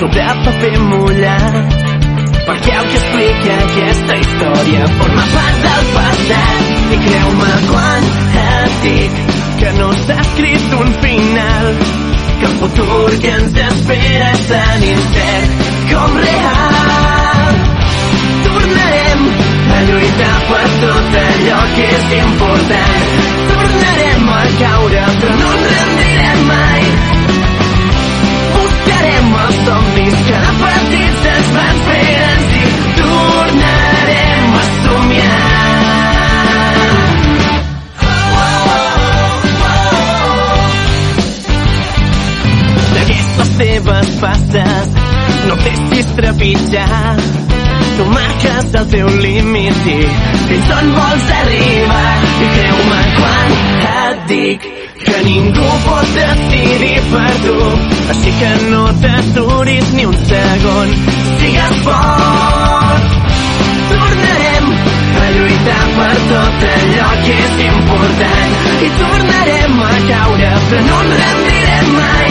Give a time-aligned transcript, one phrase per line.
[0.00, 1.56] Sobre paper mullat.
[2.46, 6.70] Perquè el que explica aquesta història forma part del passat.
[6.96, 8.06] I creu-me quan
[8.44, 9.18] et dic
[9.60, 11.68] que no s'ha escrit un final
[12.40, 17.60] que el futur que ens espera és tan incert com real.
[18.48, 19.28] Tornarem
[19.76, 23.14] a lluitar per tot allò que és important.
[23.52, 26.69] Tornarem a caure però no ens rendirem mai
[28.90, 32.64] buscarem els somnis que de petits ens van fer grans i
[32.98, 35.38] tornarem a somiar.
[43.40, 44.90] Les teves passes,
[45.48, 47.14] no deixis trepitjar.
[47.96, 49.96] Tu marques el teu límit i
[50.50, 52.12] fins on vols arribar.
[52.20, 53.56] I creu-me quan
[53.94, 54.70] et dic
[55.04, 57.56] que ningú pot decidir per tu.
[58.12, 60.94] Així que no t'aturis ni un segon.
[61.40, 63.16] Sigues fort.
[63.90, 64.68] Tornarem
[65.24, 68.58] a lluitar per tot allò que és important.
[68.86, 72.30] I tornarem a caure, però no ens rendirem mai.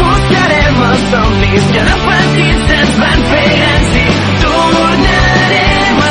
[0.00, 4.06] Buscarem els somnis que de petits ens van fer grans i
[4.44, 6.10] tornarem a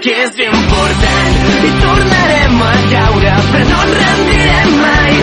[0.00, 1.34] que és important.
[1.66, 5.16] I tornarem a caure però no ens rendirem mai.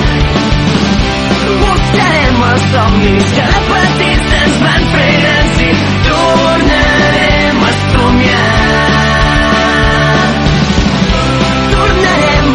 [1.61, 5.71] Buscarem els somnis que de petits ens van fer grans i
[6.09, 8.51] tornarem a somiar.
[11.73, 12.51] Tornarem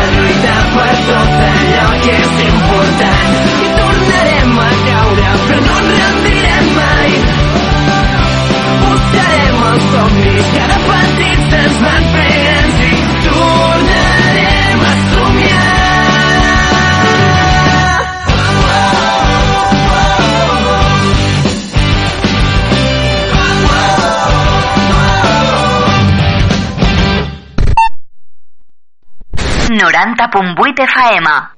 [0.00, 3.36] a lluitar per tot allò que és important.
[3.66, 7.20] I tornarem a caure però no ens rendirem mai.
[8.86, 12.56] Buscarem els somnis que de petits ens van fer
[12.86, 12.92] i
[13.26, 15.74] tornarem a somiar.
[29.76, 31.55] Noranta punt vuit FM.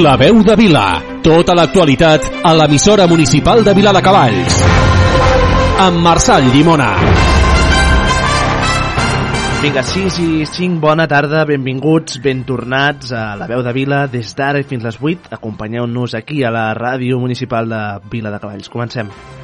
[0.00, 0.84] La veu de Vila.
[1.20, 4.54] Tota l'actualitat a l'emissora municipal de Vila de Cavalls.
[5.84, 6.88] Amb Marçal Llimona.
[9.60, 14.32] Vinga, 6 i 5, bona tarda, benvinguts, ben tornats a la veu de Vila des
[14.38, 15.34] d'ara fins les 8.
[15.36, 18.72] Acompanyeu-nos aquí a la ràdio municipal de Vila de Cavalls.
[18.72, 19.12] Comencem.
[19.12, 19.39] Podria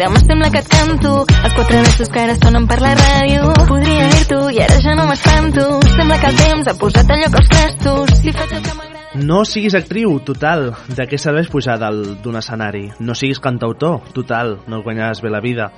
[0.00, 1.16] demà sembla que et canto.
[1.28, 3.50] Els quatre versos que ara sonen per la ràdio.
[3.68, 5.68] Podria dir-t'ho i ara ja no m'espanto.
[5.96, 8.16] Sembla que el temps ha posat allò que els trastos.
[8.22, 8.80] Si faig el que.
[9.12, 12.86] No siguis actriu, total, de què serveix pujar d'un escenari?
[13.04, 15.68] No siguis cantautor, total, no guanyaràs bé la vida.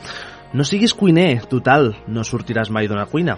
[0.54, 3.34] No siguis cuiner, total, no sortiràs mai d'una cuina.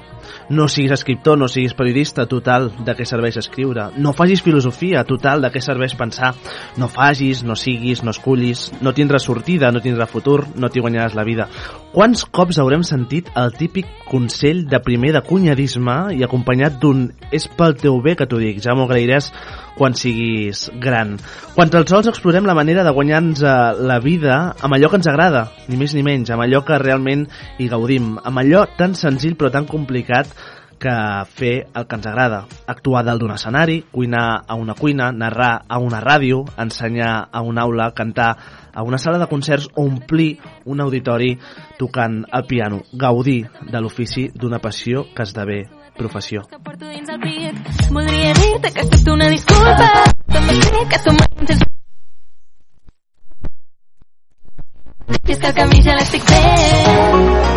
[0.53, 3.87] No siguis escriptor, no siguis periodista, total, de què serveix escriure.
[3.97, 6.35] No facis filosofia, total, de què serveix pensar.
[6.77, 11.17] No fagis, no siguis, no escullis, no tindràs sortida, no tindràs futur, no t'hi guanyaràs
[11.17, 11.49] la vida.
[11.97, 17.49] Quants cops haurem sentit el típic consell de primer de cunyadisme i acompanyat d'un és
[17.49, 19.33] pel teu bé que t'ho dic, ja m'ho agrairàs
[19.77, 21.17] quan siguis gran.
[21.55, 23.55] Quan els sols explorem la manera de guanyar-nos eh,
[23.87, 27.27] la vida amb allò que ens agrada, ni més ni menys, amb allò que realment
[27.61, 30.33] hi gaudim, amb allò tan senzill però tan complicat
[30.79, 30.93] que
[31.33, 32.43] fer el que ens agrada.
[32.69, 37.65] Actuar dalt d'un escenari, cuinar a una cuina, narrar a una ràdio, ensenyar a una
[37.65, 38.31] aula, cantar
[38.73, 41.39] a una sala de concerts o omplir un auditori
[41.79, 42.83] tocant el piano.
[42.93, 45.65] Gaudir de l'ofici d'una passió que esdevé
[45.97, 46.47] professió.
[46.51, 47.57] que porto dins el pit.
[47.91, 49.89] Voldria dir-te que accepto una disculpa.
[50.33, 51.65] També sé que tu m'entens.
[55.07, 57.57] I és que el camí ja l'estic fent.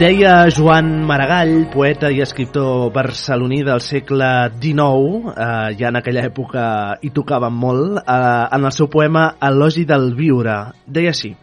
[0.00, 6.62] Deia Joan Maragall, poeta i escriptor barceloní del segle XIX, eh, ja en aquella època
[7.04, 10.56] hi tocava molt, eh, en el seu poema Elogi del viure.
[10.86, 11.34] Deia així,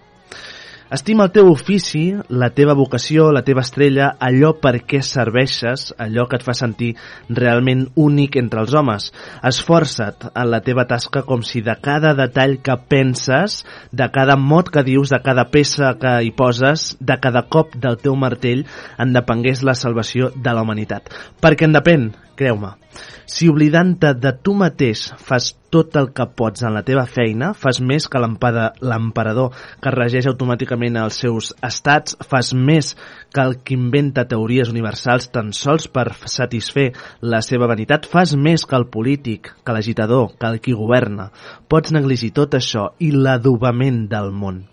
[0.88, 6.24] Estima el teu ofici, la teva vocació, la teva estrella, allò per què serveixes, allò
[6.32, 6.94] que et fa sentir
[7.28, 9.10] realment únic entre els homes.
[9.50, 14.72] Esforça't en la teva tasca com si de cada detall que penses, de cada mot
[14.72, 18.64] que dius, de cada peça que hi poses, de cada cop del teu martell,
[18.96, 21.12] en depengués la salvació de la humanitat.
[21.44, 22.08] Perquè en depèn,
[22.38, 22.76] creu-me.
[23.28, 27.82] Si oblidant-te de tu mateix fas tot el que pots en la teva feina, fas
[27.84, 32.94] més que l'emperador que regeix automàticament els seus estats, fas més
[33.36, 36.88] que el que inventa teories universals tan sols per satisfer
[37.22, 41.30] la seva vanitat, fas més que el polític, que l'agitador, que el qui governa.
[41.68, 44.64] Pots negligir tot això i l'adobament del món.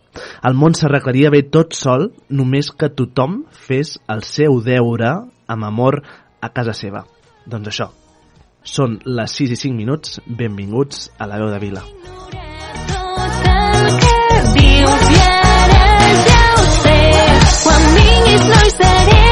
[0.46, 5.10] El món s'arreglaria bé tot sol només que tothom fes el seu deure
[5.50, 6.04] amb amor
[6.40, 7.02] a casa seva.
[7.46, 7.88] Doncs això,
[8.64, 11.82] són les 6 i 5 minuts, benvinguts a la veu de Vila.
[17.64, 19.23] Quan vinguis no hi seré,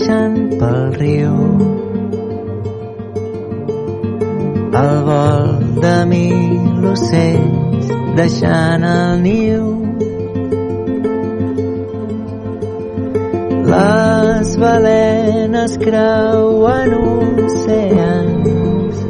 [0.00, 1.34] baixant pel riu.
[4.80, 5.48] El vol
[5.82, 9.66] de mil ocells deixant el niu.
[13.70, 16.96] Les balenes creuen
[17.44, 19.04] oceans.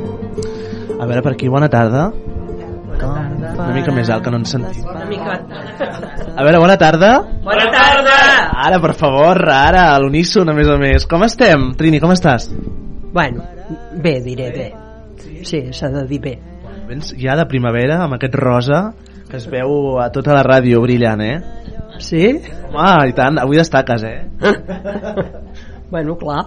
[0.98, 2.10] A veure, per aquí, bona tarda.
[3.00, 4.84] Una mica més alt, que no ens sentim.
[4.90, 5.38] Una mica...
[6.36, 7.14] A veure, bona tarda.
[7.46, 8.19] Bona tarda!
[8.60, 11.06] Ara, per favor, ara, a l'uníson, a més a més.
[11.08, 11.70] Com estem?
[11.80, 12.50] Trini, com estàs?
[13.14, 13.46] Bueno,
[14.04, 14.66] bé, diré bé.
[15.48, 16.34] Sí, s'ha de dir bé.
[16.90, 18.82] Vens ja de primavera, amb aquest rosa,
[19.30, 21.38] que es veu a tota la ràdio brillant, eh?
[22.04, 22.24] Sí?
[22.68, 24.20] Home, i tant, avui destaques, eh?
[25.90, 26.44] Bueno, clar.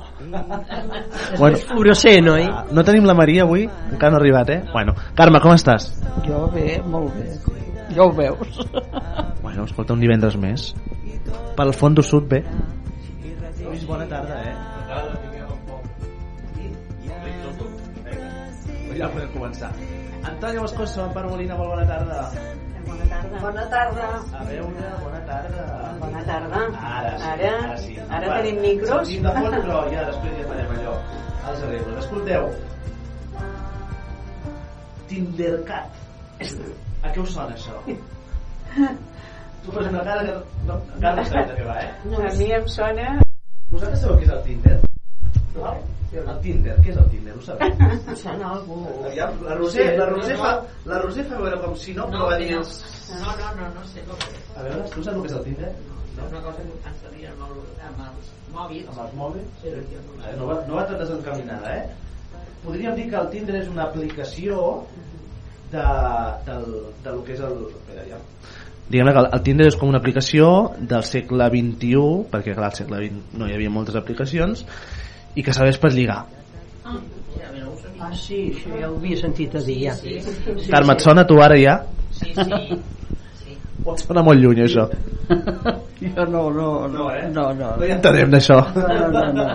[1.37, 2.45] Bueno, Fluorescent, oi?
[2.71, 4.61] no tenim la Maria avui, encara no ha arribat, eh?
[4.71, 5.89] Bueno, Carme, com estàs?
[6.23, 7.57] Jo bé, molt bé.
[7.91, 8.61] Ja ho veus.
[9.41, 10.69] Bueno, escolta, un divendres més.
[11.57, 12.43] Pel Fondo Sud, bé.
[13.59, 14.55] Lluís, bona tarda, eh?
[18.97, 19.69] Ja podem començar.
[20.29, 22.17] Antònia Moscoso, Amparo Molina, molt bona tarda.
[22.85, 23.39] Bona tarda.
[23.41, 24.09] Bona tarda.
[24.39, 25.63] A veure, bona tarda.
[26.03, 26.61] Bona tarda.
[26.91, 27.97] Ara sí, Ara, ara sí.
[28.09, 29.07] ara Va, tenim micros.
[29.09, 30.93] Sentim de fons, però ja després ja farem allò.
[31.49, 31.97] Els arreglos.
[32.03, 32.43] Escolteu.
[35.09, 35.89] Tindercat.
[37.03, 37.81] A què us sona això?
[39.65, 40.33] Tu fas una cara que...
[40.67, 41.89] No, encara no sabeu de què va, eh?
[42.11, 43.09] No, a mi em sona...
[43.71, 44.75] Vosaltres sabeu què és el Tinder?
[45.55, 45.73] No?
[46.13, 47.37] El Tinder, què és el Tinder?
[47.37, 47.71] Ho sabeu?
[47.95, 48.81] Em sona algú...
[49.07, 50.51] Aviam, la Roser, la Roser fa,
[50.91, 52.51] la Roser fa veure com si no, però va dir...
[52.53, 54.51] No, no, no, no sé com és.
[54.53, 55.71] A veure, tu saps el que és el Tinder?
[56.13, 58.91] És una cosa que fan servir amb, el, amb els mòbils.
[58.91, 59.63] Amb els mòbils?
[59.71, 62.43] Eh, No va, no va tot desencaminada, eh?
[62.63, 64.59] Podríem dir que el Tinder és una aplicació
[65.73, 65.87] de,
[66.51, 66.69] del,
[67.03, 67.57] de lo que és el...
[67.73, 68.21] Espera, ja.
[68.89, 70.47] Diguem que el, Tinder és com una aplicació
[70.79, 74.65] del segle XXI, perquè clar, al segle XX no hi havia moltes aplicacions,
[75.35, 76.23] i que serveix per lligar.
[78.03, 79.95] Ah, sí, això ja ho havia sentit a dir, ja.
[79.95, 81.77] Sí, sí, Carme, et sona tu ara ja?
[82.11, 82.81] Sí, sí.
[83.83, 84.87] Pot sonar molt lluny, això.
[86.03, 87.29] Jo no, no, no, eh?
[87.31, 87.69] no, no.
[87.79, 88.57] No hi entenem d'això.
[88.75, 89.45] No, no, no.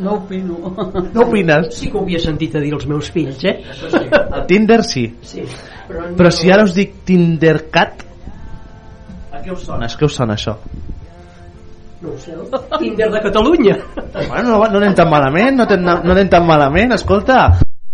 [0.00, 0.72] No opino.
[1.12, 1.68] No opines?
[1.76, 3.58] Sí que ho havia sentit a dir els meus fills, eh?
[4.00, 5.04] El Tinder sí.
[5.20, 5.44] Sí.
[5.86, 8.05] Però, Però si ara us dic Tindercat,
[9.46, 9.86] què us sona?
[9.86, 10.56] A què us sona això?
[12.02, 12.34] No ho sé.
[12.80, 13.78] Tinder de Catalunya.
[14.16, 17.46] Bueno, no, no anem tan malament, no, ten, no anem tan malament, escolta.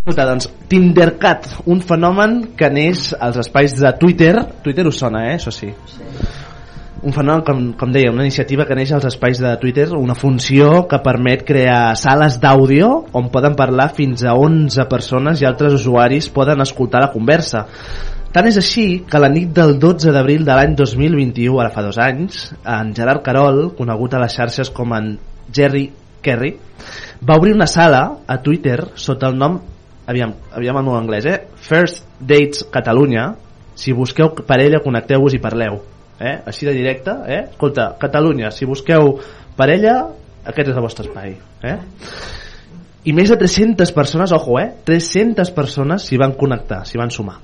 [0.03, 4.33] Escolta, doncs, Tindercat, un fenomen que neix als espais de Twitter.
[4.65, 5.37] Twitter us sona, eh?
[5.37, 5.69] Això sí.
[7.03, 10.87] Un fenomen, com, com deia, una iniciativa que neix als espais de Twitter, una funció
[10.91, 16.31] que permet crear sales d'àudio on poden parlar fins a 11 persones i altres usuaris
[16.35, 17.67] poden escoltar la conversa.
[18.33, 21.99] Tant és així que la nit del 12 d'abril de l'any 2021, ara fa dos
[22.01, 25.11] anys, en Gerard Carol, conegut a les xarxes com en
[25.53, 25.91] Jerry
[26.25, 26.55] Kerry,
[27.29, 29.59] va obrir una sala a Twitter sota el nom,
[30.09, 31.39] aviam, aviam el meu anglès, eh?
[31.69, 33.29] First Dates Catalunya.
[33.77, 35.83] Si busqueu parella, connecteu-vos i parleu.
[36.17, 36.39] Eh?
[36.49, 37.43] Així de directe, eh?
[37.51, 39.19] Escolta, Catalunya, si busqueu
[39.57, 39.99] parella,
[40.49, 41.37] aquest és el vostre espai.
[41.69, 41.79] Eh?
[43.05, 47.41] I més de 300 persones, ojo, eh, 300 persones s'hi van connectar, s'hi van sumar.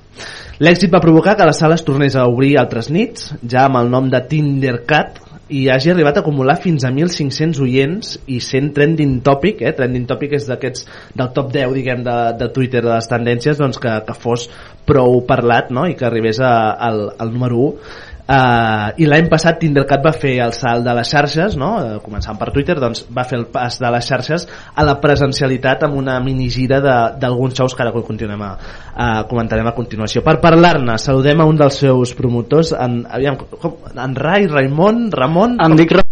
[0.59, 3.91] L'èxit va provocar que la sala es tornés a obrir altres nits, ja amb el
[3.91, 9.17] nom de Tindercat, i hagi arribat a acumular fins a 1.500 oients i sent trending
[9.25, 9.73] topic, eh?
[9.73, 10.85] trending topic és d'aquests
[11.17, 14.45] del top 10 diguem de, de Twitter de les tendències doncs que, que fos
[14.85, 15.87] prou parlat no?
[15.89, 20.35] i que arribés a, al, al número 1 Uh, i l'any passat Tindercat va fer
[20.43, 21.69] el salt de les xarxes no?
[21.81, 24.45] uh, començant per Twitter doncs va fer el pas de les xarxes
[24.75, 26.77] a la presencialitat amb una minigira
[27.17, 28.51] d'alguns shows que ara continuem a,
[28.93, 33.81] a comentarem a continuació per parlar-ne saludem a un dels seus promotors en, aviam, com,
[33.97, 36.08] en Rai, Raimon, Ramon em dic Ramon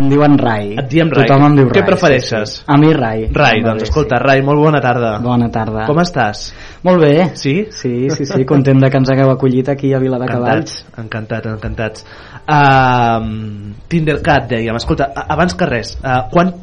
[0.00, 0.72] em diuen Rai.
[0.80, 1.28] Et diem Rai.
[1.28, 1.76] Tothom em diu Rai.
[1.76, 2.54] Què prefereixes?
[2.56, 2.66] Sí, sí.
[2.72, 3.26] A mi Rai.
[3.36, 5.12] Rai, doncs escolta, Rai, molt bona tarda.
[5.24, 5.84] Bona tarda.
[5.88, 6.46] Com estàs?
[6.86, 7.12] Molt bé.
[7.40, 7.54] Sí?
[7.76, 10.80] Sí, sí, sí, content de que ens hagueu acollit aquí a Vila de Cavalls.
[11.00, 12.06] Encantats, encantats.
[12.48, 14.78] Uh, Tindercat, dèiem.
[14.80, 16.54] Escolta, abans que res, uh, quan,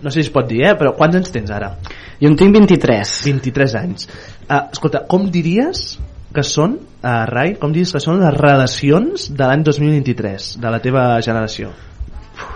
[0.00, 1.74] no sé si es pot dir, eh, però quants anys tens ara?
[2.20, 3.18] Jo en tinc 23.
[3.28, 4.08] 23 anys.
[4.46, 5.98] Uh, escolta, com diries
[6.34, 10.82] que són, uh, Rai, com diries que són les relacions de l'any 2023, de la
[10.82, 11.74] teva generació?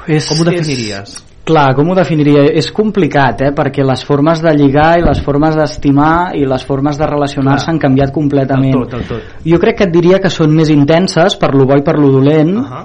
[0.06, 1.14] És, com ho definiries?
[1.14, 2.44] És, clar, com ho definiria?
[2.56, 3.52] És complicat, eh?
[3.56, 7.80] perquè les formes de lligar i les formes d'estimar i les formes de relacionar-se han
[7.82, 8.74] canviat completament.
[8.76, 9.34] El tot, el tot.
[9.44, 12.12] Jo crec que et diria que són més intenses per lo bo i per lo
[12.14, 12.56] dolent.
[12.58, 12.84] Uh -huh.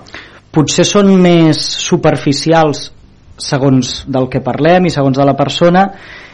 [0.52, 2.92] Potser són més superficials
[3.38, 5.88] segons del que parlem i segons de la persona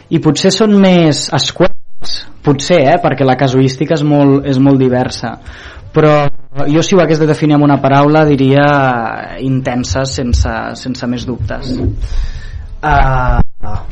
[0.09, 1.73] i potser són més escuetes
[2.41, 2.97] potser, eh?
[3.01, 5.39] perquè la casuística és molt, és molt diversa
[5.95, 6.27] però
[6.63, 8.65] jo si ho hagués de definir amb una paraula diria
[9.43, 11.73] intenses sense, sense més dubtes.
[12.85, 13.41] Uh,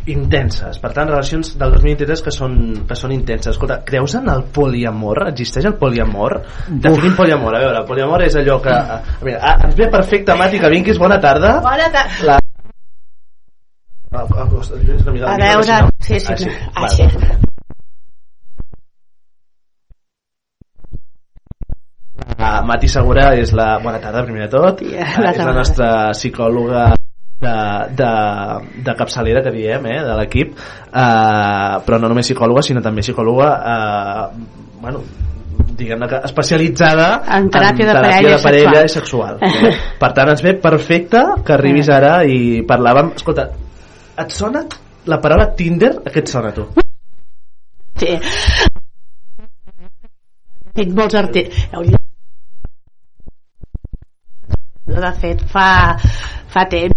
[0.05, 0.77] intenses.
[0.79, 3.55] Per tant relacions del 2023 que són, que són intenses.
[3.55, 5.25] Escolta, creus en el poliamor?
[5.31, 6.41] existeix el poliamor?
[6.69, 10.37] definim poliamor, a veure, el poliamor és allò que a veure, ah, ens ve perfecte
[10.37, 11.57] Mati que vinguis, bona tarda.
[11.63, 12.39] Bona tarda la...
[14.13, 16.49] a veure sí, sí, ah, sí.
[16.75, 17.49] Ah, sí.
[22.43, 23.77] Uh, Mati Segura és la...
[23.79, 24.81] Bona tarda, primer de tot.
[24.83, 26.89] Yeah, uh, és la nostra psicòloga
[27.43, 27.55] de,
[27.99, 28.09] de,
[28.83, 33.49] de capçalera que diem, eh, de l'equip uh, però no només psicòloga sinó també psicòloga
[33.73, 34.27] uh,
[34.83, 35.03] bueno,
[35.79, 37.07] diguem-ne que especialitzada
[37.37, 39.73] en teràpia, en de, teràpia parella de parella i sexual, eh?
[40.01, 43.49] per tant ens ve perfecte que arribis ara i parlàvem escolta,
[44.23, 44.63] et sona
[45.09, 46.69] la paraula Tinder, a què et sona tu?
[47.99, 48.15] Sí.
[50.73, 51.99] Tinc molts articles.
[54.85, 55.95] De fet, fa,
[56.51, 56.93] fa temps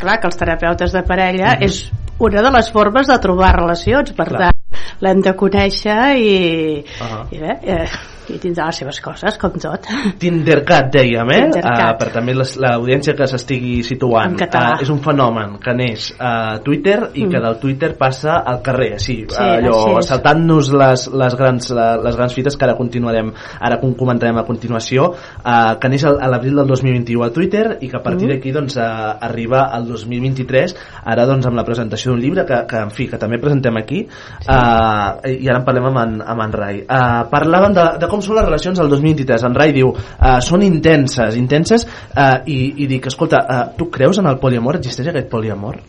[0.00, 1.64] clar que els terapeutes de parella mm -hmm.
[1.64, 4.40] és una de les formes de trobar relacions per clar.
[4.40, 4.58] tant
[5.00, 7.26] l'hem de conèixer i, uh -huh.
[7.30, 7.88] i bé, eh,
[8.30, 9.88] i tindrà les seves coses, com tot.
[10.22, 11.40] Tindercat, dèiem, eh?
[11.48, 11.82] Tindercat.
[11.82, 14.38] Uh, per també l'audiència que s'estigui situant.
[14.38, 16.32] Uh, és un fenomen que neix a
[16.64, 17.32] Twitter i mm.
[17.32, 22.16] que del Twitter passa al carrer, sí, Sí, allò, així saltant-nos les, les, grans, les
[22.16, 26.62] grans fites que ara continuarem, ara com comentarem a continuació, uh, que neix a l'abril
[26.62, 28.34] del 2021 a Twitter i que a partir Mm.
[28.34, 32.82] d'aquí doncs, uh, arriba al 2023, ara doncs amb la presentació d'un llibre que, que,
[32.84, 36.52] en fi, que també presentem aquí, uh, i ara en parlem amb en, amb en
[36.52, 36.82] Rai.
[36.84, 39.46] Uh, parlàvem de, de com són les relacions al 2023.
[39.48, 44.20] En Rai diu, uh, són intenses, intenses, uh, i, i dic, escolta, uh, tu creus
[44.22, 44.80] en el poliamor?
[44.80, 45.80] Existeix aquest poliamor?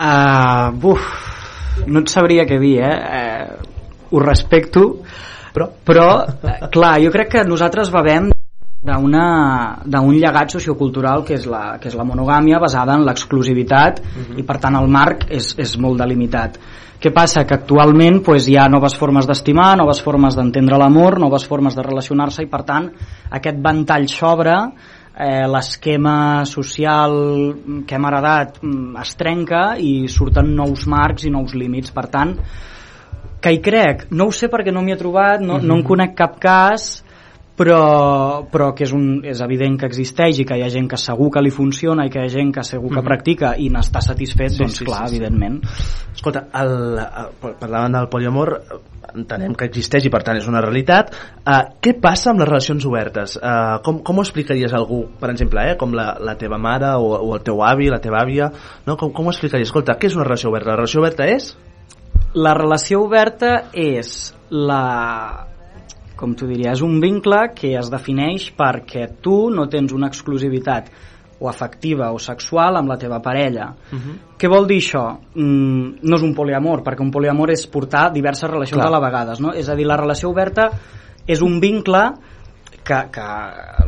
[0.00, 1.08] Uh, buf,
[1.86, 2.94] no et sabria què dir, eh?
[2.96, 3.70] Uh,
[4.10, 5.02] ho respecto,
[5.54, 8.30] però, però eh, clar, jo crec que nosaltres bevem
[8.82, 14.00] d'una- d'un llegat sociocultural que és, la, que és la monogàmia basada en l'exclusivitat
[14.40, 16.56] i per tant el marc és, és molt delimitat
[17.00, 17.46] què passa?
[17.48, 21.84] Que actualment pues, hi ha noves formes d'estimar, noves formes d'entendre l'amor, noves formes de
[21.86, 22.90] relacionar-se i per tant
[23.38, 27.16] aquest ventall s'obre eh, l'esquema social
[27.88, 31.94] que hem heredat mm, es trenca i surten nous marcs i nous límits.
[31.96, 32.36] Per tant
[33.40, 36.12] que hi crec, no ho sé perquè no m'hi he trobat no, no en conec
[36.18, 36.90] cap cas
[37.60, 40.96] però, però que és, un, és evident que existeix i que hi ha gent que
[41.00, 43.08] segur que li funciona i que hi ha gent que segur que Mhm.
[43.10, 45.16] practica i n'està satisfet, Sí, doncs sí, clar, sí, sí.
[45.16, 45.60] evidentment
[46.14, 48.54] Escolta, el, el, parlant del poliamor,
[49.14, 51.12] entenem que existeix i per tant és una realitat.
[51.40, 53.36] Uh, què passa amb les relacions obertes?
[53.36, 56.94] Uh, com, com ho explicaries a algú, per exemple, eh, com la, la teva mare
[56.96, 58.50] o, o el teu avi, la teva àvia?
[58.86, 58.96] No?
[58.96, 59.68] Com, com ho explicaries?
[59.68, 60.70] Escolta, què és una relació oberta?
[60.72, 61.54] La relació oberta és...
[62.34, 65.49] La relació oberta és la
[66.20, 70.90] com t'ho diria, és un vincle que es defineix perquè tu no tens una exclusivitat
[71.40, 73.70] o afectiva o sexual amb la teva parella.
[74.36, 75.04] Què vol dir això?
[75.34, 78.90] Mm, no és un poliamor, perquè un poliamor és portar diverses relacions Clar.
[78.90, 79.54] a la vegades, no?
[79.56, 80.68] És a dir, la relació oberta
[81.26, 82.02] és un vincle
[82.84, 83.26] que, que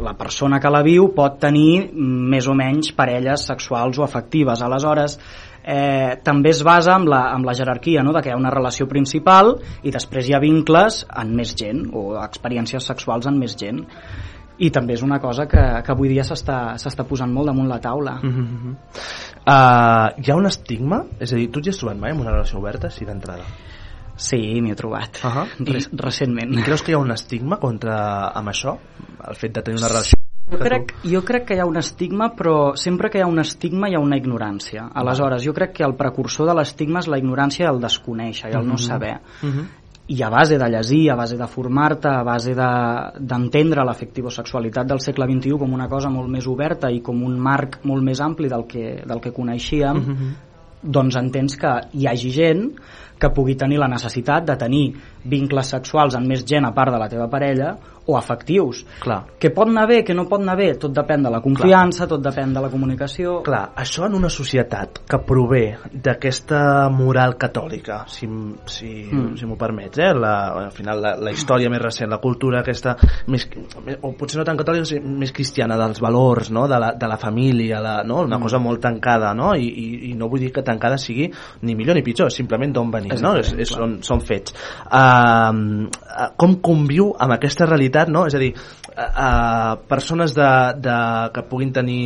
[0.00, 4.64] la persona que la viu pot tenir mm, més o menys parelles sexuals o afectives.
[4.64, 5.18] Aleshores,
[5.64, 8.12] eh, també es basa en la, en la jerarquia, no?
[8.12, 11.86] de que hi ha una relació principal i després hi ha vincles en més gent
[11.92, 13.84] o experiències sexuals en més gent
[14.62, 18.18] i també és una cosa que, que avui dia s'està posant molt damunt la taula
[18.22, 18.74] Mm -hmm.
[19.46, 21.04] uh, hi ha un estigma?
[21.18, 23.44] És a dir, tu t'hi has trobat mai en una relació oberta, sí, d'entrada?
[24.16, 25.20] Sí, m'hi he trobat.
[25.24, 25.46] Uh -huh.
[25.58, 26.58] Re- recentment.
[26.58, 28.78] I creus que hi ha un estigma contra amb això?
[29.28, 30.18] El fet de tenir una relació...
[30.50, 33.38] Jo crec, jo crec que hi ha un estigma, però sempre que hi ha un
[33.40, 34.88] estigma hi ha una ignorància.
[34.92, 38.56] Aleshores, jo crec que el precursor de l'estigma és la ignorància i el desconèixer i
[38.58, 38.78] el no Mhm.
[38.78, 39.20] saber.
[39.42, 39.66] Mhm.
[40.08, 44.86] I a base de llegir, a base de formar-te, a base de- d'entendre de, l'afectivosexualitat
[44.86, 48.20] del segle XXI com una cosa molt més oberta i com un marc molt més
[48.20, 50.34] ampli del que, del que coneixíem, Mhm.
[50.82, 52.72] doncs entens que hi hagi gent
[53.18, 54.92] que pugui tenir la necessitat de tenir
[55.24, 58.84] vincles sexuals amb més gent a part de la teva parella o afectius.
[59.02, 59.20] Clar.
[59.38, 62.22] Que pot anar bé, que no pot anar bé, tot depèn de la confiança, tot
[62.24, 63.40] depèn de la comunicació.
[63.46, 68.28] Clar, això en una societat que prové d'aquesta moral catòlica, si,
[68.66, 69.36] si, Mm.
[69.36, 70.12] si m'ho permets, eh?
[70.14, 72.96] la, al final la, la història més recent, la cultura aquesta,
[73.28, 73.48] més,
[74.00, 76.66] o potser no tan catòlica, sinó més cristiana, dels valors, no?
[76.68, 78.22] de, la, de la família, la, no?
[78.22, 78.42] una Mm.
[78.42, 79.54] cosa molt tancada, no?
[79.54, 81.30] I, i, i no vull dir que tancada sigui
[81.62, 83.36] ni millor ni pitjor, simplement d'on venim, no?
[83.38, 83.78] és, és, clar.
[83.82, 84.54] són, són fets.
[84.88, 85.88] Uh,
[86.36, 88.26] com conviu amb aquesta realitat, no?
[88.28, 88.52] És a dir,
[88.92, 90.48] uh, uh, persones de,
[90.82, 90.96] de,
[91.34, 92.02] que puguin tenir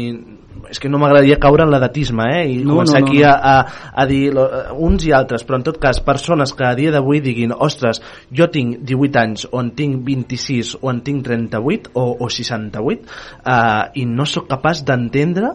[0.70, 2.44] és que no m'agradaria caure en l'edatisme eh?
[2.48, 3.28] i No, començar no, no, aquí no.
[3.30, 4.46] A, a, a dir lo,
[4.88, 8.00] uns i altres però en tot cas persones que a dia d'avui diguin ostres,
[8.32, 13.16] jo tinc 18 anys o en tinc 26 o en tinc 38 o, o 68
[13.44, 15.54] eh, i no sóc capaç d'entendre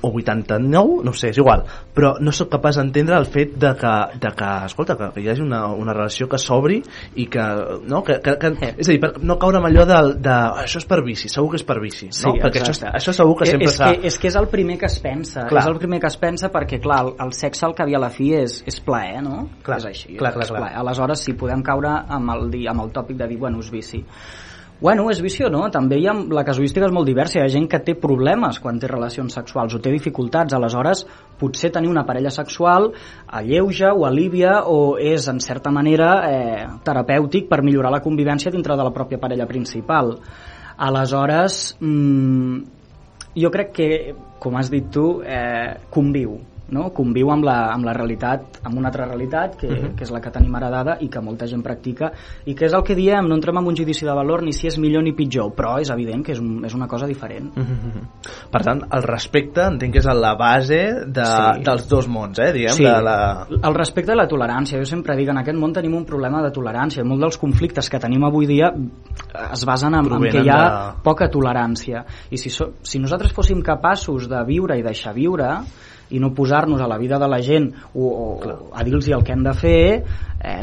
[0.00, 1.64] o 89, no sé, és igual
[1.94, 5.30] però no sóc capaç d'entendre el fet de que, de que escolta, que, que hi
[5.32, 6.78] hagi una, una relació que s'obri
[7.18, 7.46] i que,
[7.90, 10.62] no, que, que, que és a dir, per no caure en allò de, de "Ah,
[10.62, 12.34] això és per vici, segur que és per vici no?
[12.38, 12.94] perquè això, exacte.
[13.00, 15.46] això segur que Eh, sempre és que, és que és el primer que es pensa
[15.48, 15.62] Clar.
[15.62, 18.02] és el primer que es pensa perquè clar, el, el sexe al cap i a
[18.02, 19.48] la fi és, és plaer no?
[19.62, 20.60] Clar, és així, clar, clar, és clar.
[20.60, 20.76] plaer.
[20.78, 24.04] aleshores si podem caure amb el, amb el tòpic de dir bueno, és vici
[24.80, 25.64] Bueno, és vici o no?
[25.74, 27.40] També hi ha, la casuística és molt diversa.
[27.40, 30.54] Hi ha gent que té problemes quan té relacions sexuals o té dificultats.
[30.54, 31.00] Aleshores,
[31.40, 32.92] potser tenir una parella sexual
[33.40, 38.76] alleuja o alivia o és, en certa manera, eh, terapèutic per millorar la convivència dintre
[38.78, 40.14] de la pròpia parella principal.
[40.76, 42.62] Aleshores, mm,
[43.34, 46.38] jo crec que, com has dit tu, eh, conviu
[46.70, 46.90] no?
[46.92, 49.78] conviu amb la, amb la realitat amb una altra realitat que, uh Mhm.
[49.84, 49.94] -huh.
[49.96, 52.12] que és la que tenim heredada i que molta gent practica
[52.46, 54.66] i que és el que diem, no entrem en un judici de valor ni si
[54.66, 58.08] és millor ni pitjor, però és evident que és, un, és una cosa diferent Mhm.
[58.50, 61.62] Per tant, el respecte entenc que és a la base de, Sí.
[61.64, 63.46] dels dos mons, eh, diguem, Sí, de la...
[63.62, 64.78] el respecte i la tolerància.
[64.78, 67.04] Jo sempre dic, en aquest món tenim un problema de tolerància.
[67.04, 68.72] Molts dels conflictes que tenim avui dia
[69.52, 72.04] es basen en, en que hi ha de- poca tolerància.
[72.30, 75.60] I si, so, si nosaltres fóssim capaços de viure i deixar viure
[76.10, 79.32] i no posar-nos a la vida de la gent o, o a dir-los el que
[79.32, 79.80] hem de fer,
[80.40, 80.62] eh,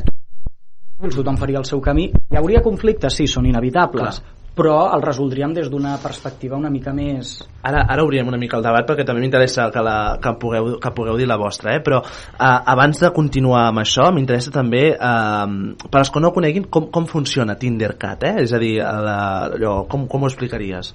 [1.05, 2.09] tothom faria el seu camí.
[2.31, 4.21] Hi hauria conflictes, sí, són inevitables,
[4.55, 7.35] però els resoldríem des d'una perspectiva una mica més...
[7.65, 10.93] Ara, ara obrirem una mica el debat perquè també m'interessa que, la, que, pugueu, que
[10.95, 11.83] pugueu dir la vostra, eh?
[11.83, 16.37] però eh, abans de continuar amb això m'interessa també, eh, per als que no ho
[16.37, 18.35] coneguin, com, com funciona Tindercat, eh?
[18.45, 19.19] és a dir, la,
[19.51, 20.93] allò, com, com ho explicaries?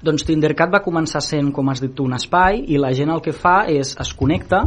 [0.00, 3.20] Doncs Tindercat va començar sent, com has dit tu, un espai i la gent el
[3.20, 4.62] que fa és es connecta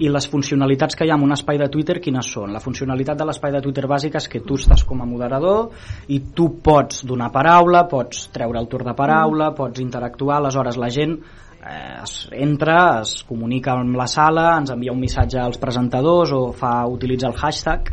[0.00, 2.52] i les funcionalitats que hi ha en un espai de Twitter quines són?
[2.52, 5.70] La funcionalitat de l'espai de Twitter bàsica és que tu estàs com a moderador
[6.12, 10.90] i tu pots donar paraula, pots treure el torn de paraula, pots interactuar, aleshores la
[10.92, 16.36] gent eh, es entra, es comunica amb la sala, ens envia un missatge als presentadors
[16.36, 17.88] o fa utilitza el hashtag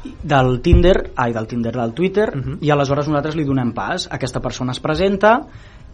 [0.00, 2.56] del Tinder, ai, del Tinder, del Twitter, uh -huh.
[2.64, 4.08] i aleshores nosaltres li donem pas.
[4.10, 5.42] Aquesta persona es presenta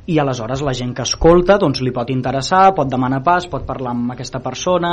[0.06, 3.94] i aleshores la gent que escolta doncs, li pot interessar, pot demanar pas, pot parlar
[3.96, 4.92] amb aquesta persona,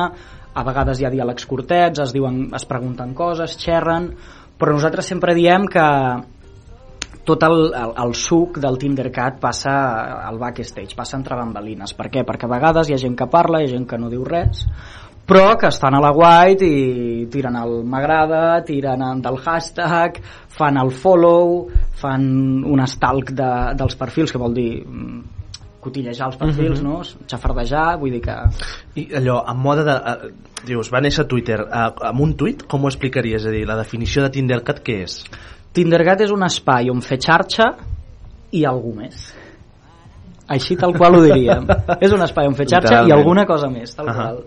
[0.54, 4.10] a vegades hi ha diàlegs curtets, es, diuen, es pregunten coses, xerren,
[4.58, 5.86] però nosaltres sempre diem que
[7.23, 9.73] tot el, el, el suc del Tindercat passa
[10.28, 11.93] al backstage, passa entre bambalines.
[11.95, 12.26] Per què?
[12.28, 14.65] Perquè a vegades hi ha gent que parla, hi ha gent que no diu res,
[15.26, 20.20] però que estan a la white i tiren el m'agrada, tiren del hashtag,
[20.52, 21.70] fan el follow,
[22.02, 22.26] fan
[22.68, 25.22] un stalk de, dels perfils, que vol dir mm,
[25.84, 26.88] cotillejar els perfils, Mhm.
[26.88, 27.02] no?
[27.28, 28.36] xafardejar, vull dir que...
[28.96, 29.96] I allò, en mode de...
[29.96, 30.34] Eh,
[30.68, 31.60] dius, va néixer a Twitter.
[31.60, 33.42] Eh, amb un tuit, com ho explicaries?
[33.44, 35.24] És a dir, la definició de Tindercat què és?
[35.74, 37.72] Tindergat és un espai on fer xarxa
[38.52, 39.32] i algú més.
[40.51, 41.67] Així tal qual ho diríem.
[42.03, 43.15] és un espai on fer xarxa i Literalment.
[43.15, 44.25] alguna cosa més, tal Ahà.
[44.25, 44.41] qual.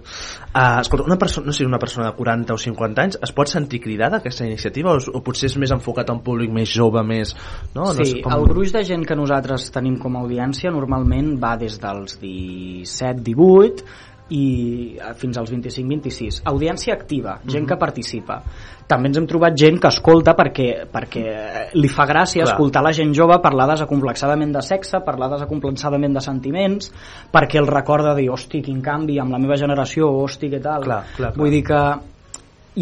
[0.57, 3.49] Uh, escolta, una persona, no sé, una persona de 40 o 50 anys es pot
[3.49, 6.69] sentir cridada a aquesta iniciativa o, o potser és més enfocat a un públic més
[6.73, 7.33] jove, més...
[7.75, 7.87] No?
[7.87, 8.35] no sí, sé com...
[8.37, 14.06] el gruix de gent que nosaltres tenim com a audiència normalment va des dels 17-18
[14.31, 17.69] i eh, fins als 25-26 audiència activa, gent Mhm.
[17.69, 18.43] que participa
[18.87, 22.53] també ens hem trobat gent que escolta perquè, perquè li fa gràcia Clar.
[22.55, 26.93] escoltar la gent jove parlar desacomplexadament de sexe parlar desacomplexadament de sentiments
[27.33, 30.83] perquè el recorda de dir, hosti, quin canvi amb la meva generació, hosti, què tal
[30.83, 31.33] Clar, clar, clar.
[31.37, 31.81] vull dir que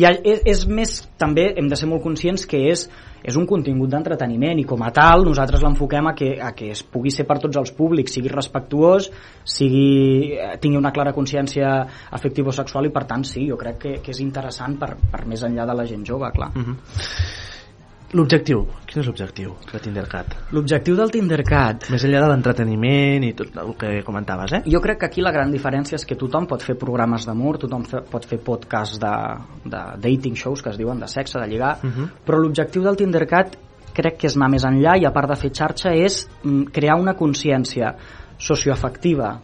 [0.03, 2.89] ha, és, és més, també hem de ser molt conscients que és,
[3.25, 6.83] és un contingut d'entreteniment i com a tal nosaltres l'enfoquem a, que, a que es
[6.83, 9.09] pugui ser per tots els públics, sigui respectuós,
[9.47, 11.71] sigui, eh, tingui una clara consciència
[12.11, 15.25] afectiva o sexual i per tant sí, jo crec que, que és interessant per, per
[15.31, 16.51] més enllà de la gent jove, clar.
[16.59, 17.53] Mhm.
[18.15, 20.37] L'objectiu, quin és l'objectiu de Tindercat?
[20.55, 24.61] L'objectiu del Tindercat Més enllà de l'entreteniment i tot el que comentaves, eh?
[24.71, 27.83] Jo crec que aquí la gran diferència és que tothom pot fer programes d'amor, tothom
[27.91, 29.15] fe, pot fer podcasts de,
[29.67, 32.09] de dating shows que es diuen de sexe, de lligar, Uh -huh.
[32.25, 33.57] però l'objectiu del Tindercat
[33.95, 36.97] crec que és anar més enllà i a part de fer xarxa és mm, crear
[37.01, 37.95] una consciència
[38.39, 39.41] socioafectiva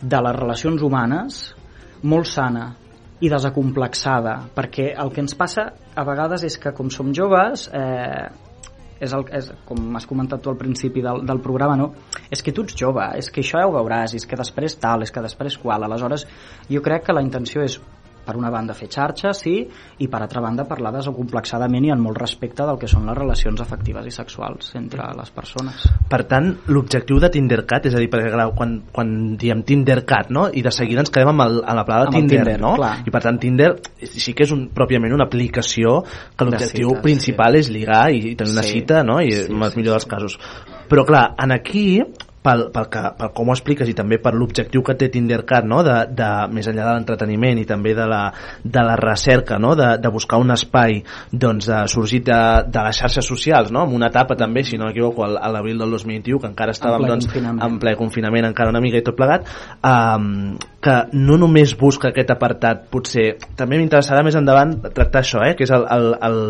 [0.00, 1.54] de les relacions humanes
[2.02, 2.74] molt sana
[3.22, 8.26] i desacomplexada perquè el que ens passa a vegades és que com som joves eh,
[8.98, 11.90] és, el, és com has comentat tu al principi del, del programa no?
[12.30, 15.06] és que tu ets jove, és que això ja ho veuràs és que després tal,
[15.06, 16.26] és que després qual aleshores
[16.70, 17.78] jo crec que la intenció és
[18.24, 19.56] per una banda fer xarxa, sí,
[19.98, 23.60] i per altra banda parlar desacomplexadament i amb molt respecte del que són les relacions
[23.60, 25.84] afectives i sexuals entre les persones.
[26.10, 30.48] Per tant, l'objectiu de Tindercat, és a dir, perquè clar, quan, quan diem Tindercat, no?
[30.52, 32.74] i de seguida ens quedem amb, el, amb la plada Amb el Tinder, Tinder, no?
[32.80, 32.94] clar.
[33.06, 33.70] I per tant, Tinder
[34.04, 36.00] sí que és un, pròpiament una aplicació
[36.36, 38.78] que l'objectiu principal és ligar i, i tenir una Sí.
[38.78, 39.20] cita, no?
[39.20, 40.38] i Sí, en el sí, millor dels casos.
[40.88, 42.00] Però clar, en aquí
[42.44, 45.80] pel, pel, que, pel com ho expliques i també per l'objectiu que té Tindercat no?
[45.86, 48.20] de, de, més enllà de l'entreteniment i també de la,
[48.60, 49.72] de la recerca no?
[49.78, 51.00] de, de buscar un espai
[51.32, 53.86] doncs, de, sorgit de, de les xarxes socials no?
[53.88, 57.12] en una etapa també, si no m'equivoco a l'abril del 2021 que encara estàvem ple
[57.14, 57.62] doncs, confinament.
[57.64, 59.48] en ple confinament encara una mica i tot plegat
[59.80, 65.54] um, que no només busca aquest apartat potser, també m'interessarà més endavant tractar això, eh?
[65.56, 66.42] que és el, el, el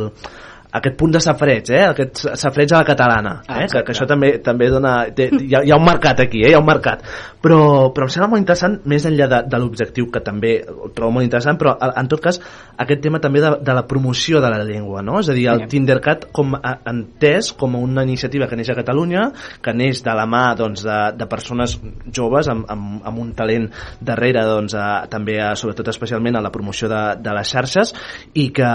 [0.75, 1.85] aquest punt de safreig, eh?
[1.93, 3.59] aquest safreig a la catalana, Ah, eh?
[3.59, 3.85] que, exacte.
[3.87, 4.95] que això també també dona...
[5.15, 6.51] Té, hi, ha, hi ha un mercat aquí, eh?
[6.51, 7.05] hi ha un mercat.
[7.45, 11.13] Però, però em sembla molt interessant, més enllà de, de l'objectiu, que també ho trobo
[11.19, 12.41] molt interessant, però en tot cas
[12.81, 15.21] aquest tema també de, de la promoció de la llengua, no?
[15.21, 15.71] És a dir, el Sí.
[15.75, 19.29] Tindercat com a, entès com una iniciativa que neix a Catalunya,
[19.63, 21.77] que neix de la mà doncs, de, de persones
[22.13, 23.69] joves amb, amb, amb un talent
[24.01, 27.95] darrere doncs, a, també a, sobretot especialment a la promoció de, de les xarxes
[28.35, 28.71] i que,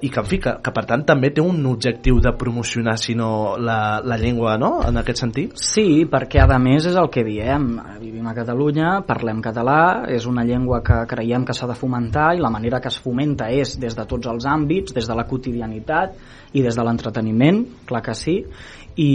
[0.00, 3.16] i que en fi, que, que per tant també té un objectiu de promocionar si
[3.18, 4.78] no la, la llengua no?
[4.86, 7.66] en aquest sentit Sí, perquè a més és el que diem.
[8.00, 12.42] Vivim a Catalunya, parlem català, és una llengua que creiem que s'ha de fomentar i
[12.42, 16.16] la manera que es fomenta és des de tots els àmbits, des de la quotidianitat
[16.54, 18.38] i des de l'entreteniment, clar que sí,
[18.94, 19.10] i,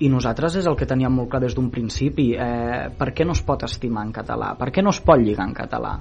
[0.00, 2.30] i nosaltres és el que teníem molt clar des d'un principi.
[2.38, 4.54] Eh, per què no es pot estimar en català?
[4.58, 5.96] Per què no es pot lligar en català?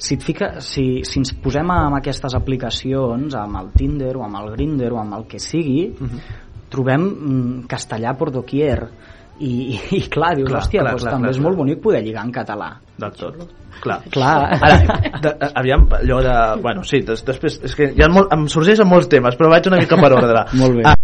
[0.00, 4.40] Si, et fica, si, si ens posem amb aquestes aplicacions, amb el Tinder o amb
[4.40, 6.20] el Grindr o amb el que sigui, uh -huh.
[6.72, 8.88] trobem mm, castellà por doquier
[9.38, 11.46] i, i, i clar, dius, Clar, hòstia, clar, doncs clar, també clar, és clar.
[11.46, 12.76] molt bonic poder lligar en català.
[12.96, 14.60] del tot clar, Clar.
[14.60, 14.76] Ara,
[15.22, 16.36] de, de, aviam, allò de...
[16.62, 17.58] Bueno, sí, des, després...
[17.64, 20.44] És que ja molt, em sorgeixen molts temes, però vaig una mica per ordre.
[20.60, 20.84] Molt bé.
[20.84, 20.94] Ah,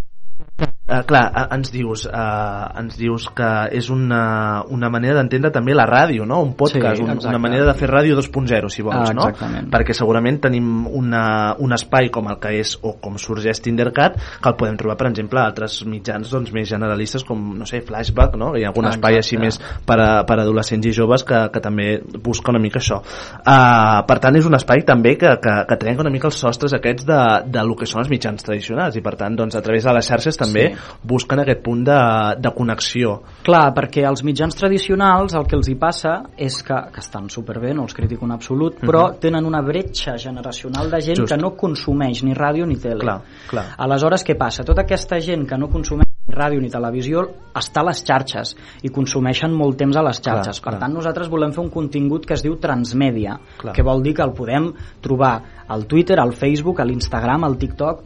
[0.87, 5.75] Uh, clar, uh, ens dius uh, ens dius que és una, una manera d'entendre també
[5.75, 6.37] la ràdio, no?
[6.47, 9.25] un podcast, Sí, un, una manera de fer ràdio 2.0 si vols, Ah, no?
[9.73, 14.49] perquè segurament tenim una, un espai com el que és o com sorgeix Tindercat que
[14.53, 18.39] el podem trobar per exemple a altres mitjans doncs, més generalistes com, no sé, Flashback
[18.39, 18.53] no?
[18.55, 19.27] hi ha algun Ah, espai exacte.
[19.27, 19.59] així més
[19.91, 21.89] per a, per a adolescents i joves que, que també
[22.23, 26.07] busca una mica això uh, per tant és un espai també que, que, que trenca
[26.07, 27.21] una mica els sostres aquests de,
[27.59, 30.13] de lo que són els mitjans tradicionals i per tant doncs, a través de les
[30.15, 30.76] xarxes també Sí.
[31.03, 31.99] Busquen aquest punt de,
[32.39, 37.01] de connexió Clar, perquè els mitjans tradicionals el que els hi passa és que, que
[37.01, 39.19] estan superbé, no els critico en absolut, però Mhm.
[39.21, 41.33] tenen una bretxa generacional de gent Just.
[41.33, 43.01] que no consumeix ni ràdio ni tele.
[43.01, 43.65] Clar, clar.
[43.79, 44.65] Aleshores, què passa?
[44.65, 47.23] Tota aquesta gent que no consumeix ràdio ni televisió
[47.55, 50.59] està a les xarxes i consumeixen molt temps a les xarxes.
[50.61, 50.81] Clar, per clar.
[50.81, 53.73] tant, nosaltres volem fer un contingut que es diu transmèdia, Clar.
[53.73, 58.03] que vol dir que el podem trobar al Twitter, al Facebook, a l'Instagram, al TikTok,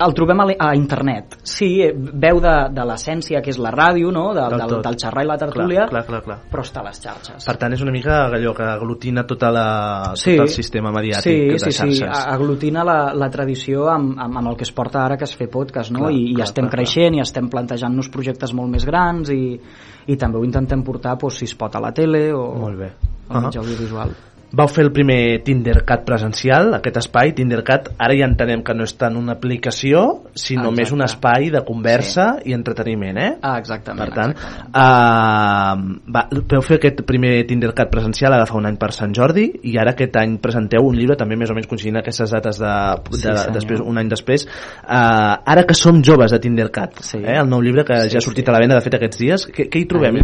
[0.00, 1.36] el trobem a, a internet.
[1.42, 4.28] Sí, eh, veu de, de l'essència que és la ràdio, no?
[4.34, 4.82] de, Del del, tot.
[4.86, 6.36] del xerrar i la tertúlia, clar, clar, clar, clar.
[6.52, 7.44] però està a les xarxes.
[7.44, 10.36] per tant és una mica allò que aglutina tota la, Sí.
[10.36, 14.14] tot el sistema mediàtic sí, de sí, sí, xarxes a- aglutina la, la tradició amb,
[14.18, 16.00] amb, amb el que es porta ara que es fer podcast, no?
[16.06, 19.58] Clar, I, i clar, estem clar, creixent i estem plantejant-nos projectes molt més grans i,
[20.06, 22.92] i també ho intentem portar doncs, si es pot a la tele o Molt bé.
[23.28, 23.44] al Uh-huh.
[23.44, 24.10] mitjà audiovisual.
[24.48, 28.94] Vau fer el primer Tindercat presencial, aquest espai, Tindercat, ara ja entenem que no és
[28.96, 30.76] tant una aplicació, sinó Exacte.
[30.78, 33.28] més un espai de conversa i entreteniment, eh?
[33.44, 34.08] Ah, exactament.
[34.08, 34.32] Per tant,
[34.72, 35.74] uh,
[36.14, 39.74] va, vau fer aquest primer Tindercat presencial ara fa un any per Sant Jordi i
[39.80, 42.72] ara aquest any presenteu un llibre també més o menys coincidint aquestes dates de,
[43.12, 47.20] de, Sí, després, un any després uh, ara que som joves de Tindercat Sí.
[47.20, 48.50] eh, el nou llibre que Sí, ja ha sortit sí.
[48.50, 50.22] a la venda de fet aquests dies què, què hi trobem?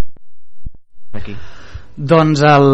[1.15, 1.37] aquí
[1.95, 2.65] Doncs el,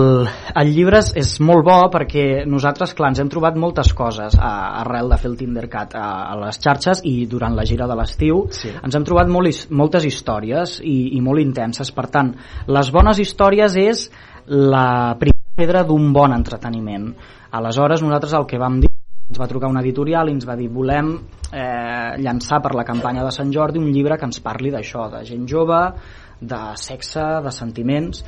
[0.56, 5.12] el llibre és, molt bo perquè nosaltres, clar, ens hem trobat moltes coses a, arrel
[5.12, 8.72] de fer el Tindercat a, a les xarxes i durant la gira de l'estiu Sí.
[8.72, 11.92] ens hem trobat molt, moltes històries i, i molt intenses.
[11.92, 12.32] Per tant,
[12.72, 14.06] les bones històries és
[14.48, 17.10] la primera pedra d'un bon entreteniment.
[17.52, 18.88] Aleshores, nosaltres el que vam dir
[19.30, 21.12] ens va trucar una editorial i ens va dir volem
[21.52, 25.22] eh, llançar per la campanya de Sant Jordi un llibre que ens parli d'això, de
[25.28, 25.84] gent jove,
[26.40, 28.24] de sexe, de sentiments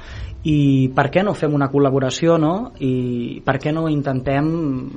[0.49, 2.73] i per què no fem una col·laboració no?
[2.83, 4.49] i per què no intentem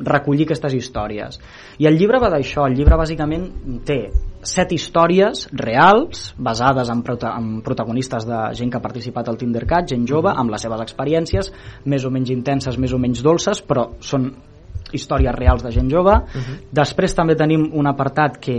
[0.06, 1.38] recollir aquestes històries?
[1.78, 3.46] I el llibre va d'això, el llibre bàsicament
[3.86, 4.00] té
[4.46, 9.90] set històries reals basades en, prota en protagonistes de gent que ha participat al Tindercat,
[9.94, 11.54] gent jove, amb les seves experiències
[11.86, 14.32] més o menys intenses, més o menys dolces però són
[14.96, 16.14] històries reals de gent jove.
[16.74, 18.58] Després també tenim un apartat que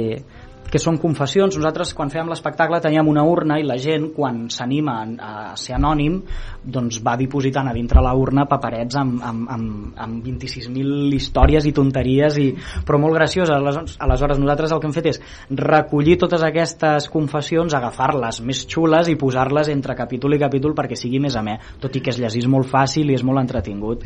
[0.70, 1.56] que són confessions.
[1.56, 6.18] Nosaltres, quan fèiem l'espectacle, teníem una urna i la gent, quan s'anima a ser anònim,
[6.62, 11.74] doncs va dipositant a dintre la urna paperets amb, amb, amb, amb 26.000 històries i
[11.76, 12.48] tonteries, i,
[12.86, 13.52] però molt graciós.
[13.52, 19.18] Aleshores, nosaltres el que hem fet és recollir totes aquestes confessions, agafar-les més xules i
[19.20, 22.68] posar-les entre capítol i capítol perquè sigui més amè, tot i que es llegís molt
[22.70, 24.04] fàcil i és molt entretingut.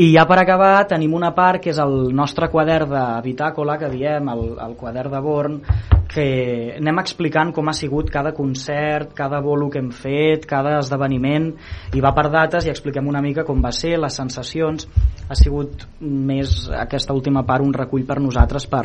[0.00, 3.90] I ja per acabar tenim una part que és el nostre quadern de bitàcola que
[3.92, 5.58] diem, el, el quadern de Born
[6.12, 11.50] que anem explicant com ha sigut cada concert, cada bolo que hem fet, cada esdeveniment
[11.96, 14.88] i va per dates i expliquem una mica com va ser, les sensacions
[15.28, 18.82] ha sigut més aquesta última part un recull per nosaltres per,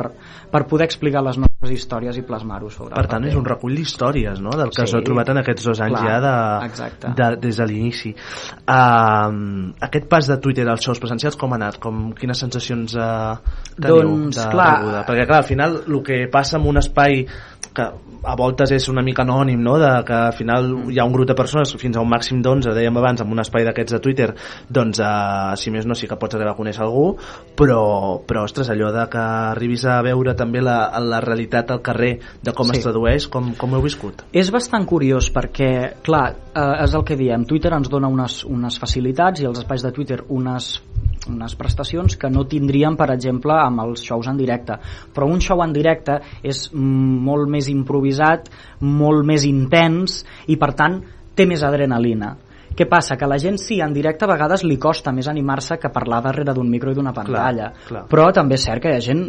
[0.52, 4.40] per poder explicar les nostres històries i plasmar-ho sobre Per tant, és un recull d'històries,
[4.40, 4.92] no?, del que Sí.
[4.94, 6.34] s'ha trobat en aquests dos anys Clar, ja de,
[6.68, 7.12] exacte.
[7.18, 8.14] de, des de l'inici.
[8.64, 11.78] Uh, aquest pas de Twitter als shows presencials com ha anat?
[11.82, 13.38] Com, quines sensacions uh,
[13.78, 15.04] teniu Doncs, de clar, rebuda?
[15.06, 17.22] Perquè, clar, al final, el que passa en un espai
[17.74, 17.84] que
[18.22, 21.28] a voltes és una mica anònim, no?, de que al final hi ha un grup
[21.28, 24.28] de persones, fins a un màxim d'11, dèiem abans, en un espai d'aquests de Twitter,
[24.68, 27.12] doncs, uh, si més no, sí que pots arribar a conèixer algú,
[27.58, 32.18] però, però ostres, allò de que arribis a veure també la, la realitat al carrer,
[32.42, 32.78] de com Sí.
[32.78, 34.26] es tradueix, com, com ho heu viscut?
[34.32, 38.78] És bastant curiós perquè, clar, eh, és el que diem, Twitter ens dona unes, unes
[38.78, 40.82] facilitats i els espais de Twitter unes,
[41.28, 44.78] unes prestacions que no tindríem, per exemple, amb els shows en directe.
[45.14, 48.46] Però un show en directe és mm, molt més improvisat,
[48.86, 51.00] molt més intens i, per tant,
[51.34, 52.36] té més adrenalina.
[52.78, 53.16] Què passa?
[53.18, 56.52] Que la gent sí, en directe a vegades li costa més animar-se que parlar darrere
[56.54, 57.72] d'un micro i d'una pantalla.
[57.88, 58.04] clar.
[58.06, 59.24] Però també és cert que hi ha gent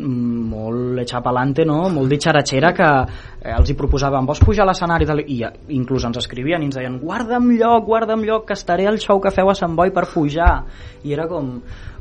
[0.51, 1.79] molt echapalante, no?
[1.89, 6.21] molt ditxaratxera que eh, els hi proposaven vols pujar a l'escenari i eh, inclús ens
[6.21, 9.57] escrivien i ens deien guarda'm lloc, guarda'm lloc que estaré al show que feu a
[9.57, 10.53] Sant Boi per pujar
[11.01, 11.55] i era com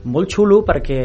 [0.04, 1.00] molt xulo perquè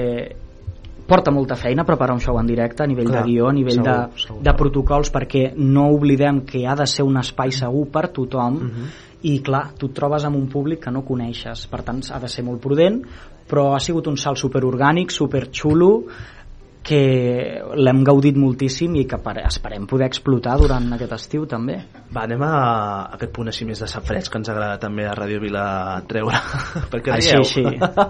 [1.14, 3.80] porta molta feina preparar un show en directe a nivell Clar, de guió, a nivell
[3.80, 4.42] segur, de, segur.
[4.48, 8.88] de protocols perquè no oblidem que ha de ser un espai segur per tothom Mhm.
[9.24, 12.28] i clar, tu et trobes amb un públic que no coneixes per tant ha de
[12.28, 13.02] ser molt prudent
[13.50, 16.06] però ha sigut un salt superorgànic, superxulo
[16.84, 17.00] que
[17.80, 21.78] l'hem gaudit moltíssim i que per, esperem poder explotar durant aquest estiu també.
[22.14, 22.52] Va, anem a
[23.16, 25.64] aquest punt així més de safareig que ens agrada també a Ràdio Vila
[26.10, 26.42] treure.
[26.92, 27.46] perquè Així, rieu?
[27.48, 27.64] així.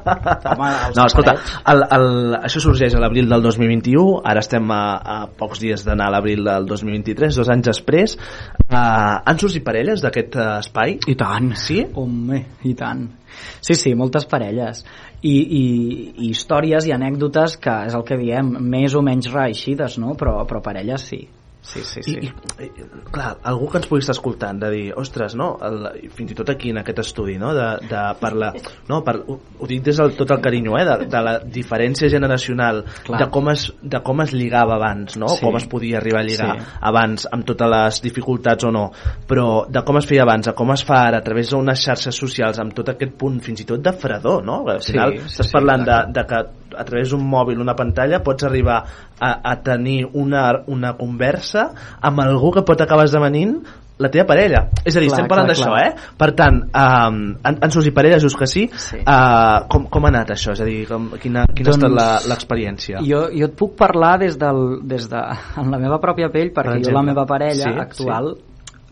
[0.53, 1.35] Home, no, escolta,
[1.69, 2.07] el, el,
[2.41, 6.43] això sorgeix a l'abril del 2021, ara estem a, a pocs dies d'anar a l'abril
[6.49, 8.17] del 2023, dos anys després.
[8.71, 10.95] Uh, han sorgit parelles d'aquest uh, espai?
[11.11, 11.51] I tant.
[11.59, 11.81] Sí?
[11.99, 13.03] Home, i tant.
[13.59, 14.83] Sí, sí, moltes parelles.
[15.23, 15.63] I, i,
[16.25, 20.17] i històries i anècdotes que és el que diem, més o menys reeixides, no?
[20.19, 21.21] Però, però parelles sí.
[21.63, 22.11] Sí, sí, sí.
[22.19, 22.27] I,
[22.59, 25.53] i, i, clar, algú que ens pugui estar escoltant de dir, ostres, no?
[25.63, 27.53] El, fins i tot aquí en aquest estudi no?
[27.55, 28.49] de, de parlar
[28.91, 30.83] no, per, ho, ho dic des del tot el carinyo eh?
[30.89, 33.21] de, de la diferència generacional Clar.
[33.23, 35.29] de com, es, de com es lligava abans no?
[35.31, 35.39] Sí.
[35.45, 36.65] com es podia arribar a lligar Sí.
[36.91, 38.83] abans amb totes les dificultats o no
[39.29, 42.19] però de com es feia abans a com es fa ara a través d'unes xarxes
[42.19, 44.65] socials amb tot aquest punt fins i tot de fredor no?
[44.67, 46.19] al Sí, final sí, estàs sí, parlant de, exacte.
[46.19, 46.43] de que
[46.77, 48.81] a través d'un mòbil, una pantalla, pots arribar
[49.19, 51.69] a, a tenir una, una conversa
[52.01, 53.57] amb algú que pot acabar esdevenint
[54.01, 54.63] la teva parella.
[54.83, 55.91] És a dir, Clar, estem parlant d'això, eh?
[56.17, 58.63] Per tant, um, han, han sorgit parelles, just que sí.
[58.73, 58.97] Sí.
[59.05, 60.55] Uh, com, com ha anat això?
[60.57, 63.03] És a dir, com, quina, quina Doncs, ha estat la- l'experiència?
[63.05, 65.21] Jo, jo et puc parlar des, del, des de,
[65.61, 66.97] en la meva pròpia pell, perquè jo exemple.
[66.97, 68.33] la meva parella Sí, actual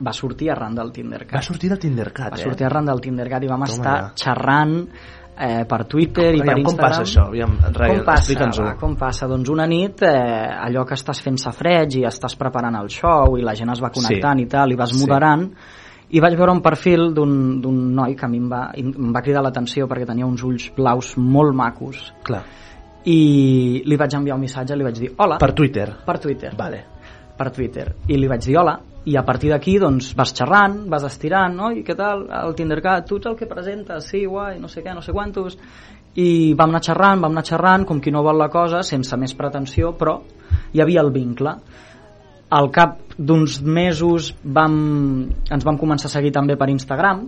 [0.02, 1.36] va sortir arran del Tindercat.
[1.40, 2.46] Va sortir del Tindercat, va eh?
[2.46, 4.14] sortir arran del Tindercat i vam Toma estar ja.
[4.24, 4.78] xerrant
[5.38, 6.90] eh, per Twitter i Aviam, per com Instagram.
[6.90, 7.28] passa això?
[7.28, 9.28] Aviam, Rai, com passa, va, com passa?
[9.28, 10.08] Doncs una nit, eh,
[10.68, 13.90] allò que estàs fent safreig i estàs preparant el show i la gent es va
[13.90, 14.44] connectant Sí.
[14.44, 15.00] i tal, i vas Sí.
[15.00, 15.50] moderant,
[16.10, 19.42] i vaig veure un perfil d'un noi que a mi em va, em va cridar
[19.42, 22.44] l'atenció perquè tenia uns ulls blaus molt macos Clar.
[23.06, 25.88] i li vaig enviar un missatge, li vaig dir hola Per Twitter?
[26.06, 26.84] per Twitter Vale.
[27.38, 31.06] per Twitter i li vaig dir hola i a partir d'aquí doncs vas xerrant, vas
[31.08, 31.72] estirant no?
[31.74, 34.94] i què tal, el Tindercat, tu ets el que presentes sí, guai, no sé què,
[34.94, 35.58] no sé quantos.
[36.22, 39.34] I vam anar xerrant, vam anar xerrant com qui no vol la cosa, sense més
[39.38, 40.20] pretensió però
[40.74, 41.56] hi havia el vincle.
[42.52, 44.76] Al cap d'uns mesos vam,
[45.50, 47.24] ens vam començar a seguir també per Instagram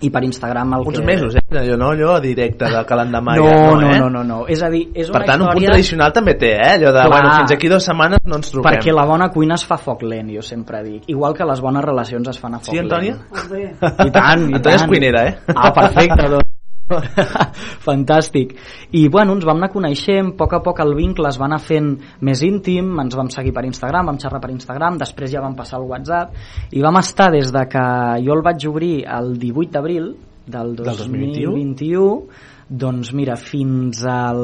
[0.00, 1.04] i per Instagram el Uns que...
[1.06, 1.42] mesos, eh?
[1.60, 3.98] Allò, no allò directe de que l'endemà no, ja, no, eh?
[3.98, 5.72] no, no, no, és a dir, és una Per tant, un punt història...
[5.74, 6.70] tradicional també té, eh?
[6.76, 7.08] Allò de, Clar.
[7.14, 8.68] bueno, fins aquí dues setmanes no ens trobem.
[8.70, 11.08] Perquè la bona cuina es fa a foc lent, jo sempre dic.
[11.12, 13.18] Igual que les bones relacions es fan a foc Sí, Antònia?
[13.50, 13.82] lent.
[14.06, 14.88] I tant, i Antònia és tant.
[14.94, 15.36] cuinera, eh?
[15.54, 16.49] Ah, perfecte, doncs.
[17.86, 18.54] Fantàstic.
[18.96, 21.60] I bueno, ens vam anar coneixent, a poc a poc el vincle es va anar
[21.62, 21.92] fent
[22.26, 25.78] més íntim, ens vam seguir per Instagram, vam xerrar per Instagram, després ja vam passar
[25.80, 27.84] al WhatsApp i vam estar des de que
[28.26, 30.12] jo el vaig obrir el 18 d'abril
[30.50, 32.26] del Del 2021
[32.70, 34.40] doncs mira, fins al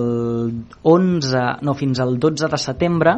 [0.82, 3.12] 11, no, fins al 12 de setembre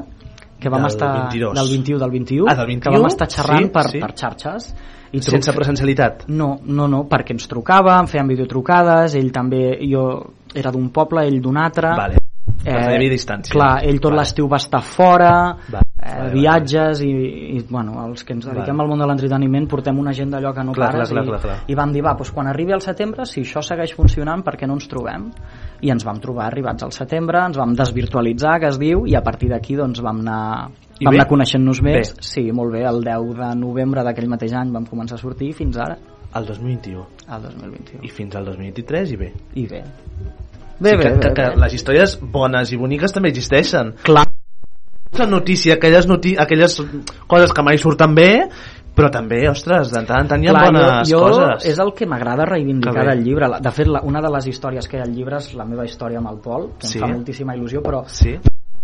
[0.60, 1.54] que vam Del estar 22.
[1.54, 2.82] del 21 del 21, Ah, del 21?
[2.82, 4.00] que vam estar xerrant Sí, per, sí.
[4.02, 4.74] per xarxes
[5.12, 6.26] i Sense presencialitat?
[6.28, 10.08] no, no, no, perquè ens trucava, em feien videotrucades, ell també, jo
[10.54, 11.94] era d'un poble, ell d'un altre.
[11.96, 12.24] Vale.
[12.58, 13.52] Tant, hi havia distància.
[13.52, 14.22] Clar, ell tot Vale.
[14.22, 15.32] l'estiu va estar fora,
[15.70, 17.10] Vale, eh, viatges i,
[17.58, 18.84] i, bueno, els que ens dediquem Vale.
[18.86, 21.40] al món de l'entreteniment portem una gent d'allò que no Clar, pares clar, i, clar,
[21.40, 21.70] clar, clar.
[21.72, 24.68] i vam dir, va, doncs quan arribi al setembre, si això segueix funcionant, per què
[24.68, 25.30] no ens trobem?
[25.82, 29.22] I ens vam trobar arribats al setembre, ens vam desvirtualitzar, que es diu, i a
[29.22, 31.18] partir d'aquí doncs vam anar I vam bé?
[31.20, 32.14] anar coneixent-nos més.
[32.14, 32.22] Bé.
[32.22, 35.76] Sí, molt bé, el 10 de novembre d'aquell mateix any vam començar a sortir fins
[35.78, 35.98] ara,
[36.34, 37.06] El 2021.
[37.28, 38.02] al 2021.
[38.04, 39.32] I fins al 2023 i bé.
[39.54, 39.82] I bé.
[40.78, 41.56] Bé, sí, bé, que, bé, que, que bé.
[41.56, 43.94] les històries bones i boniques també existeixen.
[44.04, 44.26] Clar.
[45.16, 46.76] La notícia, aquelles, noti aquelles
[47.26, 48.48] coses que mai surten bé,
[48.94, 51.66] però també, ostres, de tant en tant hi ha Clar, bones jo, jo coses.
[51.70, 53.48] és el que m'agrada reivindicar del llibre.
[53.62, 55.84] De fet, la, una de les històries que hi ha al llibre és la meva
[55.86, 56.98] història amb el Pol, que Sí?
[56.98, 58.36] em fa moltíssima il·lusió, però Sí?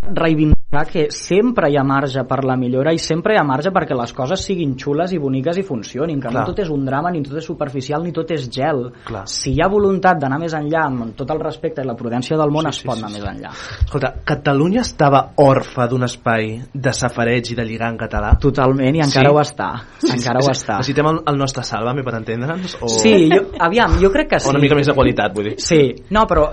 [0.02, 3.94] reivindicar que sempre hi ha marge per la millora i sempre hi ha marge perquè
[3.94, 6.42] les coses siguin xules i boniques i funcionin, que Clar.
[6.42, 8.88] no tot és un drama, ni tot és superficial, ni tot és gel.
[9.06, 9.22] Clar.
[9.30, 12.50] Si hi ha voluntat d'anar més enllà, amb tot el respecte i la prudència del
[12.50, 13.20] món, Sí, es sí, pot sí, anar sí.
[13.20, 13.54] més enllà.
[13.84, 18.34] Escolta, Catalunya estava orfa d'un espai de safareig i de lligar en català?
[18.40, 19.70] Totalment, i encara ho està.
[20.10, 20.78] encara ho està.
[20.80, 22.78] Necessitem el, el nostre sàlvame per entendre'ns?
[22.80, 22.88] O...
[22.88, 24.48] Sí, jo, aviam, jo crec que sí.
[24.48, 25.58] O una mica més de qualitat, vull dir.
[25.62, 26.48] Sí, no, però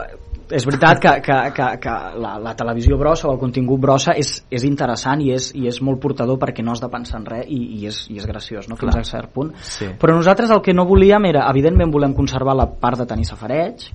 [0.51, 4.33] és veritat que, que, que, que la, la televisió brossa o el contingut brossa és,
[4.51, 7.47] és interessant i és, i és molt portador perquè no has de pensar en res
[7.47, 8.77] i, i, és, i és graciós, no?
[8.79, 9.05] fins Clar.
[9.05, 9.55] a cert punt.
[9.63, 9.89] Sí.
[10.01, 13.89] Però nosaltres el que no volíem era, evidentment volem conservar la part de tenir safareig,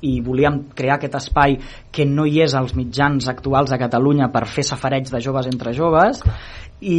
[0.00, 1.58] i volíem crear aquest espai
[1.92, 5.74] que no hi és als mitjans actuals a Catalunya per fer safareig de joves entre
[5.76, 6.22] joves
[6.80, 6.98] i,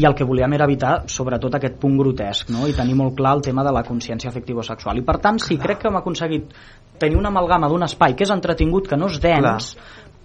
[0.00, 2.66] i el que volíem era evitar sobretot aquest punt grotesc no?
[2.66, 4.98] i tenir molt clar el tema de la consciència afectivo-sexual.
[4.98, 6.50] I per tant sí, crec que hem aconseguit
[6.98, 9.72] tenir una amalgama d'un espai que és entretingut, que no és dens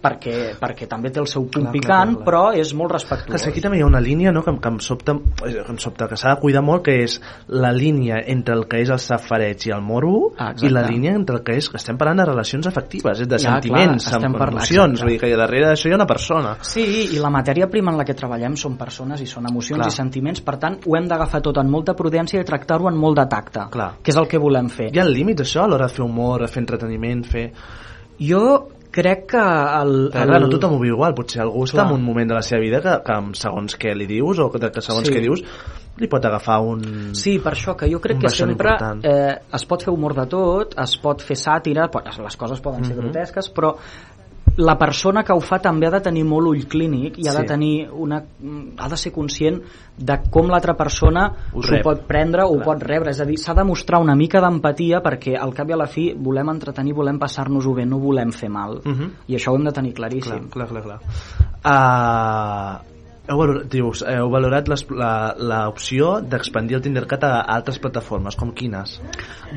[0.01, 2.25] perquè, perquè també té el seu punt Clar, picant, clar, clar.
[2.27, 3.41] però és molt respectuós.
[3.43, 6.07] Que aquí també hi ha una línia no, que, que em sobta, que em sobta
[6.07, 9.65] que s'ha de cuidar molt, que és la línia entre el que és el safareig
[9.67, 12.25] i el morbo Ah, i la línia entre el que és que estem parlant de
[12.29, 15.67] relacions afectives, és de Ja, sentiments, clar, estem amb parlant- emocions, vull dir que darrere
[15.71, 16.55] d'això hi ha una persona.
[16.61, 16.85] Sí,
[17.15, 19.89] i la matèria prima en la que treballem són persones i són emocions Clar.
[19.91, 23.17] i sentiments, per tant, ho hem d'agafar tot amb molta prudència i tractar-ho amb molt
[23.17, 23.91] de tacte, Clar.
[24.03, 24.91] que és el que volem fer.
[24.95, 27.51] Hi ha límits això a l'hora de fer humor, de fer entreteniment, fer...
[28.19, 28.67] Jo
[28.97, 29.95] crec que el...
[30.11, 30.31] Però, el...
[30.33, 31.89] clar, no tothom ho viu igual, potser algú està Clar.
[31.93, 34.59] en un moment de la seva vida que, que segons què li dius o que,
[34.73, 35.13] que segons Sí.
[35.15, 35.43] què dius
[35.97, 36.81] li pot agafar un...
[37.17, 38.99] Sí, per això, que jo crec que sempre important.
[39.09, 42.83] eh, es pot fer humor de tot, es pot fer sàtira, pot, les coses poden
[42.85, 43.01] ser Mhm.
[43.07, 43.71] grotesques, però
[44.57, 47.37] la persona que ho fa també ha de tenir molt ull clínic i ha Sí.
[47.37, 48.17] de tenir una
[48.77, 49.59] ha de ser conscient
[49.97, 53.37] de com l'altra persona Ho s'ho pot prendre o ho pot rebre, és a dir,
[53.37, 56.93] s'ha de mostrar una mica d'empatia perquè al cap i a la fi volem entretenir,
[56.93, 59.11] volem passar-nos-ho bé, no volem fer mal Mhm.
[59.27, 60.99] i això ho hem de tenir claríssim Clar, clar, clar.
[60.99, 60.99] clar.
[61.67, 62.97] Uh,
[63.29, 69.01] heu valorat, dius, heu valorat l'opció d'expandir el TinderCat a altres plataformes, com quines?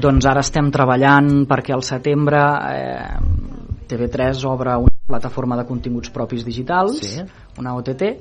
[0.03, 2.41] Doncs ara estem treballant perquè al setembre
[2.75, 3.19] eh,
[3.91, 7.27] TV3 obre una plataforma de continguts propis digitals, Sí.
[7.59, 8.15] una OTT,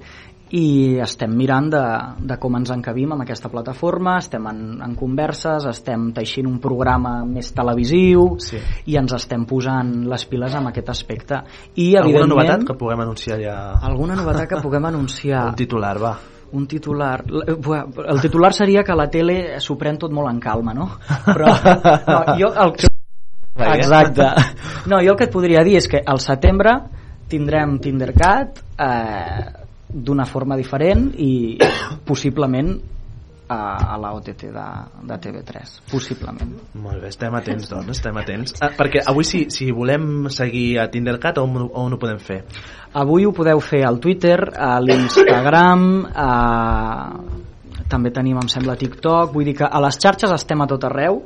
[0.50, 1.82] i estem mirant de,
[2.26, 7.20] de com ens encabim amb aquesta plataforma, estem en, en converses, estem teixint un programa
[7.30, 8.58] més televisiu Sí.
[8.90, 11.44] i ens estem posant les piles amb aquest aspecte.
[11.78, 13.60] I, Alguna novetat que puguem anunciar ja?
[13.78, 16.16] alguna novetat que puguem anunciar Un titular, va.
[16.52, 20.88] un titular el titular seria que la tele s'ho pren tot molt en calma no?
[21.28, 21.46] però
[22.10, 22.90] no, jo el que...
[23.76, 24.28] exacte
[24.90, 26.76] no, jo el que et podria dir és que al setembre
[27.30, 29.44] tindrem TinderCat eh,
[29.90, 31.58] d'una forma diferent i
[32.10, 32.74] possiblement
[33.50, 34.66] a, a la OTT de,
[35.10, 38.54] de TV3 possiblement Molt bé, estem atents, doncs, estem atents.
[38.62, 42.44] Ah, perquè avui, si, si volem seguir a TinderCat, on, on ho podem fer?
[43.02, 45.84] Avui ho podeu fer al Twitter, a l'Instagram,
[46.14, 46.30] a...
[47.90, 51.24] també tenim, em sembla, TikTok, vull dir que a les xarxes estem a tot arreu.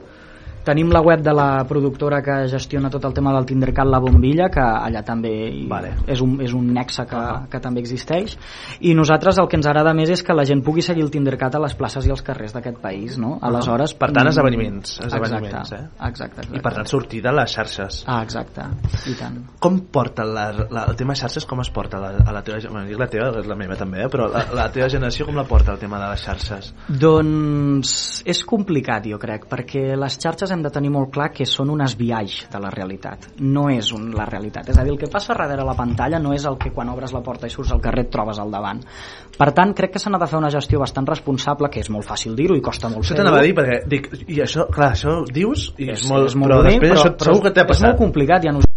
[0.64, 4.50] Tenim la web de la productora que gestiona tot el tema del TinderCat, La Bombilla,
[4.54, 5.34] que allà també
[5.68, 5.92] Vale.
[6.08, 8.38] és, un, és un nexe que, que també existeix.
[8.80, 11.58] I nosaltres el que ens agrada més és que la gent pugui seguir el TinderCat
[11.60, 13.36] a les places i als carrers d'aquest país, no?
[13.44, 13.96] Aleshores...
[14.00, 16.08] Per tant, mm, esdeveniments, esdeveniments, exacte, eh?
[16.08, 16.58] Exacte, exacte.
[16.60, 18.00] I per tant, sortir de les xarxes.
[18.08, 18.70] Ah, exacte,
[19.12, 19.42] i tant.
[19.64, 22.86] Com porta la, la, el tema xarxes, com es porta la, a la teva, bueno,
[22.88, 24.10] dic la teva, és la meva també, eh?
[24.12, 26.72] però la, la teva generació com la porta el tema de les xarxes?
[26.88, 27.94] Doncs
[28.30, 31.82] és complicat, jo crec, perquè les xarxes hem de tenir molt clar que són un
[31.86, 33.30] esbiaix de la realitat.
[33.42, 34.70] No és un, la realitat.
[34.70, 37.14] És a dir, el que passa darrere la pantalla no és el que quan obres
[37.16, 38.82] la porta i surts al carrer et trobes al davant.
[39.38, 42.08] Per tant, crec que se n'ha de fer una gestió bastant responsable, que és molt
[42.08, 43.24] fàcil dir-ho i costa molt Això fer-ho.
[43.24, 46.38] t'anava a dir, perquè dic, i això, clar, això ho dius i és, molt, és
[46.38, 48.00] molt però bonic, després però, això segur que t'ha és molt passat.
[48.04, 48.74] complicat i a nosaltres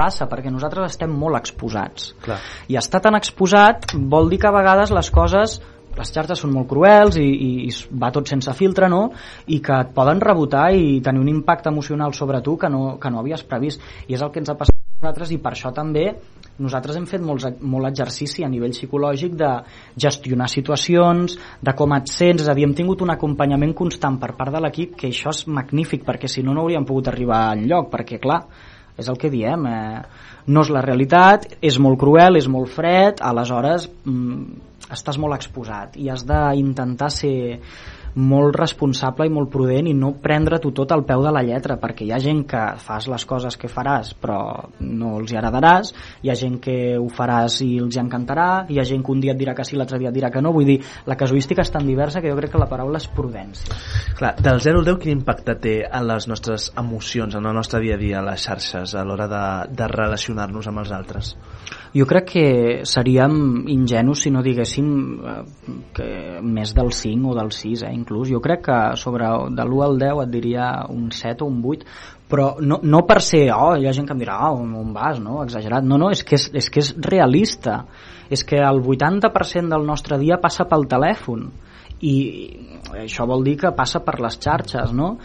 [0.00, 2.38] passa perquè nosaltres estem molt exposats Clar.
[2.72, 5.58] i estar tan exposat vol dir que a vegades les coses
[5.98, 7.70] les xarxes són molt cruels i, i,
[8.00, 9.08] va tot sense filtre no?
[9.50, 13.10] i que et poden rebotar i tenir un impacte emocional sobre tu que no, que
[13.10, 13.82] no havies previst.
[14.08, 16.06] I és el que ens ha passat a nosaltres i per això també
[16.60, 19.50] nosaltres hem fet molts, molt exercici a nivell psicològic de
[19.96, 24.34] gestionar situacions, de com et sents, és a dir, hem tingut un acompanyament constant per
[24.36, 27.88] part de l'equip, que això és magnífic, perquè si no, no hauríem pogut arribar enlloc,
[27.94, 28.42] perquè clar,
[29.00, 30.02] és el que diem, eh,
[30.52, 35.96] no és la realitat, és molt cruel, és molt fred, aleshores mm, estàs molt exposat
[36.00, 37.34] i has d'intentar ser
[38.14, 42.06] molt responsable i molt prudent i no prendre-t'ho tot al peu de la lletra perquè
[42.06, 44.40] hi ha gent que fas les coses que faràs però
[44.80, 45.92] no els hi agradaràs
[46.22, 49.22] hi ha gent que ho faràs i els hi encantarà hi ha gent que un
[49.22, 51.62] dia et dirà que sí l'altre dia et dirà que no vull dir, la casuística
[51.62, 53.78] és tan diversa que jo crec que la paraula és prudència
[54.18, 57.80] Clar, del 0 al 10 quin impacte té en les nostres emocions, en el nostre
[57.80, 59.44] dia a dia, a les xarxes, a l'hora de,
[59.76, 61.34] de relacionar-nos amb els altres?
[61.94, 62.46] Jo crec que
[62.86, 64.90] seríem ingenus si no diguéssim
[65.26, 65.38] eh,
[65.96, 66.10] que
[66.42, 68.30] més del 5 o del 6, eh, inclús.
[68.32, 71.86] Jo crec que sobre de l'1 al 10 et diria un 7 o un 8,
[72.30, 75.20] però no, no per ser, oh, hi ha gent que em dirà, oh, on, vas,
[75.22, 75.40] no?
[75.44, 75.86] exagerat.
[75.86, 77.84] No, no, és que és, és, que és realista.
[78.30, 81.48] És que el 80% del nostre dia passa pel telèfon
[82.00, 82.14] i
[82.96, 85.16] això vol dir que passa per les xarxes, no?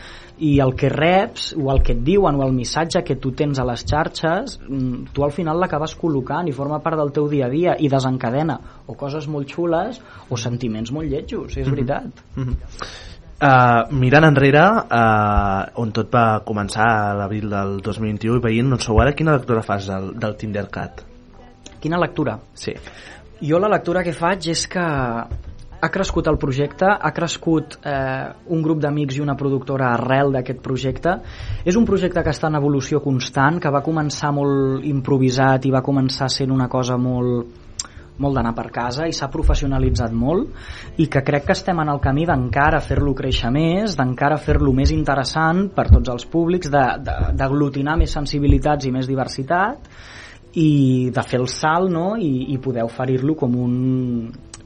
[0.43, 3.59] I el que reps, o el que et diuen, o el missatge que tu tens
[3.59, 7.47] a les xarxes, mm, tu al final l'acabes col·locant i forma part del teu dia
[7.47, 11.75] a dia i desencadena o coses molt xules o sentiments molt lletjos, és Mhm.
[11.75, 12.23] veritat.
[12.35, 13.13] Mm -hmm.
[13.35, 18.79] Uh, mirant enrere uh, on tot va començar a l'abril del 2021 i veient on
[18.79, 21.03] sou ara, quina lectura fas del, del TinderCat?
[21.81, 22.39] Quina lectura?
[22.53, 22.71] Sí.
[23.41, 24.85] Jo la lectura que faig és que
[25.85, 30.63] ha crescut el projecte, ha crescut eh, un grup d'amics i una productora arrel d'aquest
[30.65, 31.19] projecte.
[31.63, 35.85] És un projecte que està en evolució constant, que va començar molt improvisat i va
[35.85, 37.61] començar sent una cosa molt
[38.15, 41.99] molt d'anar per casa i s'ha professionalitzat molt i que crec que estem en el
[41.99, 48.15] camí d'encara fer-lo créixer més, d'encara fer-lo més interessant per tots els públics, d'aglutinar més
[48.15, 49.91] sensibilitats i més diversitat
[50.55, 52.13] i de fer el salt no?
[52.15, 53.75] I, i poder oferir-lo com un,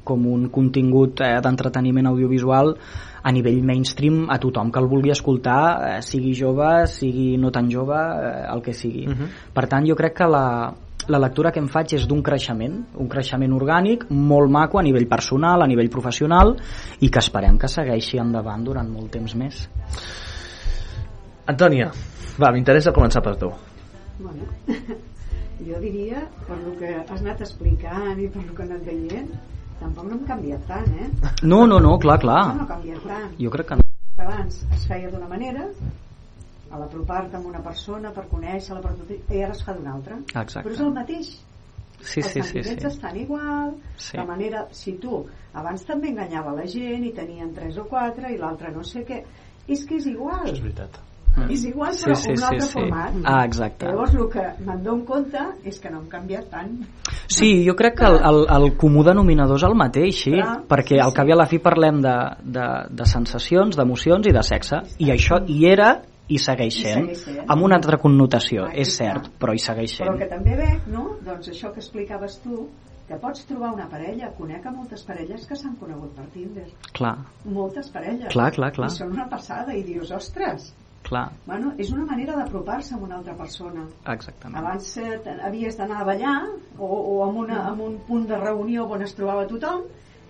[0.10, 2.74] com un contingut eh, d'entreteniment audiovisual
[3.22, 7.70] a nivell mainstream a tothom que el vulgui escoltar, eh, sigui jove, sigui no tan
[7.72, 9.07] jove, eh, el que sigui.
[9.07, 9.28] Uh -huh.
[9.53, 10.74] Per tant, jo crec que la,
[11.07, 15.07] la lectura que em faig és d'un creixement, un creixement orgànic molt maco a nivell
[15.07, 16.55] personal, a nivell professional
[16.99, 19.70] i que esperem que segueixi endavant durant molt temps més.
[21.47, 21.91] Antònia,
[22.38, 23.49] va, m'interessa començar per tu.
[24.20, 24.45] Bueno,
[25.68, 29.32] jo diria, per lo que has anat explicant i per lo que has anat veient,
[29.80, 31.10] tampoc no hem canviat tant, eh?
[31.44, 32.42] No, no, no, clar, clar.
[32.54, 33.34] No, no canviat tant.
[33.40, 33.86] Jo crec que no.
[34.20, 35.68] Abans es feia d'una manera,
[36.70, 38.94] a l'apropar-te amb una persona per conèixer-la, per...
[39.36, 40.20] i ara es fa d'una altra.
[40.28, 40.66] Exacte.
[40.68, 41.30] Però és el mateix.
[42.00, 42.88] Sí, els sí, sí, sentiments sí.
[42.88, 44.16] estan igual, Sí.
[44.18, 44.68] la manera...
[44.72, 48.84] Si tu abans també enganyava la gent i tenien tres o quatre i l'altre no
[48.88, 49.24] sé què,
[49.68, 50.48] és que és igual.
[50.48, 51.00] És veritat.
[51.50, 52.74] És igual, Sí, però sí, un sí, altre sí.
[52.74, 53.14] format.
[53.24, 53.86] Ah, exacte.
[53.88, 56.74] Llavors, el que me'n dono compte és que no hem canviat tant.
[57.28, 61.00] Sí, jo crec que el, el, el comú denominador és el mateix, sí, Clar, perquè
[61.02, 64.82] al cap i a la fi parlem de, de, de sensacions, d'emocions i de sexe,
[65.00, 65.94] i això hi era
[66.30, 67.46] i segueix I sent, segueix sent.
[67.50, 70.20] amb una altra connotació, Ah, és sí, cert, però hi segueix Però sent.
[70.22, 71.16] que també veig, no?
[71.26, 72.68] Doncs això que explicaves tu,
[73.08, 76.68] que pots trobar una parella, conec a moltes parelles que s'han conegut per Tinder.
[76.94, 77.16] Clar,
[77.46, 78.28] Moltes parelles.
[78.30, 78.92] Clar, clar, clar.
[78.92, 80.74] I són una passada, i dius, ostres,
[81.08, 83.86] clar, bueno, és una manera d'apropar-se a una altra persona.
[84.14, 84.58] exactament.
[84.60, 86.38] Abans eh, havies d'anar a ballar
[86.78, 89.88] o, o amb, una, amb un punt de reunió on es trobava tothom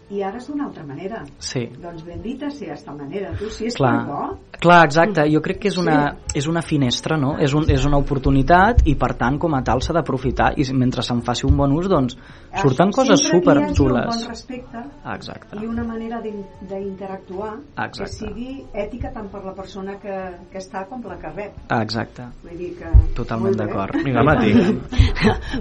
[0.10, 1.24] i ara és d'una altra manera.
[1.38, 1.68] Sí.
[1.82, 5.60] Doncs bendita sigui aquesta manera, tu, si és Clar, per bo, clar, exacte, jo crec
[5.62, 7.36] que és una, és una finestra, no?
[7.38, 11.04] És, un, és una oportunitat i per tant com a tal s'ha d'aprofitar i mentre
[11.06, 12.18] se'n faci un bon ús doncs
[12.62, 14.08] surten coses sempre super hagi un xules.
[14.10, 14.84] bon respecte
[15.14, 15.60] Exacte.
[15.62, 17.54] i una manera d'in- d'interactuar
[17.94, 20.18] que sigui ètica tant per la persona que,
[20.52, 21.54] que està com la que rep.
[21.80, 22.26] Exacte.
[22.44, 22.90] Vull dir que...
[23.16, 23.96] Totalment d'acord.
[24.06, 24.54] Vinga, Mati.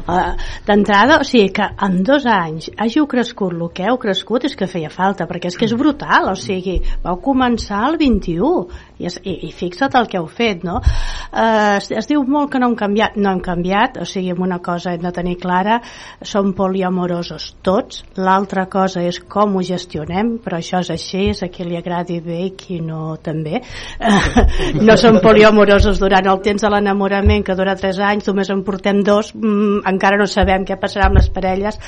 [0.08, 0.32] Uh,
[0.66, 4.68] D'entrada, o sigui que en dos anys hàgiu crescut el que heu crescut és que
[4.70, 8.50] feia falta, perquè és que és brutal, o sigui, vau començar el 21
[8.98, 10.78] i, es, i, i fixa't el que heu fet, no?
[10.78, 14.44] Uh, es, es diu molt que no hem canviat, no hem canviat, o sigui, amb
[14.46, 15.78] una cosa hem de tenir clara,
[16.22, 21.50] som poliamorosos tots, l'altra cosa és com ho gestionem, però això és així, és a
[21.52, 23.62] qui li agradi bé i qui no també.
[23.98, 24.42] Uh,
[24.86, 29.02] no som poliamorosos durant el temps de l'enamorament, que dura 3 anys, només en portem
[29.06, 31.78] dos, mm, encara no sabem què passarà amb les parelles,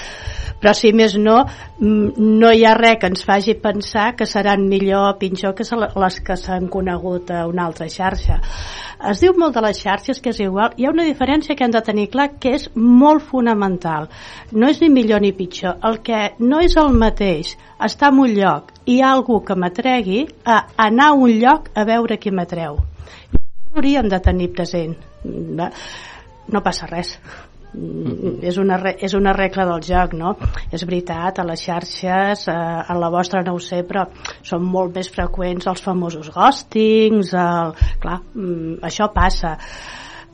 [0.61, 1.41] però si més no,
[1.81, 5.65] mm, no hi ha res que ens faci pensar que seran millor o pitjor que
[6.03, 8.39] les que s'han conegut a una altra xarxa.
[9.11, 11.75] Es diu molt de les xarxes que és igual, hi ha una diferència que hem
[11.75, 14.09] de tenir clar que és molt fonamental.
[14.53, 17.53] No és ni millor ni pitjor, el que no és el mateix
[17.91, 21.71] estar en un lloc i hi ha algú que m'atregui a anar a un lloc
[21.75, 22.81] a veure qui m'atreu.
[23.75, 24.97] Hauríem de tenir present.
[25.25, 27.19] No passa res.
[27.73, 30.35] És una, és una regla del joc, no?
[30.75, 34.07] És veritat, a les xarxes, eh, a la vostra no ho sé, però
[34.43, 37.75] són molt més freqüents els famosos ghostings, el...
[38.03, 39.57] clar, mm, això passa.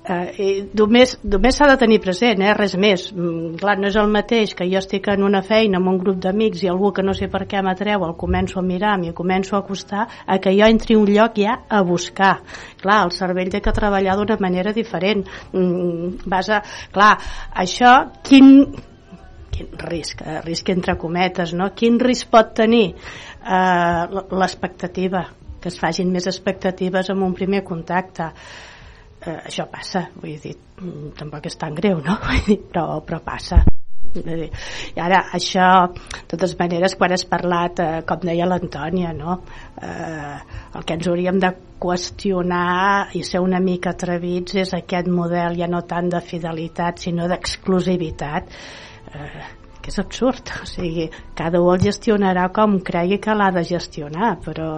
[0.06, 2.52] Eh, només només s'ha de tenir present, eh?
[2.54, 3.08] res més.
[3.10, 6.20] Mm, clar, no és el mateix que jo estic en una feina amb un grup
[6.22, 9.56] d'amics i algú que no sé per què m'atreu el començo a mirar, m'hi començo
[9.56, 12.36] a acostar, a que jo entri un lloc ja a buscar.
[12.82, 15.24] Clar, el cervell té que treballar d'una manera diferent.
[15.52, 16.60] Mm, vas a...
[16.94, 17.10] Clar,
[17.64, 18.52] això, quin,
[19.50, 21.72] quin risc, eh, risc entre cometes, no?
[21.74, 25.26] Quin risc pot tenir eh, l'expectativa,
[25.58, 28.30] que es facin més expectatives amb un primer contacte
[29.26, 30.56] eh, això passa, vull dir,
[31.18, 32.18] tampoc és tan greu, no?
[32.26, 33.62] Vull dir, però, però passa.
[34.16, 39.40] I ara, això, de totes maneres, quan has parlat, eh, com deia l'Antònia, no?
[39.82, 40.38] Eh,
[40.78, 41.52] el que ens hauríem de
[41.82, 47.28] qüestionar i ser una mica atrevits és aquest model ja no tant de fidelitat, sinó
[47.28, 48.56] d'exclusivitat.
[49.12, 49.44] Eh,
[49.86, 51.06] que és absurd, o sigui,
[51.38, 54.68] cada un el gestionarà com cregui que l'ha de gestionar, però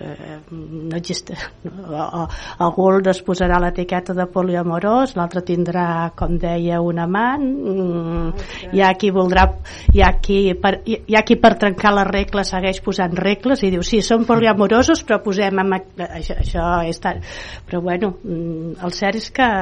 [0.00, 1.44] eh, no existeix?
[1.68, 2.24] O, o,
[2.64, 5.86] algú es posarà l'etiqueta de poliamorós l'altre tindrà,
[6.18, 9.46] com deia, un amant mm, hi ha qui voldrà
[9.92, 13.70] hi ha qui, per, hi ha qui per trencar les regles segueix posant regles i
[13.74, 15.78] diu, sí, som poliamorosos però posem amb,
[16.08, 17.22] això, això és tant
[17.68, 19.52] però bueno, mm, el cert és que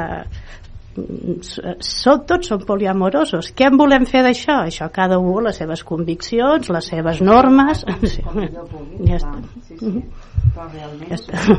[1.43, 4.61] som, tots som poliamorosos què en volem fer d'això?
[4.67, 8.23] això cada un les seves conviccions les seves normes sí.
[9.07, 9.37] ja està
[9.81, 10.03] Mhm.
[10.55, 11.57] Però realment Ja és està.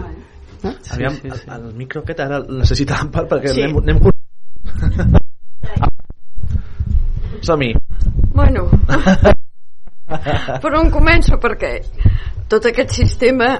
[0.61, 0.71] No?
[0.93, 3.61] Aviam, el, el micro aquest ara el necessitàvem per, perquè Sí.
[3.63, 3.97] anem, anem...
[7.47, 7.71] Som-hi.
[8.35, 8.67] Bueno,
[10.61, 11.39] per on començo?
[11.41, 11.71] Perquè
[12.51, 13.55] tot aquest sistema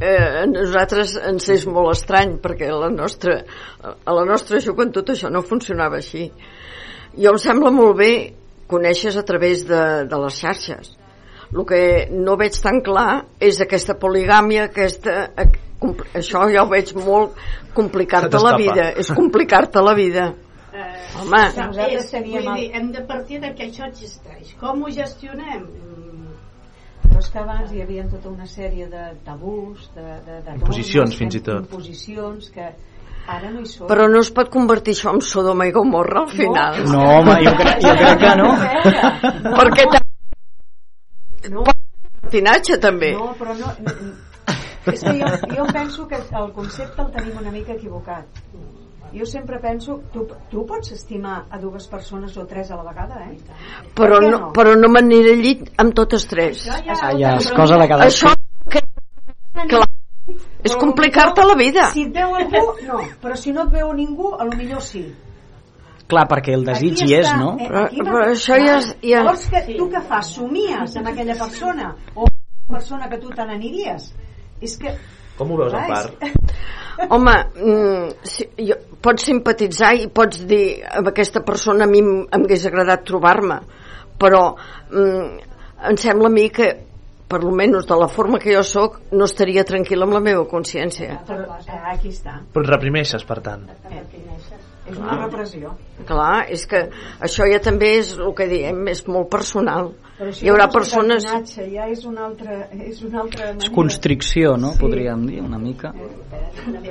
[0.00, 3.40] eh, a nosaltres ens és molt estrany perquè a la nostra,
[3.82, 6.28] a la nostra joventut això no funcionava així.
[7.18, 8.12] Jo em sembla molt bé
[8.68, 10.92] coneixes a través de, de les xarxes.
[11.48, 11.80] El que
[12.12, 15.48] no veig tan clar és aquesta poligàmia, aquesta, eh,
[16.20, 17.38] això ja ho veig molt
[17.74, 20.28] complicar-te la vida, és complicar-te la vida.
[21.18, 24.90] Home, Nosaltres és, teníem vull dir, hem de partir de que això existeix com ho
[24.92, 25.64] gestionem?
[27.18, 31.16] Però és que abans hi havia tota una sèrie de tabús, de, de, de Imposicions,
[31.18, 31.64] fins i tot.
[31.66, 32.66] Imposicions que
[33.34, 33.88] ara no hi són.
[33.90, 36.78] Però no es pot convertir això en Sodoma i Gomorra al final.
[36.86, 38.46] No, home, jo crec, jo crec que no.
[39.58, 40.06] Perquè també
[41.56, 41.64] No.
[41.66, 43.10] patinatge també.
[43.18, 43.74] No, però no...
[44.92, 48.42] És que jo, jo penso que el concepte el tenim una mica equivocat.
[49.12, 53.22] Jo sempre penso, tu, tu pots estimar a dues persones o tres a la vegada,
[53.30, 53.36] eh?
[53.96, 56.66] Però Per què no, però no m'aniré al llit amb totes tres.
[56.68, 58.34] Ah, ja, és cosa de cada Això
[58.68, 58.82] que,
[59.68, 59.86] clar,
[60.62, 61.88] és complicar-te la vida.
[61.94, 63.00] Si et veu algú, no.
[63.22, 65.06] Però si no et veu ningú, a lo millor sí.
[66.08, 67.54] Clar, perquè el desig hi és, no?
[67.60, 70.30] eh, Però- però això ja és- ja- Llavors, que, tu què fas?
[70.38, 71.94] Somies amb aquella persona?
[72.14, 72.26] O
[72.68, 74.12] persona que tu te n'aniries?
[74.60, 74.94] És que...
[75.38, 76.24] Com ho veus, en part?
[77.14, 82.10] Home, mm, si, jo, pots simpatitzar i pots dir amb aquesta persona a mi em
[82.26, 83.60] em hagués agradat trobar-me
[84.18, 84.42] però
[84.90, 85.38] mm,
[85.90, 86.68] em sembla a mi que
[87.28, 90.46] per lo menys de la forma que jo sóc no estaria tranquil·la amb la meva
[90.50, 92.40] consciència Però, eh, aquí està.
[92.54, 93.68] Però et reprimeixes, per tant.
[94.90, 95.76] És una repressió.
[96.06, 96.88] clar, és que
[97.20, 100.74] això ja també és el que diem, és molt personal Però hi haurà no és
[100.74, 101.24] un persones
[101.74, 103.74] ja és una altra, és una altra És manera.
[103.74, 104.72] constricció, no?
[104.72, 104.78] Sí.
[104.80, 105.92] Podríem dir, una mica.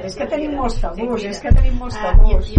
[0.04, 2.50] És que tenim molts tabús, és que tenim molts Ah, tabús.
[2.50, 2.58] i- i-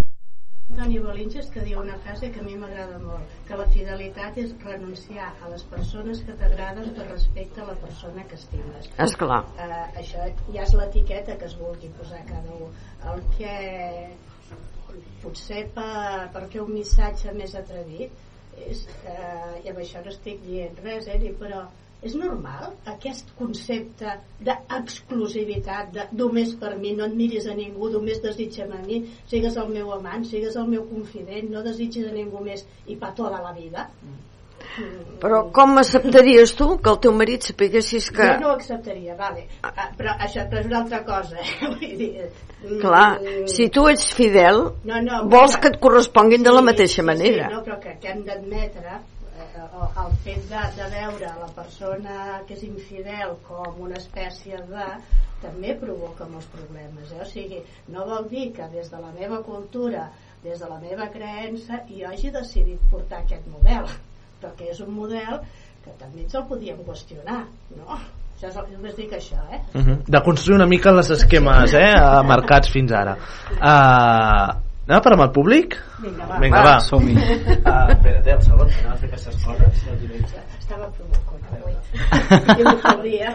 [0.71, 4.53] Antoni Bolinges que diu una frase que a mi m'agrada molt que la fidelitat és
[4.63, 9.41] renunciar a les persones que t'agraden per respecte a la persona que estimes Esclar.
[9.57, 10.23] uh, això
[10.53, 12.71] ja és l'etiqueta que es vulgui posar cada un
[13.13, 14.11] el que
[15.23, 18.25] potser per, per fer un missatge més atrevit
[18.69, 21.67] és, eh, i amb això no estic dient res eh, però
[22.09, 24.13] és normal aquest concepte
[24.47, 29.01] d'exclusivitat de només per mi, no et miris a ningú només desitja'm a mi,
[29.33, 33.15] sigues el meu amant sigues el meu confident, no desitgis a ningú més i per
[33.19, 33.89] tota la vida
[35.19, 39.47] però com acceptaries tu que el teu marit sapiguessis que jo no ho acceptaria, vale.
[39.67, 41.53] Ah, però això però és una altra cosa eh?
[41.67, 42.29] Vull dir,
[42.63, 43.19] mm, clar,
[43.51, 47.03] si tu ets fidel No, no, vols però- que et corresponguin de la Sí, mateixa
[47.03, 49.67] sí, manera Sí, no, però que, que hem d'admetre eh,
[50.05, 54.87] el fet de, de veure la persona que és infidel com una espècie de
[55.43, 57.21] també provoca molts problemes eh?
[57.23, 57.61] o sigui,
[57.95, 60.09] no vol dir que des de la meva cultura
[60.43, 63.87] des de la meva creença jo hagi decidit portar aquest model
[64.43, 65.41] perquè és un model
[65.85, 67.43] que també ens el podíem qüestionar
[67.77, 67.99] no?
[68.39, 69.61] això és, el- només dic això eh?
[69.75, 69.99] Uh -huh.
[70.07, 73.17] De construir una mica els esquemes eh, eh, marcats fins ara.
[73.59, 74.55] Uh,
[74.87, 75.77] anem a parar amb el públic?
[76.03, 76.39] Vinga, va.
[76.39, 76.81] Vinga, Va, va.
[76.81, 77.15] som-hi.
[77.15, 79.85] Uh, espera't, eh, un segon, que anem a fer aquestes coses.
[80.61, 81.73] estava provocant avui
[82.61, 83.31] i no corria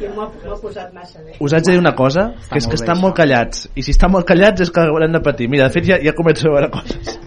[0.00, 2.58] i m'ho ha m'ho ha posat massa bé Us haig de dir una cosa, que
[2.58, 3.68] és que estan molt callats.
[3.74, 5.48] I si estan molt callats és que haurem de patir.
[5.48, 7.18] Mira, de fet ja, ja començo a veure coses.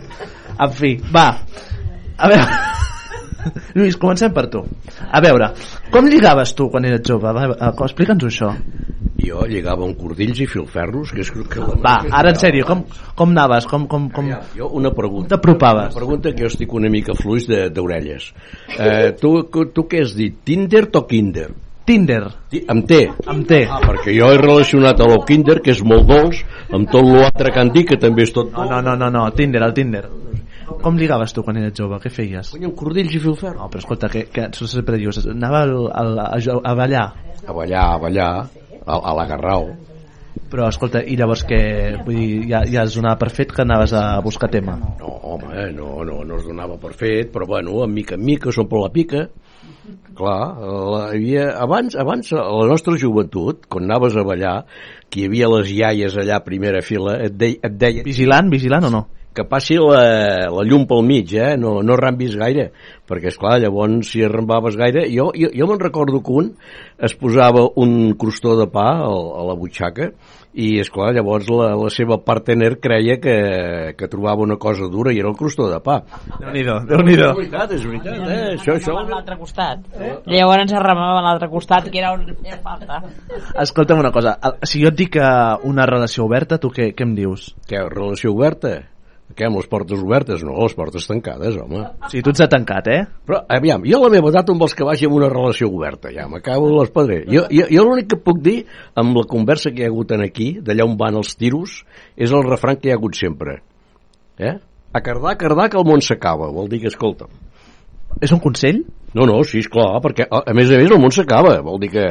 [0.60, 1.40] En fi, va.
[2.18, 2.77] A veure...
[3.76, 4.64] Lluís, comencem per tu.
[5.12, 5.52] A veure,
[5.94, 7.34] com lligaves tu quan eres jove?
[7.58, 8.52] Explica'ns això.
[9.18, 11.60] Jo lligava amb cordills i filferros, que és que...
[11.60, 12.84] la- Va, ara en sèrio, com,
[13.18, 13.66] com anaves?
[13.70, 14.28] Com, com, com...
[14.56, 15.36] Jo una pregunta.
[15.36, 15.90] T'apropaves?
[15.92, 18.30] Una pregunta que jo estic una mica fluix de- d'orelles.
[18.78, 19.40] Eh, tu,
[19.74, 20.38] tu què has dit?
[20.46, 21.48] Tinder o Kinder?
[21.88, 22.22] Tinder.
[22.52, 23.00] Ti- Amb T.
[23.32, 23.62] Amb T.
[23.72, 26.42] Ah, perquè jo he relacionat lo Kinder, que és molt dolç,
[26.76, 29.26] amb tot l'altre que han dit, que també és tot No, no, no, no, no,
[29.32, 30.04] Tinder, el Tinder.
[30.82, 31.98] Com lligaves tu quan eres jove?
[32.04, 32.54] Què feies?
[32.58, 33.58] Amb cordills i filferro.
[33.64, 37.08] No, però escolta, que, que sempre dius, anava al, al, a, a ballar.
[37.46, 38.32] A ballar, a ballar,
[38.86, 39.72] a, a la Garrau.
[40.48, 41.58] Però escolta, i llavors que
[42.06, 44.78] vull dir, ja, ja es donava per fet que anaves a buscar tema.
[45.02, 48.24] No, home, eh, no, no, no es donava per fet, però bueno, en mica en
[48.24, 49.26] mica, som per la pica.
[50.18, 54.56] Clar, la, havia, abans, abans, a la nostra joventut, quan anaves a ballar,
[55.10, 58.08] que hi havia les iaies allà a primera fila, et, de, et deien...
[58.08, 59.06] Vigilant, vigilant o no?
[59.38, 60.02] Que passi la,
[60.50, 61.54] la llum pel mig, eh?
[61.62, 62.72] no, no rambis gaire,
[63.08, 65.06] perquè, és clar llavors, si arrambaves gaire...
[65.14, 66.50] Jo, jo, jo me'n recordo que un
[66.98, 70.10] es posava un crostó de pa a, a la butxaca
[70.58, 73.36] i, és clar llavors la, la seva partener creia que,
[74.00, 76.00] que trobava una cosa dura i era el crostó de pa.
[76.40, 77.30] Déu-n'hi-do, Déu-n'hi-do.
[77.30, 78.42] És veritat, és veritat, eh?
[78.56, 78.98] Això, això...
[78.98, 79.86] A l'altre costat.
[80.26, 83.04] Llavors ens arramava a l'altre costat, que era on feia falta.
[83.68, 85.30] Escolta'm una cosa, el- si jo et dic que
[85.70, 87.52] una relació oberta, tu què, què em dius?
[87.70, 88.80] Què, relació oberta?
[89.36, 90.44] Què, amb les portes obertes?
[90.46, 91.82] No, les portes tancades, home.
[92.08, 93.02] Sigui, tu ets de tancat, eh?
[93.28, 96.14] Però, aviam, jo a la meva edat on vols que vagi amb una relació oberta?
[96.16, 97.20] Ja m'acabo de l'espedrer.
[97.28, 98.62] Jo, jo, jo l'únic que puc dir,
[98.98, 101.82] amb la conversa que hi ha hagut en aquí, d'allà on van els tiros,
[102.16, 103.60] és el refran que hi ha hagut sempre.
[104.40, 104.56] Eh?
[104.96, 106.48] A cardar, a cardar, que el món s'acaba.
[106.56, 107.36] Vol dir que, escolta'm...
[108.24, 108.82] És un consell?
[109.16, 111.90] No, no, sí, esclar, perquè a, a més a més el món s'acaba, vol dir
[111.94, 112.06] que...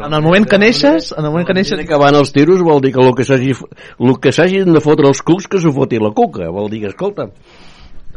[0.00, 1.82] En el moment que neixes, en el moment que neixes...
[1.86, 5.06] que van els tiros vol dir que el que s'hagi el que s'hagin de fotre
[5.12, 7.28] els cucs que s'ho foti la cuca, vol dir que, escolta,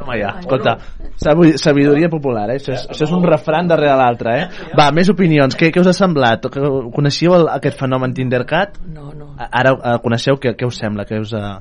[0.01, 0.77] Home, ja, escolta,
[1.21, 2.55] sabi- sabidoria popular, eh?
[2.57, 4.69] Això és, això és un refran darrere l'altre, eh?
[4.79, 6.47] Va, més opinions, què, què us ha semblat?
[6.49, 8.79] Que- Coneixíeu el, aquest fenomen Tindercat?
[8.95, 9.27] No, no.
[9.37, 11.05] Ara eh, coneixeu, què, què us sembla?
[11.05, 11.59] Què us, uh...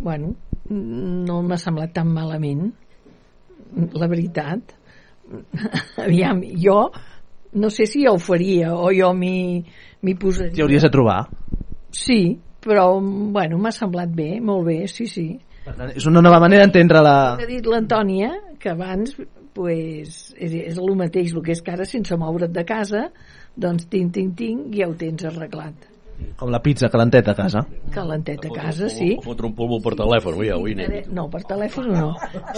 [0.00, 0.32] Bueno,
[0.70, 2.70] no m'ha semblat tan malament,
[3.92, 4.72] la veritat.
[6.04, 6.78] Aviam, jo
[7.54, 10.54] no sé si ho faria o jo m'hi posaria.
[10.54, 11.20] T'hi hauries de trobar?
[11.94, 15.28] Sí, però, bueno, m'ha semblat bé, molt bé, sí, sí.
[15.64, 17.16] Per tant, és una nova manera d'entendre la...
[17.38, 19.14] Ha dit l'Antònia que abans
[19.54, 23.06] pues, és, és el mateix, el que és que ara sense moure't de casa,
[23.56, 25.93] doncs tinc, tinc, tinc, ja ho tens arreglat.
[26.38, 27.62] Com la pizza calenteta a casa.
[27.94, 29.12] Calentet a casa, sí.
[29.22, 31.10] fotre un polvo per telèfon, ja, avui anem.
[31.14, 32.08] No, per telèfon no.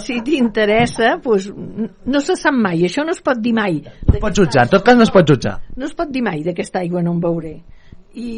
[0.01, 1.51] Si t'interessa, doncs,
[2.07, 3.83] no se sap mai, això no es pot dir mai.
[4.07, 5.59] No es pot jutjar, en tot cas no es pot jutjar.
[5.77, 7.55] No es pot dir mai d'aquesta aigua no en veuré.
[8.17, 8.31] I,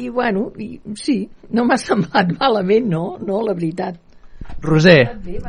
[0.00, 1.18] i bueno, i, sí,
[1.52, 4.00] no m'ha semblat malament, no, no, la veritat.
[4.66, 5.00] Roser,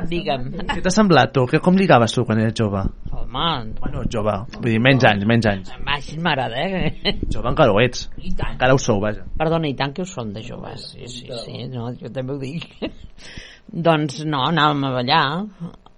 [0.10, 0.50] Digue'm.
[0.68, 1.46] què t'ha semblat tu?
[1.50, 2.84] Que, com ligaves tu quan eres jove?
[3.12, 5.72] Home, Bueno, jove, vull dir, menys anys, menys anys.
[5.96, 7.16] així m'agrada, eh?
[7.34, 8.08] Jove encara ho ets.
[8.22, 8.54] I tant.
[8.56, 9.26] Encara ho sou, vaja.
[9.40, 10.92] Perdona, i tant que ho són de joves.
[10.94, 12.68] Sí, sí, sí, no, jo també ho dic.
[13.88, 15.24] doncs no, anàvem a ballar,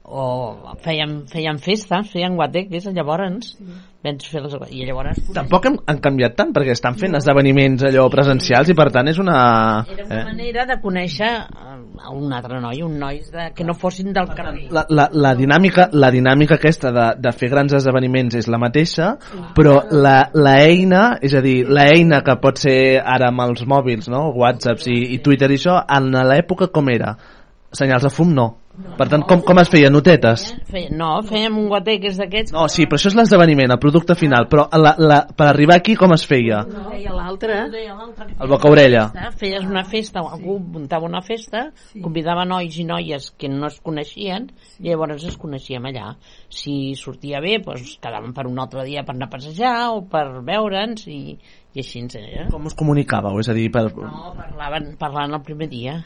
[0.10, 3.53] o fèiem, fèiem festes, fèiem guateques, llavors
[3.99, 4.53] vam fer les...
[4.72, 5.18] I llavors...
[5.36, 9.20] Tampoc han, han canviat tant, perquè estan fent esdeveniments allò presencials i per tant és
[9.20, 9.39] una...
[9.91, 10.24] Era una Eh?
[10.30, 14.32] manera de conèixer eh, a un altre noi, un nois de, que no fossin del
[14.32, 14.70] carrer.
[14.72, 19.12] La, la, la, dinàmica, la dinàmica aquesta de, de fer grans esdeveniments és la mateixa,
[19.57, 23.68] però la, la eina, és a dir, la eina que pot ser ara amb els
[23.68, 24.30] mòbils, no?
[24.39, 27.18] Whatsapps i, i Twitter i això, en l'època com era?
[27.76, 28.47] Senyals de fum no.
[28.99, 29.89] Per tant, com, com es feia?
[29.91, 30.45] Notetes?
[30.69, 32.53] Feia, no, fèiem un guateques d'aquests.
[32.55, 35.95] No, sí, però això és l'esdeveniment, el producte final, però la, la, per arribar aquí
[35.99, 36.61] com es feia?
[36.67, 37.61] Deia l'altre.
[37.71, 39.05] El boca-orella.
[39.39, 41.69] Feies una festa, algú muntava una festa,
[42.03, 44.49] convidava nois i noies que no es coneixien,
[44.80, 46.13] i llavors es coneixíem allà.
[46.51, 50.27] Si sortia bé, doncs quedàvem per un altre dia per anar a passejar o per
[50.43, 51.21] veure'ns i,
[51.75, 52.47] i així ens era.
[52.51, 53.39] Com us comunicàveu?
[53.43, 53.88] És a dir, per...
[53.95, 55.99] No, parlaven, parlaven el primer dia.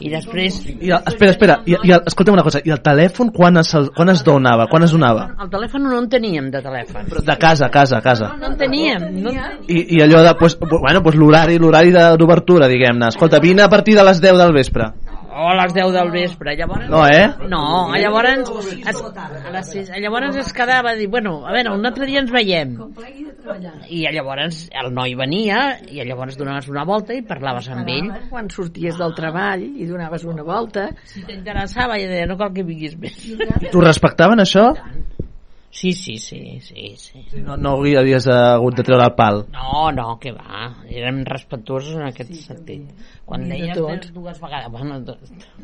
[0.00, 0.56] I després...
[0.64, 3.72] I el, espera, espera, i, i el, escolta'm una cosa, i el telèfon quan es,
[3.96, 4.66] quan es donava?
[4.70, 5.26] Quan es donava?
[5.42, 7.08] El telèfon no en teníem, de telèfon.
[7.10, 8.32] Però de casa, casa, casa.
[8.40, 9.04] No en teníem.
[9.20, 9.58] No en teníem.
[9.68, 13.12] I, i allò de, pues, bueno, pues l'horari l'horari d'obertura, diguem-ne.
[13.12, 14.92] Escolta, vine a partir de les 10 del vespre.
[15.32, 16.54] O a les 10 del vespre.
[16.58, 16.88] Llavors...
[16.92, 17.28] No, eh?
[17.48, 17.62] No,
[17.96, 18.50] llavors
[18.84, 22.20] es, a les 6, llavors es quedava a dir, bueno, a veure, un altre dia
[22.20, 22.76] ens veiem.
[23.88, 28.10] I llavors el noi venia i llavors donaves una volta i parlaves amb ell.
[28.30, 30.90] Quan sorties del treball i donaves una volta.
[31.08, 33.18] Si t'interessava, i deia, no cal que vinguis més.
[33.72, 34.68] T'ho respectaven, això?
[35.72, 37.20] Sí, sí, sí, sí, sí.
[37.40, 39.38] No, no havies hagut de treure el pal.
[39.54, 40.66] No, no, que va.
[40.84, 42.90] Érem respectuosos en aquest sentit.
[43.24, 44.04] Quan Ni de deies tot.
[44.12, 44.98] dues vegades, bueno,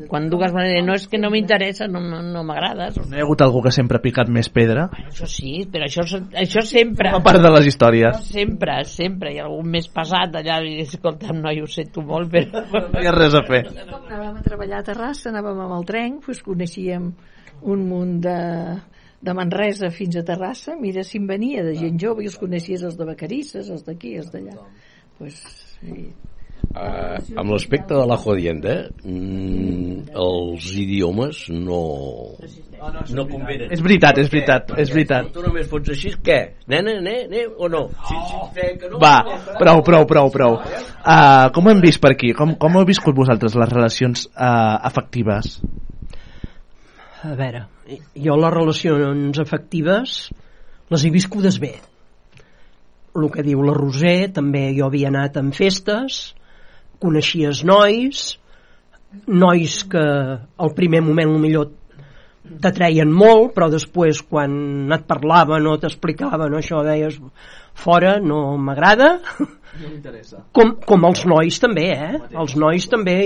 [0.09, 2.97] quan dues vegades, no és que no m'interessa, no, no, no m'agrades.
[3.03, 4.87] No hi ha hagut algú que sempre ha picat més pedra?
[5.05, 6.07] Això sí, però això,
[6.41, 7.13] això sempre.
[7.13, 8.25] A part de les històries.
[8.33, 9.35] Sempre, sempre.
[9.35, 12.65] Hi ha algun més pesat allà i dius, escolta, noi, ho sento molt, però...
[12.89, 13.67] No hi ha res a fer.
[13.85, 17.11] Com anàvem a treballar a Terrassa, anàvem amb el tren, doncs coneixíem
[17.69, 18.39] un munt de,
[19.21, 22.85] de Manresa fins a Terrassa, mira si en venia de gent jove i els coneixies
[22.87, 24.55] els de Vacarisses, els d'aquí, els d'allà.
[25.19, 25.41] Pues,
[25.79, 26.09] sí.
[26.69, 31.79] Uh, amb l'aspecte de la jodienda, mm, els idiomes no,
[33.15, 33.71] no convenen.
[33.73, 35.31] És veritat, és veritat, és veritat.
[35.33, 36.37] Tu només fots així, què?
[36.69, 37.87] Nena, ne, ne, o no?
[38.05, 39.01] Sí, sí, fe, que no.
[39.01, 39.15] Va,
[39.57, 40.59] prou, prou, prou, prou.
[40.99, 42.35] Uh, com ho hem vist per aquí?
[42.37, 45.57] Com, com heu viscut vosaltres les relacions uh, afectives?
[47.25, 47.65] A veure,
[48.15, 50.19] jo les relacions afectives
[50.89, 51.75] les he viscudes bé.
[53.17, 56.19] El que diu la Roser, també jo havia anat en festes,
[57.01, 58.23] coneixies nois,
[59.25, 60.05] nois que
[60.65, 61.71] al primer moment millor
[62.61, 67.19] t'atreien molt, però després quan et parlaven o t'explicaven això deies
[67.77, 69.19] fora, no m'agrada
[69.79, 70.43] No m'interessa.
[70.55, 72.21] com, com els nois també, eh?
[72.33, 73.19] Els nois també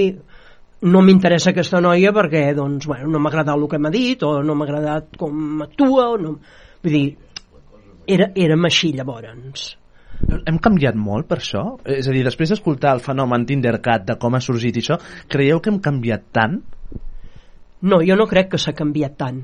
[0.83, 4.33] no m'interessa aquesta noia perquè doncs, bueno, no m'ha agradat el que m'ha dit o
[4.43, 6.33] no m'ha agradat com actua o no...
[6.83, 7.05] vull dir,
[8.07, 9.77] era, érem així llavors
[10.23, 11.63] Hem canviat molt per això?
[11.89, 14.99] És a dir, després d'escoltar el fenomen Tindercat, de com ha sorgit això,
[15.31, 16.59] creieu que hem canviat tant?
[17.83, 19.41] No, jo no crec que s'ha canviat tant.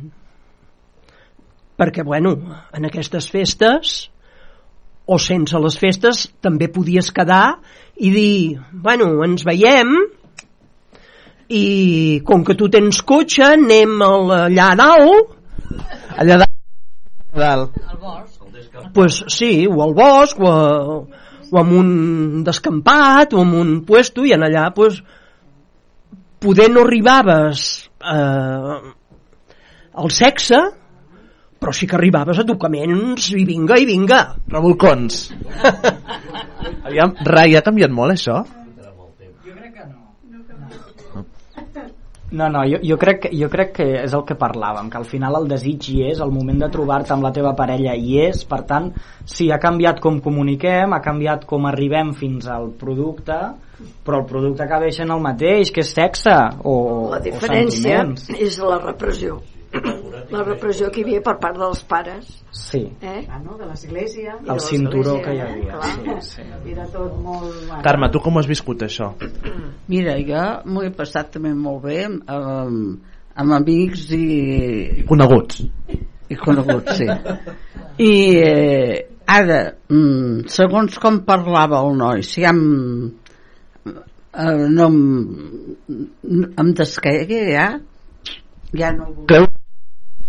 [1.80, 2.36] Perquè, bueno,
[2.76, 3.98] en aquestes festes,
[5.10, 7.58] o sense les festes, també podies quedar
[7.98, 8.40] i dir,
[8.72, 9.92] bueno, ens veiem
[11.50, 15.36] i com que tu tens cotxe, anem al- allà a dalt.
[16.18, 16.56] Allà dalt.
[17.34, 17.78] dalt.
[18.94, 20.60] Pues sí, o al bosc, o, a,
[21.52, 25.02] o en un descampat, o en un puesto, i en allà, pues,
[26.40, 28.94] poder no arribaves eh,
[29.94, 30.60] al sexe,
[31.60, 34.22] però sí que arribaves a tocaments i vinga, i vinga.
[34.48, 35.26] Revolcons.
[36.86, 38.40] Aviam, Rai, ha canviat molt això?
[42.32, 45.06] No, no, jo, jo, crec, que- jo crec que és el que parlàvem, que al
[45.06, 48.44] final el desig hi és, el moment de trobar-te amb la teva parella hi és,
[48.46, 48.92] per tant,
[49.26, 53.34] sí, ha canviat com comuniquem, ha canviat com arribem fins al producte,
[54.06, 58.30] però el producte acaba sent el mateix, que és sexe o, La diferència o sentiments.
[58.40, 59.42] és la repressió.
[60.32, 62.30] La repressió que hi havia per part dels pares.
[62.56, 62.82] Sí.
[63.02, 63.22] Eh?
[63.30, 63.58] Ah, no?
[63.60, 64.38] De l'església.
[64.38, 65.48] i El de cinturó que hi eh?
[65.48, 66.22] havia, Clar.
[66.22, 66.48] sí, sí.
[66.72, 67.48] I de tot molt...
[67.68, 67.82] Bueno.
[67.86, 69.12] Carme, tu com has viscut, això?
[69.92, 73.14] Mira, jo m'ho he passat també molt bé amb, amb,
[73.44, 75.06] amb amics i...
[75.10, 75.64] Coneguts.
[76.30, 77.08] I coneguts, sí.
[78.00, 78.98] I eh,
[79.30, 82.62] ara, mm, segons com parlava el noi, si em,
[83.86, 85.00] eh, no em,
[86.64, 87.70] em descaigui ja,
[88.78, 89.26] ja no ho vull.
[89.32, 89.50] Creu?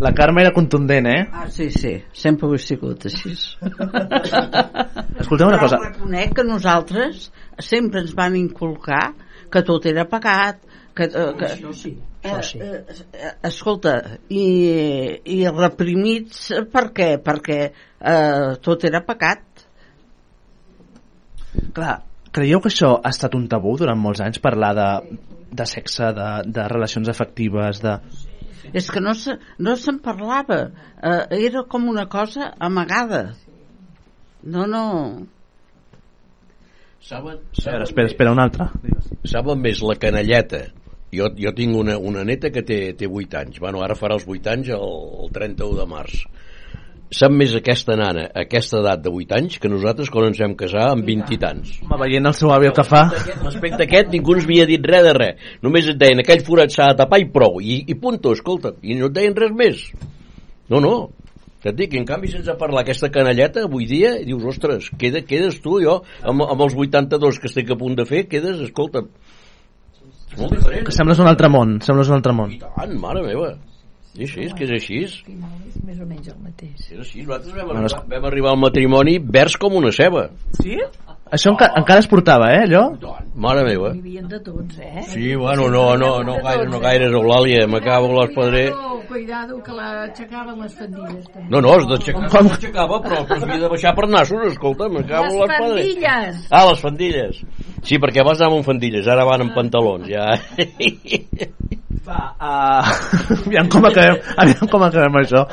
[0.01, 1.29] La Carme era contundent, eh?
[1.31, 3.35] Ah, sí, sí, sempre ho he sigut així.
[5.21, 5.81] Escolteu una Però cosa.
[5.83, 7.27] reconec que nosaltres
[7.61, 9.11] sempre ens van inculcar
[9.53, 10.63] que tot era pagat,
[10.97, 11.93] que, eh, que, Això sí,
[12.23, 12.61] eh, això sí.
[12.65, 13.95] eh, eh, escolta,
[14.33, 14.45] i,
[15.37, 17.11] i reprimits per què?
[17.25, 19.67] Perquè eh, tot era pagat.
[21.77, 21.99] Clar,
[22.33, 24.89] creieu que això ha estat un tabú durant molts anys, parlar de,
[25.61, 27.99] de sexe, de, de relacions afectives, de...
[28.77, 30.61] És que no se, no se'n parlava,
[31.03, 33.35] eh, era com una cosa amagada.
[34.43, 34.83] No, no...
[37.01, 38.69] Saben, Espera, espera, espera, una altra.
[39.27, 40.67] Saben més la canalleta.
[41.11, 43.59] Jo, jo tinc una, una neta que té, té 8 anys.
[43.63, 44.93] Bueno, ara farà els 8 anys el,
[45.25, 46.21] el 31 de març.
[47.11, 50.53] Sap més aquesta nana, a aquesta edat de 8 anys, que nosaltres quan ens vam
[50.59, 51.73] casar amb 20 i tants.
[51.83, 53.01] Home, veient el seu avi el que fa...
[53.41, 55.49] Respecte a aquest, ningú ens havia dit res de res.
[55.67, 57.59] Només et deien, aquell forat s'ha de tapar i prou.
[57.59, 58.77] I, i punto, escolta.
[58.87, 59.83] I no et deien res més.
[60.71, 60.95] No, no.
[61.61, 65.59] Que et dic, en canvi, sense parlar aquesta canalleta, avui dia, dius, ostres, queda, quedes
[65.65, 69.03] tu, jo, amb, amb els 82 que estic a punt de fer, quedes, escolta,
[70.31, 70.87] és molt diferent.
[70.87, 72.55] Que sembles un altre món, sembles un altre món.
[72.63, 73.51] Tant, mare meva.
[74.11, 75.05] Sí, sí, és que és així.
[75.07, 75.21] És
[75.87, 76.89] més o menys el mateix.
[76.91, 80.29] És així, nosaltres vam arribar, vam arribar al matrimoni vers com una ceba.
[80.59, 80.77] Sí?
[81.31, 82.81] Això enca encara es portava, eh, allò?
[83.39, 83.93] Mare meva.
[83.95, 85.05] Hi havia de tots, eh?
[85.13, 88.65] Sí, bueno, no, no, no gaire, no gaire, Eulàlia, m'acabo l'espadrer.
[88.73, 91.29] Cuidado, cuidado, que l'aixecaven les fandilles.
[91.31, 91.47] També.
[91.55, 95.39] No, no, es d'aixecar, no s'aixecava, però, s'havia de baixar per nassos, escolta, m'acabo Les
[95.39, 95.85] l'espadrer.
[95.87, 96.43] fandilles!
[96.51, 97.41] Ah, les fandilles.
[97.87, 100.27] Sí, perquè abans anàvem amb fandilles, ara van amb pantalons, ja.
[102.07, 102.83] Va, uh,
[103.47, 105.45] aviam com acabem, aviam com acabem això.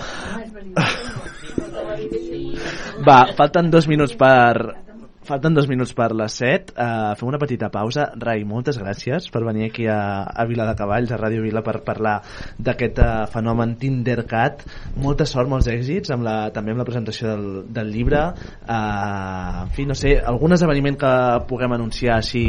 [3.08, 4.84] Va, falten dos minuts per...
[5.28, 6.70] Falten dos minuts per les set.
[6.72, 8.06] Uh, fem una petita pausa.
[8.16, 11.82] Rai, moltes gràcies per venir aquí a, a Vila de Cavalls, a Ràdio Vila, per
[11.84, 12.14] parlar
[12.64, 14.64] d'aquest uh, fenomen Tindercat.
[15.04, 18.24] Molta sort, molts èxits, amb la, també amb la presentació del, del llibre.
[18.62, 21.12] Uh, en fi, no sé, algun esdeveniment que
[21.52, 22.48] puguem anunciar així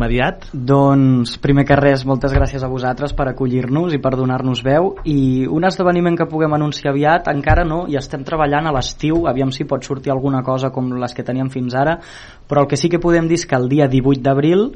[0.00, 0.48] immediat?
[0.56, 5.44] Doncs, primer que res, moltes gràcies a vosaltres per acollir-nos i per donar-nos veu i
[5.44, 9.68] un esdeveniment que puguem anunciar aviat encara no, i estem treballant a l'estiu aviam si
[9.68, 11.98] pot sortir alguna cosa com les que teníem fins ara
[12.48, 14.70] però el que sí que podem dir és que el dia 18 d'abril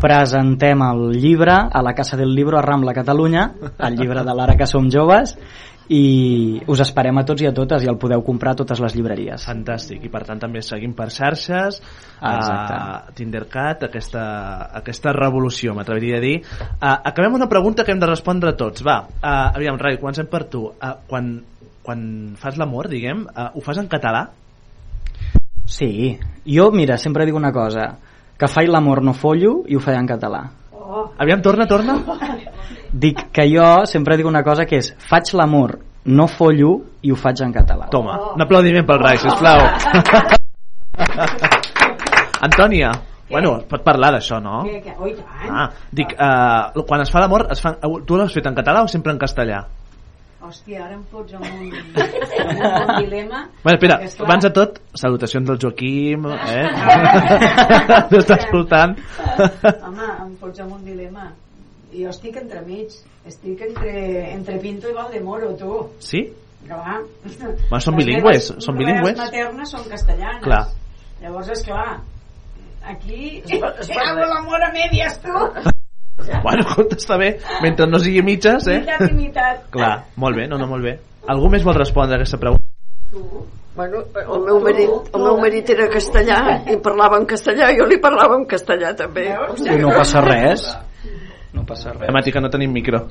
[0.00, 4.56] presentem el llibre a la Casa del Libro a Rambla, Catalunya el llibre de l'Ara
[4.56, 5.36] que som joves
[5.90, 8.94] i us esperem a tots i a totes i el podeu comprar a totes les
[8.94, 11.80] llibreries Fantàstic, i per tant també seguim per xarxes
[12.20, 12.74] Ah, exacte.
[12.74, 14.22] a Tindercat, aquesta,
[14.76, 16.34] aquesta revolució, m'atreviria a dir.
[16.42, 18.84] Uh, acabem una pregunta que hem de respondre tots.
[18.84, 20.66] Va, uh, aviam, Rai, comencem per tu.
[20.68, 21.30] Uh, quan,
[21.82, 22.02] quan
[22.36, 24.26] fas l'amor, diguem, uh, ho fas en català?
[25.64, 27.94] Sí, jo, mira, sempre dic una cosa
[28.36, 31.04] que faig l'amor no follo i ho faig en català Oh, Oh.
[31.22, 31.94] Aviam, torna, torna.
[32.92, 35.76] Dic que jo sempre dic una cosa que és faig l'amor,
[36.10, 36.72] no follo
[37.06, 37.86] i ho faig en català.
[37.92, 39.60] Toma, un aplaudiment pel Rai, sisplau.
[42.48, 42.90] Antònia,
[43.30, 44.64] bueno, pot parlar d'això, no?
[44.66, 45.52] Que, que, oi, tant.
[45.54, 48.88] Ah, dic, uh, quan es fa l'amor, es fa, tu l'has fet en català o
[48.90, 49.60] sempre en castellà?
[50.40, 53.44] Hòstia, ara em fots en un, en un dilema.
[53.62, 56.64] Bueno, espera, perquè, esclar, abans de tot, salutacions del Joaquim, eh?
[58.10, 58.96] T'està escoltant.
[59.36, 61.28] Home, em fots en un dilema.
[61.92, 62.92] Jo estic entremig.
[63.26, 63.92] Estic entre,
[64.32, 65.80] entre Pinto i Valdemoro, tu.
[65.98, 66.22] Sí?
[66.66, 67.00] Clar.
[67.24, 69.16] Bueno, són Les bilingües, són bilingües.
[69.16, 70.42] novel·les maternes són castellanes.
[70.44, 70.62] Clar.
[71.22, 72.00] Llavors, és clar,
[72.84, 73.42] aquí...
[73.48, 75.32] Es va- es va- Hago l'amor a medias, tu!
[76.44, 77.30] Bueno, escolta, està bé.
[77.62, 78.82] Mentre no sigui mitges, eh?
[78.84, 79.62] I mitat.
[79.74, 80.98] Clar, molt bé, no, no, molt bé.
[81.32, 82.60] Algú més vol respondre a aquesta pregunta?
[83.74, 86.36] Bueno, el meu marit, el meu marit era castellà
[86.68, 89.30] i parlava en castellà, jo li parlava en castellà també.
[89.64, 90.66] I no passa res.
[91.52, 92.06] No passa res.
[92.06, 93.06] Temàtica, no tenim micro.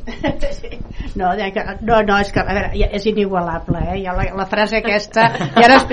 [1.19, 3.95] No, ja que, no, no, és que a veure, ja és inigualable, eh?
[4.03, 5.23] Ja la, la frase aquesta
[5.55, 5.85] ja no es,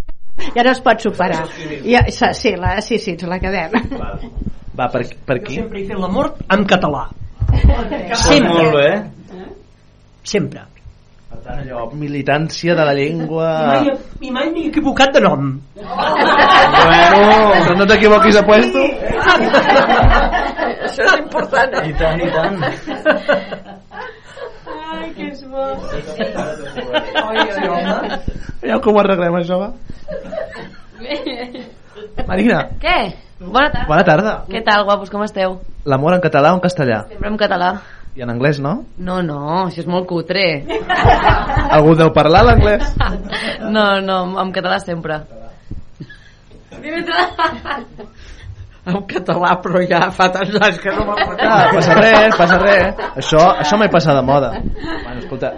[0.56, 1.42] ja no es pot superar.
[1.84, 3.70] Ja, sí, la, sí, sí, ens la quedem.
[4.78, 5.54] Va, per, per Jo aquí?
[5.60, 7.04] sempre he fet l'amor en català.
[8.16, 8.48] Sempre.
[8.48, 8.90] Molt bé.
[10.24, 10.64] Sempre.
[11.32, 13.46] Per tant, allò, militància de la llengua...
[13.52, 13.94] I mai,
[14.28, 15.52] i mai m'he equivocat de nom.
[15.76, 17.20] Bueno,
[17.60, 18.82] però no t'equivoquis de puesto.
[20.92, 21.88] Això és important, eh?
[21.88, 22.56] I tant, i tant.
[24.92, 25.64] Ai, que és bo.
[28.62, 29.70] Ja com ho arreglem, això, va?
[32.28, 32.98] Marina, Què?
[33.42, 33.88] Bona tarda.
[33.88, 34.32] bona tarda.
[34.52, 35.56] Què tal, guapos, com esteu?
[35.88, 37.00] L'amor en català o en castellà?
[37.10, 37.72] Sempre en català.
[38.14, 38.84] I en anglès, no?
[39.00, 40.44] No, no, això és molt cutre.
[41.72, 42.92] Algú deu parlar l'anglès?
[43.72, 45.22] No, no, en català sempre.
[48.90, 53.02] En català, però ja fa tants anys que no me'n Ah, passa res, passa res.
[53.22, 54.50] Això, això mai passa de moda.
[54.58, 55.52] Bueno, escolta,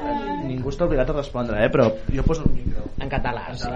[0.45, 1.71] ningú està obligat a respondre, eh?
[1.73, 2.85] però jo poso el micro.
[3.01, 3.71] En català, sí.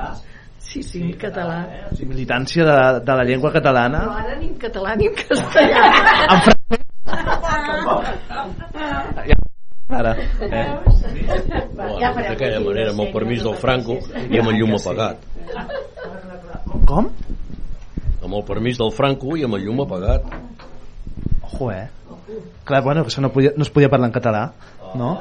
[0.69, 1.63] Sí, sí, en català.
[1.89, 4.03] O sigui, militància de, de la llengua catalana.
[4.05, 5.85] Però ara ni en català ni en castellà.
[6.35, 6.85] En francès.
[9.89, 10.67] Ara, eh?
[11.73, 13.97] Bueno, D'aquella manera, amb el permís del Franco
[14.29, 15.23] i amb el llum apagat.
[16.91, 17.09] Com?
[18.29, 20.27] Amb el permís del Franco i amb el llum apagat.
[21.49, 21.87] Ojo, eh?
[22.69, 24.43] Clar, bueno, que això no, podia, no es podia parlar en català,
[25.01, 25.15] no?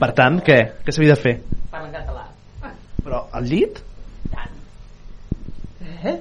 [0.00, 0.56] Per tant, què?
[0.86, 1.34] Què s'havia de fer?
[1.68, 2.24] Parla en català.
[3.04, 3.82] Però al llit?
[6.00, 6.16] Eh?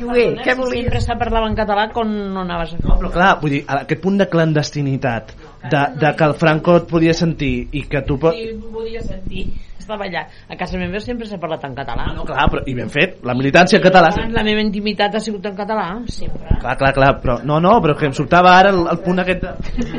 [0.00, 0.56] Lloguer, què?
[0.72, 2.88] Sempre se parlava en català quan no anaves a fer.
[3.04, 5.36] Però clar, vull dir, a aquest punt de clandestinitat,
[5.68, 8.16] de, de que el Franco et podia sentir i que tu...
[8.32, 9.50] Sí, podia sentir.
[9.86, 10.26] Allà.
[10.48, 12.08] A casa meva sempre s'ha parlat en català.
[12.14, 14.10] No, clar, però, i ben fet, la militància en català...
[14.12, 16.58] Abans la meva intimitat ha sigut en català, sempre.
[16.62, 19.42] Clar, clar, clar, però no, no, però que em sortava ara el, el punt aquest
[19.44, 19.54] de...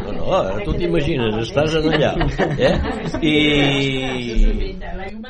[0.06, 2.14] No, no, ara tu t'imagines, estàs en allà,
[2.70, 2.74] eh?
[3.22, 3.36] I,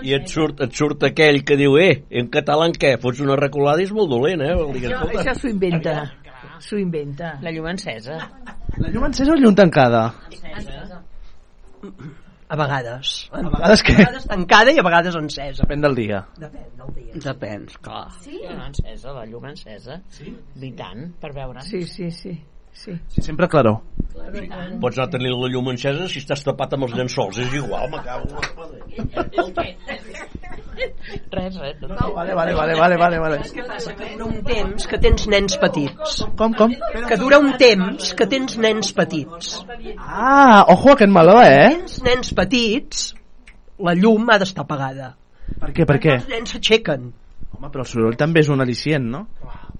[0.03, 2.95] i et, surt, et surt aquell que diu, eh, en català en què?
[3.01, 4.53] Fots una reculada i és molt dolent, eh?
[4.57, 5.97] Vol dir que, Això, això s'ho inventa.
[6.63, 7.35] S'ho inventa.
[7.45, 8.17] La llum encesa.
[8.77, 10.07] La llum encesa o llum tancada?
[12.47, 13.13] A vegades.
[13.35, 13.93] A vegades què?
[13.97, 15.65] A vegades tancada i a vegades encesa.
[15.65, 16.21] Depèn del dia.
[16.39, 17.23] Depèn del dia.
[17.25, 18.05] Depèn, clar.
[18.23, 18.37] Sí?
[18.39, 19.99] Llum encesa, la llum encesa.
[20.15, 20.31] Sí?
[20.63, 21.65] I tant, per veure.
[21.67, 22.37] Sí, sí, sí.
[22.78, 22.93] Sí.
[23.07, 23.82] Sí, sempre claror.
[24.82, 27.89] pots anar a tenir la llum encesa si estàs tapat amb els llençols, és igual,
[27.91, 28.28] me cago.
[31.32, 31.80] Res, res.
[31.82, 33.39] No, vale, vale, vale, vale, vale, vale.
[33.49, 33.95] Què passa?
[33.97, 36.17] Que dura un temps que tens nens petits.
[36.38, 36.75] Com, com?
[37.09, 39.55] Que dura un temps que tens nens petits.
[39.97, 41.71] Ah, ojo aquest meló, eh?
[41.80, 43.09] Tens nens petits,
[43.82, 45.15] la llum ha d'estar apagada.
[45.57, 46.17] Per què, per què?
[46.21, 47.11] Els nens s'aixequen.
[47.57, 49.25] Home, però el soroll també és un al·licient, no?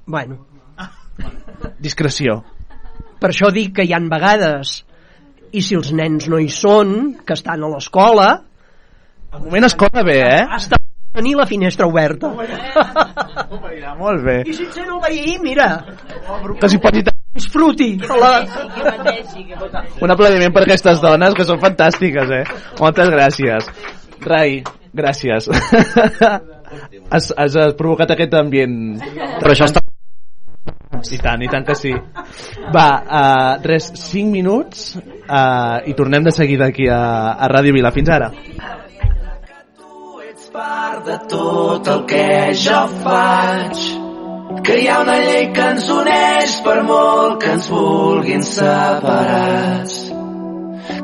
[0.08, 0.46] Bueno,
[1.80, 2.44] Discreció.
[3.22, 4.82] Per això dic que hi han vegades
[5.52, 8.30] i si els nens no hi són, que estan a l'escola,
[9.32, 10.44] Al moment escola bé, eh?
[10.56, 12.30] està a tenir la finestra oberta.
[13.82, 14.38] Ja, molt bé.
[14.48, 15.68] I si encén el veí, mira,
[16.62, 17.04] Que s'hi posi
[17.38, 17.90] disfruti.
[18.22, 18.32] La...
[20.02, 22.44] Un aplaudiment per aquestes dones que són fantàstiques, eh?
[22.80, 23.70] Moltes gràcies.
[24.26, 24.62] Rai,
[24.96, 25.52] gràcies.
[27.12, 28.80] has, has has provocat aquest ambient.
[29.42, 29.87] Però això està...
[31.12, 31.94] I tant, i tant que sí.
[32.74, 37.94] Va, uh, res, 5 minuts uh, i tornem de seguida aquí a, a Ràdio Vila.
[37.96, 38.32] Fins ara.
[40.58, 43.82] part de tot el que jo faig
[44.66, 50.00] que hi ha una llei que ens uneix per molt que ens vulguin separats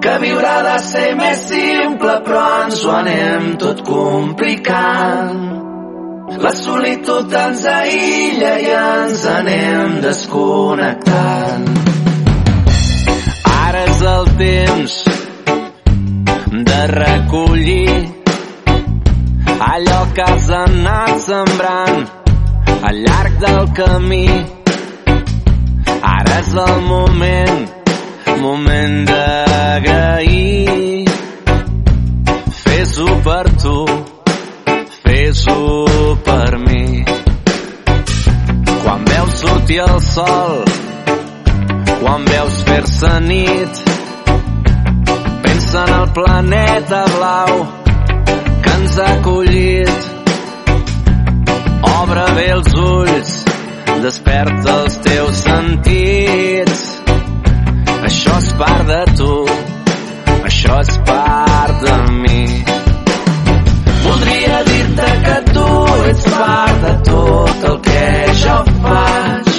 [0.05, 5.72] que viure de ser més simple però ens ho anem tot complicant
[6.41, 11.67] la solitud ens aïlla i ens anem desconnectant.
[13.51, 14.95] Ara és el temps
[16.69, 17.99] de recollir
[19.67, 22.01] allò que has anat sembrant
[22.89, 24.25] al llarg del camí.
[26.15, 27.61] Ara és el moment,
[28.41, 31.05] moment d'agrair.
[32.63, 33.77] Fes-ho per tu
[35.23, 37.03] rezo per mi.
[38.83, 40.63] Quan veus sortir el sol,
[42.01, 43.79] quan veus fer-se nit,
[45.45, 47.53] pensa en el planeta blau
[48.63, 50.11] que ens ha acollit.
[52.01, 53.33] Obre bé els ulls,
[54.03, 56.85] desperta els teus sentits.
[58.11, 59.33] Això és part de tu,
[60.43, 62.82] això és part de mi
[64.95, 69.49] compte que tu ets part de tot el que jo faig.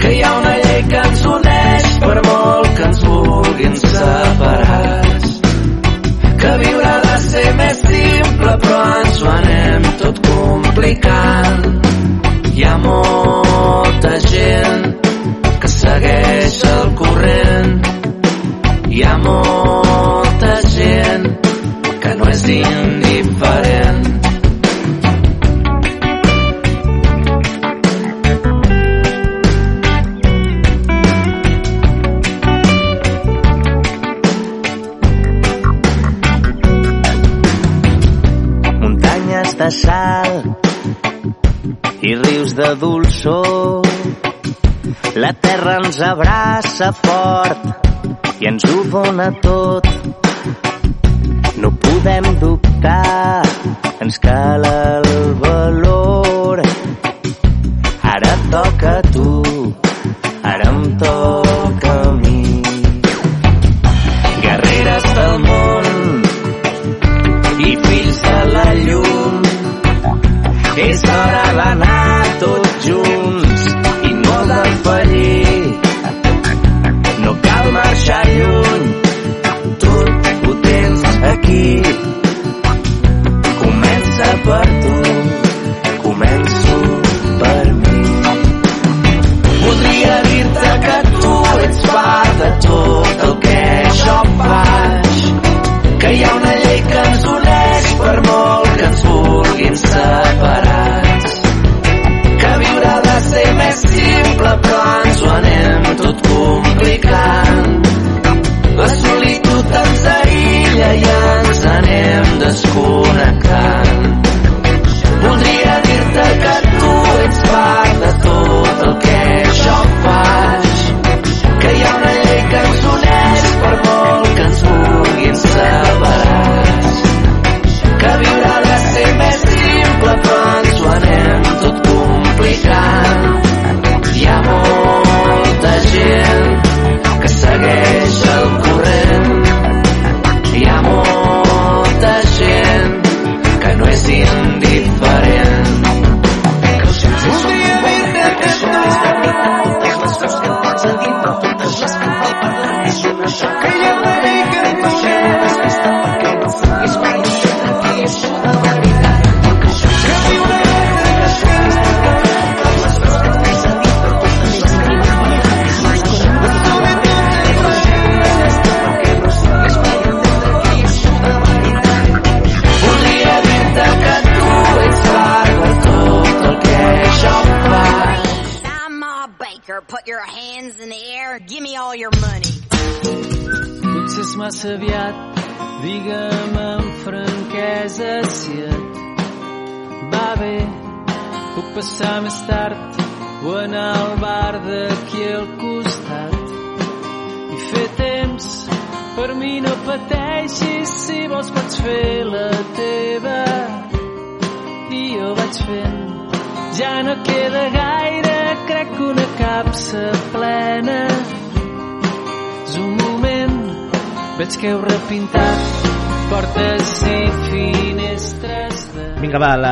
[0.00, 5.28] Que hi ha una llei que ens uneix per molt que ens vulguin separats.
[6.40, 11.78] Que viure ha de ser més simple però ens ho anem tot complicant.
[12.54, 14.90] Hi ha molta gent
[15.60, 17.80] que segueix el corrent.
[18.90, 19.49] Hi ha molta
[43.20, 43.82] cançó.
[45.16, 47.88] La terra ens abraça fort
[48.40, 49.86] i ens ho dona tot.
[51.56, 53.42] No podem dubtar,
[54.00, 55.89] ens cal el valor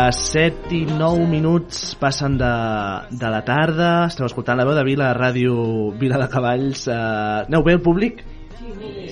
[0.09, 2.49] les 7 i 9 minuts passen de,
[3.13, 4.07] de la tarda.
[4.09, 6.87] Estem escoltant la veu de Vila, ràdio Vila de Cavalls.
[6.89, 6.95] Eh,
[7.45, 8.23] aneu bé el públic?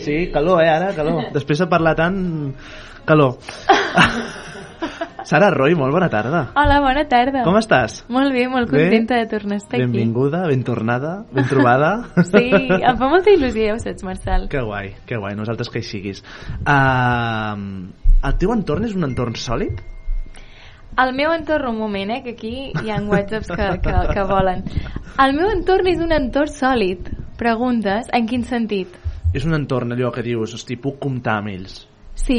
[0.00, 1.26] Sí, calor, eh, ara, calor.
[1.36, 2.16] Després de parlar tant,
[3.04, 3.36] calor.
[5.28, 6.46] Sara Roy, molt bona tarda.
[6.56, 7.42] Hola, bona tarda.
[7.44, 7.98] Com estàs?
[8.14, 9.26] Molt bé, molt contenta bé?
[9.26, 9.98] de tornar a estar Benvinguda, aquí.
[9.98, 11.90] Benvinguda, ben tornada, ben trobada.
[12.30, 12.46] sí,
[12.78, 14.48] em fa molta il·lusió, ja ho saps, Marçal.
[14.48, 16.24] Que guai, que guai, nosaltres que hi siguis.
[16.62, 17.90] Uh,
[18.22, 19.84] el teu entorn és un entorn sòlid?
[20.96, 24.62] El meu entorn, un moment, eh, que aquí hi ha whatsapps que, que, que volen.
[25.20, 27.10] El meu entorn és un entorn sòlid.
[27.36, 28.94] Preguntes, en quin sentit?
[29.36, 31.82] És un entorn allò que dius, hosti, puc comptar amb ells.
[32.16, 32.38] Sí,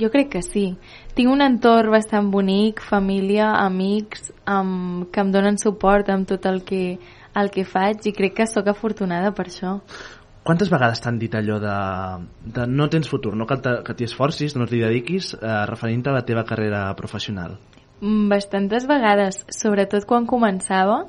[0.00, 0.70] jo crec que sí.
[1.12, 6.62] Tinc un entorn bastant bonic, família, amics, amb, que em donen suport amb tot el
[6.64, 6.96] que,
[7.36, 9.74] el que faig i crec que sóc afortunada per això.
[10.42, 11.76] Quantes vegades t'han dit allò de,
[12.56, 16.16] de no tens futur, no cal que t'hi esforcis, no t'hi dediquis, eh, referint a
[16.16, 17.60] la teva carrera professional?
[18.02, 21.04] Mm, Bastantes vegades, sobretot quan començava,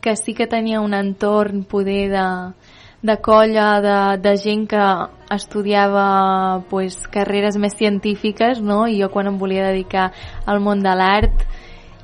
[0.00, 2.28] que sí que tenia un entorn poder de,
[3.02, 4.86] de colla, de, de gent que
[5.36, 8.86] estudiava pues, carreres més científiques, no?
[8.88, 10.14] i jo quan em volia dedicar
[10.46, 11.44] al món de l'art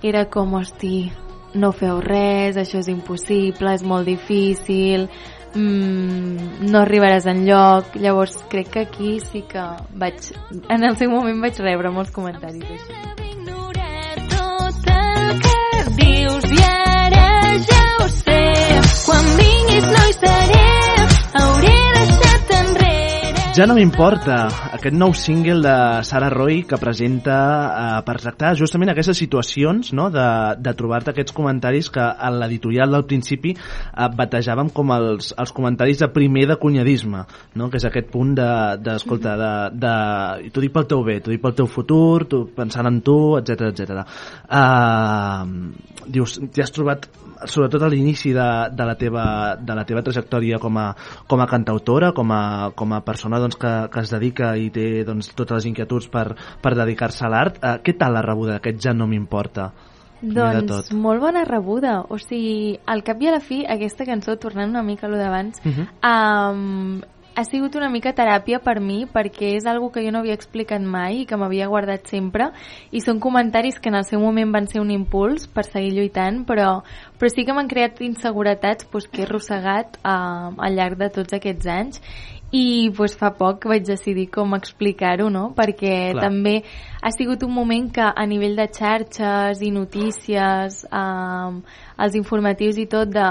[0.05, 1.09] era com, hosti,
[1.57, 5.09] no feu res, això és impossible, és molt difícil,
[5.57, 7.97] mm, no arribaràs en lloc.
[7.97, 9.65] Llavors crec que aquí sí que
[9.97, 10.35] vaig,
[10.69, 13.17] en el seu moment vaig rebre molts comentaris així.
[23.57, 24.35] Ja no m'importa,
[24.77, 25.75] aquest nou single de
[26.05, 30.11] Sara Roy que presenta eh, per tractar justament aquestes situacions no?
[30.13, 30.27] de,
[30.61, 36.05] de trobar-te aquests comentaris que a l'editorial del principi eh, batejàvem com els, els comentaris
[36.05, 37.23] de primer de cunyadisme,
[37.57, 37.71] no?
[37.73, 39.55] que és aquest punt de, de de,
[39.87, 39.95] de,
[40.53, 43.71] t'ho dic pel teu bé, t'ho dic pel teu futur, tu, pensant en tu, etc
[43.71, 44.05] etc.
[44.53, 47.09] Uh, dius, t'hi has trobat
[47.45, 49.25] sobretot a l'inici de, de, la teva,
[49.61, 50.87] de la teva trajectòria com a,
[51.29, 55.05] com a cantautora, com a, com a persona doncs, que, que es dedica i té
[55.07, 56.31] doncs, totes les inquietuds per,
[56.63, 57.61] per dedicar-se a l'art.
[57.63, 59.71] Eh, què tal la rebuda d'aquest ja no m'importa?
[60.23, 61.99] Doncs molt bona rebuda.
[62.09, 65.19] O sigui, al cap i a la fi, aquesta cançó, tornant una mica a lo
[65.21, 65.87] d'abans, Mhm.
[66.03, 67.03] um,
[67.37, 70.81] ha sigut una mica teràpia per mi perquè és algo que jo no havia explicat
[70.81, 72.49] mai i que m'havia guardat sempre
[72.91, 76.47] i són comentaris que en el seu moment van ser un impuls per seguir lluitant
[76.49, 76.81] però,
[77.21, 81.37] però sí que m'han creat inseguretats pues, que he arrossegat uh, al llarg de tots
[81.37, 82.01] aquests anys
[82.57, 85.49] i pues, fa poc vaig decidir com explicar-ho, no?
[85.57, 86.23] Perquè Clar.
[86.23, 86.55] també
[87.03, 91.51] ha sigut un moment que a nivell de xarxes i notícies, eh,
[92.07, 93.27] els informatius i tot, de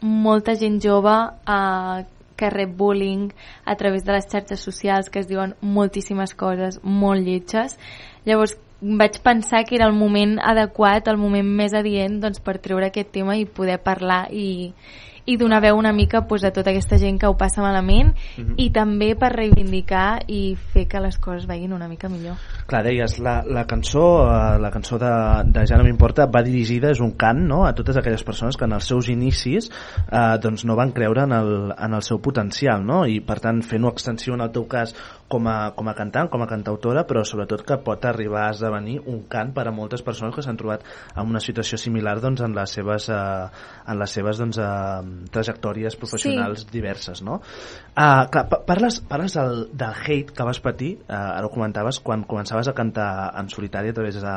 [0.00, 1.12] molta gent jove
[1.44, 2.04] eh,
[2.36, 3.30] que rep bullying
[3.64, 7.78] a través de les xarxes socials que es diuen moltíssimes coses molt lletges.
[8.24, 12.90] Llavors vaig pensar que era el moment adequat, el moment més adient doncs, per treure
[12.90, 14.74] aquest tema i poder parlar i,
[15.26, 18.54] i donar veu una mica pues, a tota aquesta gent que ho passa malament Mhm.
[18.58, 22.36] i també per reivindicar i fer que les coses vagin una mica millor.
[22.66, 25.10] Clar, deies, la, la cançó, eh, la cançó de,
[25.46, 27.64] de Ja no m'importa va dirigida, és un cant no?
[27.66, 29.70] a totes aquelles persones que en els seus inicis
[30.10, 33.04] eh, doncs no van creure en el, en el seu potencial no?
[33.06, 34.94] i per tant fent-ho extensiu en el teu cas
[35.34, 39.00] com a, com a cantant, com a cantautora però sobretot que pot arribar a esdevenir
[39.10, 40.86] un cant per a moltes persones que s'han trobat
[41.16, 43.46] en una situació similar doncs, en les seves, eh,
[43.90, 46.70] en les seves doncs, eh, trajectòries professionals Sí.
[46.72, 47.40] diverses no?
[47.94, 52.00] Uh, clar, pa- parles, parles del, del hate que vas patir, uh, ara ho comentaves,
[52.02, 54.34] quan començaves a cantar en solitari a través de,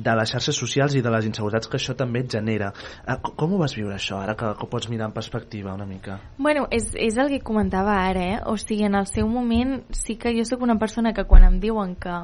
[0.00, 2.72] de les xarxes socials i de les inseguretats que això també et genera.
[3.04, 5.86] Uh, com ho vas viure això, ara que, que ho pots mirar en perspectiva una
[5.88, 6.18] mica?
[6.38, 8.38] Bueno, és, és el que comentava ara, eh?
[8.50, 11.60] O sigui, en el seu moment sí que jo sóc una persona que quan em
[11.62, 12.16] diuen que,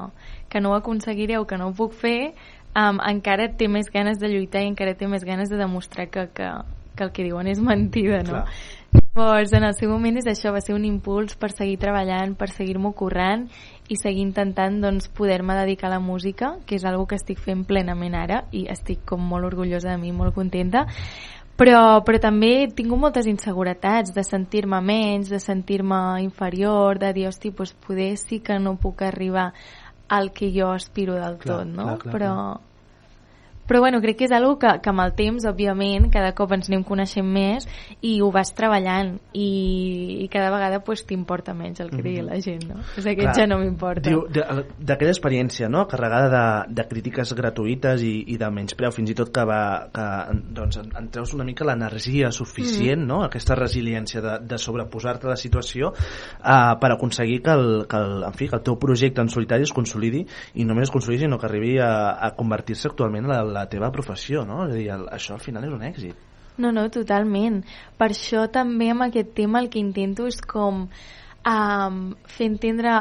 [0.49, 2.33] que no ho aconseguiré o que no ho puc fer,
[2.73, 6.27] um, encara té més ganes de lluitar i encara té més ganes de demostrar que,
[6.33, 6.51] que,
[6.97, 8.41] que el que diuen és mentida, no?
[8.41, 8.45] Clar.
[9.17, 12.51] Llavors, en el seu moment és això, va ser un impuls per seguir treballant, per
[12.53, 13.47] seguir-m'ho currant
[13.89, 17.63] i seguir intentant doncs, poder-me dedicar a la música, que és algo que estic fent
[17.65, 20.85] plenament ara i estic com molt orgullosa de mi, molt contenta,
[21.57, 27.25] però, però també he tingut moltes inseguretats de sentir-me menys, de sentir-me inferior, de dir,
[27.31, 29.49] hosti, doncs poder sí que no puc arribar
[30.07, 31.83] al que jo aspiro del Clar, tot, no?
[31.83, 32.66] clar, clar, però, clar.
[33.67, 36.69] Però bueno, crec que és algo que, que amb el temps, òbviament, cada cop ens
[36.69, 37.67] anem coneixent més
[38.01, 42.27] i ho vas treballant i, i cada vegada pues, t'importa menys el que digui Mhm.
[42.27, 42.79] la gent, no?
[42.97, 44.09] És aquest Clar, ja no m'importa.
[44.79, 45.85] D'aquella experiència no?
[45.87, 46.29] carregada
[46.67, 50.07] de, de crítiques gratuïtes i, i de menyspreu, fins i tot que, va, que
[50.55, 53.07] doncs, en, en treus una mica l'energia suficient, Mm.
[53.07, 53.21] no?
[53.25, 58.23] aquesta resiliència de, de sobreposar-te a la situació uh, per aconseguir que el, que, el,
[58.23, 60.23] en fi, que el teu projecte en solitari es consolidi
[60.55, 63.67] i no només es consolidi, sinó que arribi a, a convertir-se actualment en la, la
[63.69, 64.45] teva professió.
[64.47, 64.63] No?
[64.67, 66.25] És a dir, el, això al final és un èxit.
[66.57, 67.61] No, no, totalment.
[67.97, 72.95] Per això també amb aquest tema el que intento és com um, fer entendre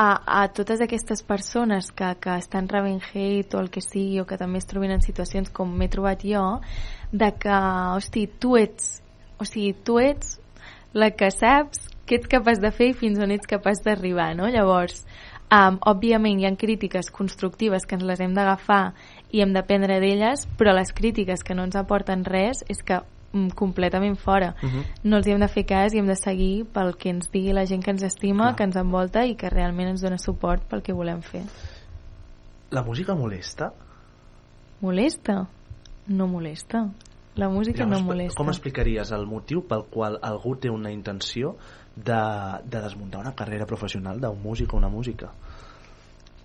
[0.00, 0.08] a,
[0.42, 4.38] a totes aquestes persones que, que estan rebent hate o el que sigui o que
[4.40, 6.44] també es trobin en situacions com m'he trobat jo
[7.10, 7.56] de que,
[7.98, 9.00] hosti, tu ets
[9.40, 10.38] o sigui, tu ets
[10.94, 14.48] la que saps què ets capaç de fer i fins on ets capaç d'arribar, no?
[14.50, 15.04] Llavors,
[15.52, 18.82] um, òbviament hi ha crítiques constructives que ens les hem d'agafar
[19.32, 23.00] i hem d'aprendre d'elles, però les crítiques que no ens aporten res és que
[23.32, 24.54] mm, completament fora.
[24.62, 24.68] Mhm.
[24.68, 24.84] Uh -huh.
[25.04, 27.52] No els hi hem de fer cas i hem de seguir pel que ens digui
[27.52, 28.56] la gent que ens estima, Clar.
[28.56, 31.42] que ens envolta i que realment ens dona suport pel que volem fer.
[32.70, 33.72] La música molesta?
[34.80, 35.48] Molesta?
[36.06, 36.88] No molesta.
[37.36, 38.36] La música Llavors, no molesta.
[38.36, 41.56] Com explicaries el motiu pel qual algú té una intenció
[41.96, 45.32] de, de desmuntar una carrera professional d'un músic o una música?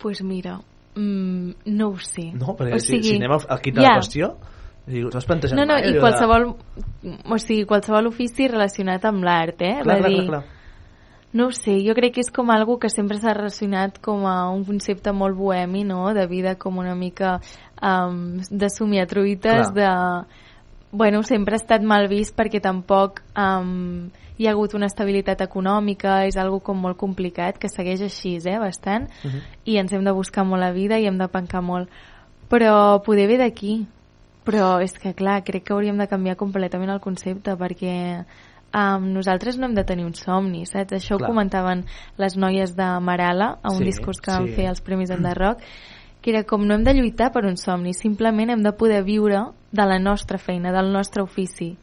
[0.06, 0.62] pues mira,
[0.96, 2.32] mm, no ho sé.
[2.34, 2.56] No?
[2.58, 3.96] Perquè o si, si anem al kit de ja.
[3.96, 4.34] la qüestió,
[4.86, 6.50] t'has plantejat No, no, mai i allò de- qualsevol,
[7.26, 9.80] o sigui, qualsevol ofici relacionat amb l'art, eh?
[9.82, 10.44] Clar, clar, dir, clar, clar.
[11.36, 14.50] No ho sé, jo crec que és com algo que sempre s'ha relacionat com a
[14.56, 17.42] un concepte molt bohemi, no?, de vida com una mica
[17.84, 19.74] um, de somiar truites, Clar.
[19.76, 20.44] de...
[20.96, 26.26] Bueno, sempre ha estat mal vist perquè tampoc um, hi ha hagut una estabilitat econòmica,
[26.28, 29.42] és algo com molt complicat, que segueix així, eh, bastant, Mhm.
[29.66, 31.90] i ens hem de buscar molt la vida i hem de pencar molt.
[32.50, 33.88] Però poder ve d'aquí.
[34.46, 38.26] Però és que, clar, crec que hauríem de canviar completament el concepte perquè
[38.76, 40.92] um, nosaltres no hem de tenir un somni, saps?
[40.92, 41.30] Això Clar.
[41.30, 41.86] ho comentaven
[42.18, 44.54] les noies de Marala a un Sí, discurs que van sí.
[44.54, 45.62] fer als Premis de Rock
[46.22, 49.52] que era com no hem de lluitar per un somni, simplement hem de poder viure
[49.72, 51.78] de la nostra feina, del nostre ofici.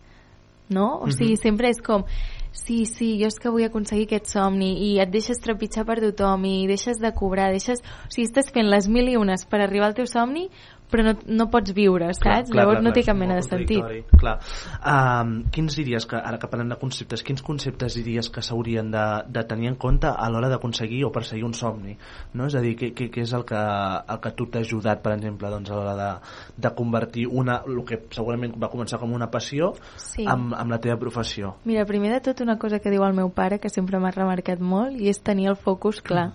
[0.68, 0.98] No?
[1.00, 1.36] O sigui, Mhm.
[1.42, 2.04] sempre és com
[2.52, 6.44] sí, sí, jo és que vull aconseguir aquest somni i et deixes trepitjar per tothom
[6.48, 7.82] i deixes de cobrar, deixes...
[7.82, 10.48] O sigui, estàs fent les mil i unes per arribar al teu somni
[10.92, 12.52] però no, no pots viure, saps?
[12.54, 14.10] Llavors no té cap mena de sentit.
[14.20, 14.36] Clar.
[14.84, 19.06] Um, quins diries que, ara que parlem de conceptes, quins conceptes diries que s'haurien de,
[19.32, 21.96] de tenir en compte a l'hora d'aconseguir o perseguir un somni?
[22.36, 22.46] No?
[22.50, 25.16] És a dir, què, què, què és el que, el que tu t'ha ajudat, per
[25.16, 26.10] exemple, doncs, a l'hora de,
[26.66, 30.24] de convertir una, el que segurament va començar com una passió Sí.
[30.28, 31.56] amb, amb la teva professió?
[31.64, 34.60] Mira, primer de tot una cosa que diu el meu pare que sempre m'ha remarcat
[34.60, 36.32] molt i és tenir el focus clar.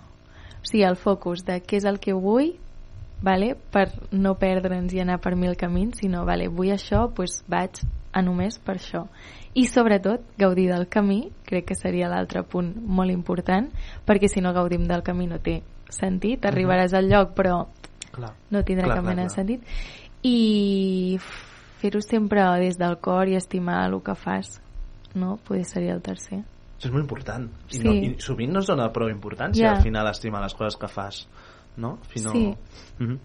[0.58, 2.56] O sigui, el focus de què és el que vull
[3.22, 3.56] vale?
[3.70, 7.80] per no perdre'ns i anar per mil camins, sinó, vale, vull això, doncs vaig
[8.12, 9.06] a només per això.
[9.54, 13.68] I sobretot, gaudir del camí, crec que seria l'altre punt molt important,
[14.06, 17.66] perquè si no gaudim del camí no té sentit, arribaràs al lloc però
[18.12, 18.34] Clar.
[18.50, 19.62] no tindrà Clar, cap clar, mena de sentit.
[20.22, 21.18] I
[21.80, 24.60] fer-ho sempre des del cor i estimar el que fas,
[25.14, 25.36] no?
[25.44, 26.42] Poder seria el tercer.
[26.78, 27.48] Això és molt important.
[27.70, 27.82] I, Sí.
[27.84, 29.76] no, I sovint no es dona prou importància Ja.
[29.76, 31.26] al final estimar les coses que fas.
[31.78, 31.98] No?
[32.12, 32.32] Si no...
[32.34, 32.44] Sí.
[32.98, 33.18] Mhm.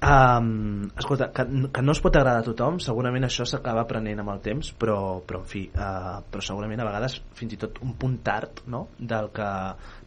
[0.00, 4.32] um, escolta, que, que no es pot agradar a tothom, segurament això s'acaba aprenent amb
[4.32, 4.96] el temps, però,
[5.28, 8.86] però en fi, uh, però segurament a vegades fins i tot un punt tard no?
[8.96, 9.50] del, que,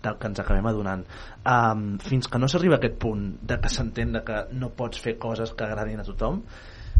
[0.02, 1.06] del que ens acabem adonant.
[1.46, 5.20] Um, fins que no s'arriba a aquest punt de que s'entén que no pots fer
[5.22, 6.42] coses que agradin a tothom,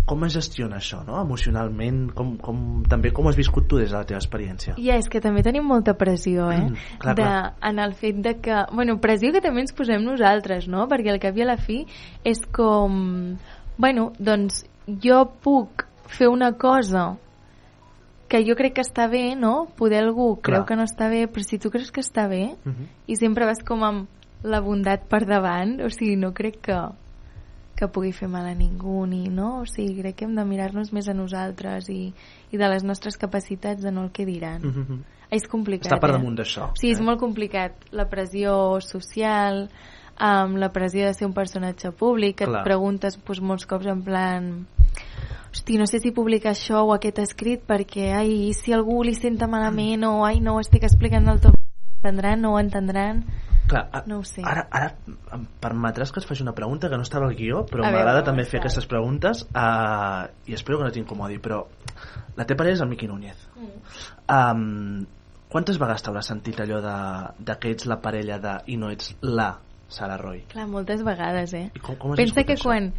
[0.06, 1.22] com es gestiona això, no?
[1.22, 2.58] emocionalment, com, com,
[2.90, 4.76] també com has viscut tu des de la teva experiència?
[4.78, 6.60] Ja, és que també tenim molta pressió, eh?
[6.60, 7.54] Mm, clar, de, clar.
[7.72, 8.60] En el fet de que...
[8.74, 10.88] Bueno, pressió que també ens posem nosaltres, no?
[10.92, 11.84] Perquè al cap i a la fi
[12.28, 13.38] és com...
[13.78, 14.66] Bueno, doncs
[15.04, 17.14] jo puc fer una cosa
[18.28, 19.68] que jo crec que està bé, no?
[19.78, 20.68] Poder algú creu Clar.
[20.68, 22.88] que no està bé, però si tu creus que està bé Mhm.
[23.08, 24.08] i sempre vas com amb
[24.44, 26.78] la bondat per davant, o sigui, no crec que
[27.84, 30.94] que pugui fer mal a ningú ni no, o sigui, crec que hem de mirar-nos
[30.96, 32.14] més a nosaltres i,
[32.52, 35.02] i de les nostres capacitats de no el que diran Mhm.
[35.34, 36.14] és complicat Està per eh?
[36.14, 37.04] damunt d'això, sí, és eh?
[37.04, 39.68] molt complicat la pressió social
[40.20, 42.62] um, la pressió de ser un personatge públic que Clar.
[42.62, 44.68] et preguntes doncs, molts cops en plan
[45.52, 49.48] hosti, no sé si publicar això o aquest escrit perquè ai, si algú li senta
[49.48, 51.63] malament o ai, no ho estic explicant del tot
[52.04, 53.24] entendran, no ho entendran
[53.68, 54.90] Clar, a, no ho sé ara, ara
[55.32, 58.44] em permetràs que es faci una pregunta que no estava al guió, però m'agrada també
[58.44, 61.62] fer aquestes preguntes uh, i espero que no t'incomodi, però
[62.36, 63.40] la teva parella és el Miqui Núñez.
[64.28, 65.06] Um,
[65.48, 66.96] quantes vegades t'hauràs sentit allò de,
[67.40, 69.54] de que ets la parella de i no ets la
[69.88, 70.44] Sara Roy?
[70.52, 71.70] Clar, moltes vegades, eh?
[71.82, 72.68] com- com Pensa que això?
[72.68, 72.92] quan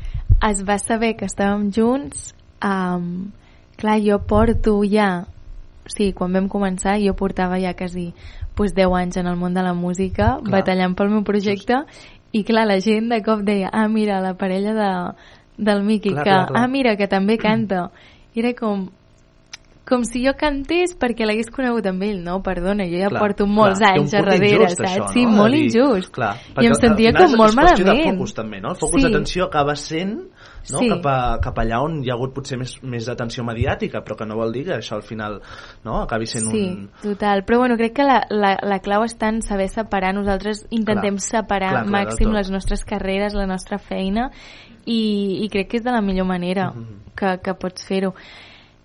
[0.48, 2.30] es va saber que estàvem junts,
[2.64, 3.30] um,
[3.76, 5.26] clar, jo porto ja...
[5.84, 8.12] O sigui, quan vam començar, jo portava ja quasi
[8.56, 10.50] pues, 10 anys en el món de la música, Clar.
[10.60, 11.82] batallant pel meu projecte,
[12.32, 14.90] i clar, la gent de cop deia, ah, mira, la parella de,
[15.58, 16.62] del Miqui, Clar, que, clar, clar.
[16.64, 17.90] ah, mira, que també canta.
[18.34, 18.88] I era com,
[19.84, 22.38] com si jo cantés perquè l'hagués conegut amb ell, no?
[22.42, 24.80] Perdona, jo ja Clar, porto molts clar, anys a darrere, saps?
[24.90, 25.30] això, sí, no?
[25.36, 26.12] molt De dir- injust.
[26.14, 28.04] Clar, I em sentia com molt és qüestió malament.
[28.06, 28.70] de focus també, no?
[28.70, 29.06] El focus Sí.
[29.08, 30.14] d'atenció acaba sent
[30.72, 30.78] no?
[30.78, 30.88] Sí.
[30.88, 34.24] cap, a, cap allà on hi ha hagut potser més, més atenció mediàtica, però que
[34.24, 35.42] no vol dir que això al final
[35.84, 36.00] no?
[36.00, 36.90] acabi sent Sí, un...
[37.02, 37.44] total.
[37.44, 40.14] Però bueno, crec que la, la, la clau està en saber separar.
[40.14, 41.20] Nosaltres intentem Clar.
[41.20, 44.30] separar Clar, clar, màxim les nostres carreres, la nostra feina,
[44.86, 47.12] i, i crec que és de la millor manera Mhm.
[47.14, 48.14] que, que pots fer-ho.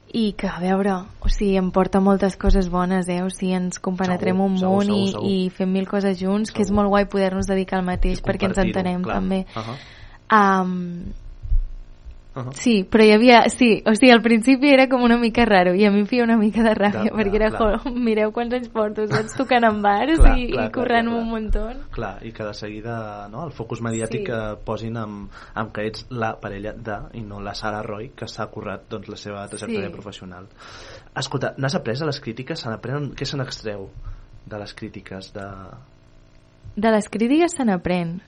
[0.09, 3.19] I que, a veure, o sigui, em porta moltes coses bones, eh?
[3.21, 5.29] O sigui, ens compenetrem Segur, un segur, munt i, segur, segur.
[5.29, 8.57] i fem mil coses junts, que és molt guai poder-nos dedicar al mateix perquè ens
[8.57, 9.19] entenem clar.
[9.19, 9.43] també.
[9.53, 9.77] Uh-huh.
[10.29, 11.13] Um,
[12.39, 12.53] Uh-huh.
[12.55, 13.41] Sí, però hi havia...
[13.51, 16.23] Sí, o sigui, al principi era com una mica raro i a mi em feia
[16.23, 17.91] una mica de ràbia Clar, perquè era, clar.
[17.93, 19.35] mireu quants anys porto, saps?
[19.35, 21.65] Tocant en bars Clar, i, clar, i clar, clar, un muntó.
[21.91, 24.25] Clar, i que de seguida no, el focus mediàtic Sí.
[24.31, 28.27] que posin amb, amb que ets la parella de i no la Sara Roy que
[28.27, 29.93] s'ha currat doncs, la seva trajectòria Sí.
[29.93, 30.47] professional
[31.19, 32.59] escolta, n'has après a les crítiques?
[32.59, 33.89] Se n'aprenen- què se n'extreu
[34.45, 35.45] de les crítiques de...
[36.75, 38.21] De les crítiques se n'aprèn.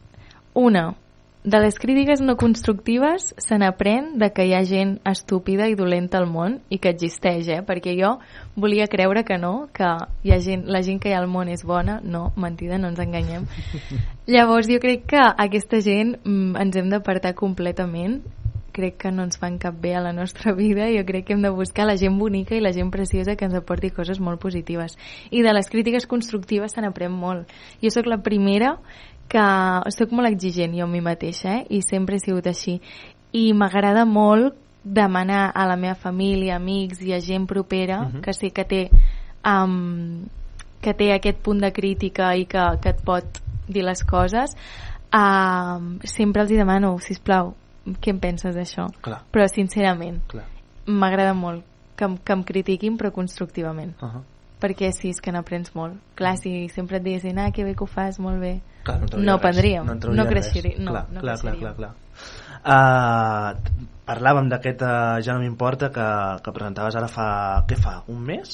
[0.54, 0.94] Una,
[1.44, 6.20] de les crítiques no constructives se n'aprèn de que hi ha gent estúpida i dolenta
[6.22, 7.62] al món i que existeix, eh?
[7.66, 8.12] Perquè jo
[8.56, 9.90] volia creure que no, que
[10.22, 11.98] hi ha gent, la gent que hi ha al món és bona.
[12.04, 13.48] No, mentida, no ens enganyem.
[14.34, 18.22] Llavors jo crec que aquesta gent mm, ens hem d'apartar completament
[18.72, 21.42] crec que no ens fan cap bé a la nostra vida jo crec que hem
[21.42, 24.98] de buscar la gent bonica i la gent preciosa que ens aporti coses molt positives
[25.30, 27.52] i de les crítiques constructives se n'aprèn molt
[27.84, 28.78] jo sóc la primera
[29.32, 29.46] que
[29.96, 31.66] sóc molt exigent jo amb mi mateixa eh?
[31.70, 32.82] i sempre he sigut així
[33.32, 38.22] i m'agrada molt demanar a la meva família, amics i a gent propera Mhm.
[38.22, 38.90] que sé que té
[39.46, 40.26] um,
[40.82, 43.24] que té aquest punt de crítica i que, que et pot
[43.68, 44.56] dir les coses
[45.14, 47.54] um, sempre els hi demano, si plau
[47.86, 48.90] què en penses d'això?
[49.32, 50.22] Però sincerament,
[50.86, 51.64] m'agrada molt
[51.98, 53.96] que, que em critiquin però constructivament.
[54.02, 54.24] Uh -huh.
[54.62, 55.96] Perquè sí, és que n'aprens molt.
[56.16, 58.62] Clar, si sempre et diguessin, ah, que bé que ho fas, molt bé.
[58.84, 60.84] Clar, no, no res, aprendríem, no, no, creixeríem.
[60.84, 61.92] No, clar, no clar, clar, clar, clar.
[62.62, 66.08] Uh, parlàvem d'aquest uh, Ja no m'importa que,
[66.46, 67.28] que presentaves ara fa...
[67.70, 68.02] què fa?
[68.14, 68.54] Un mes?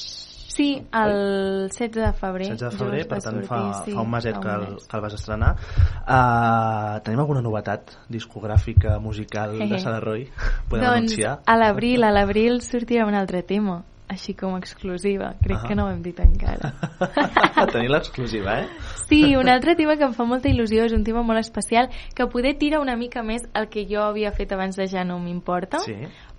[0.58, 2.48] Sí, el 16 de febrer.
[2.50, 4.96] 16 de febrer, per tant fa, sortir, sí, fa un meset fa que el, que
[4.98, 10.24] el vas estrenar uh, tenim alguna novetat discogràfica, musical de Roy?
[10.72, 11.36] Podem doncs anunciar?
[11.44, 15.68] a l'abril, a l'abril sortirà un altre tema així com exclusiva, crec Ah.
[15.68, 16.72] que no ho hem dit encara
[17.72, 18.68] Tenir l'exclusiva, eh?
[19.08, 22.26] Sí, un altre tema que em fa molta il·lusió és un tema molt especial que
[22.26, 25.78] poder tira una mica més el que jo havia fet abans de Ja no m'importa
[25.80, 25.94] Sí.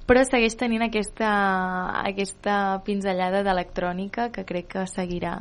[0.08, 1.30] però segueix tenint aquesta,
[2.04, 5.40] aquesta pinzellada d'electrònica que crec que seguirà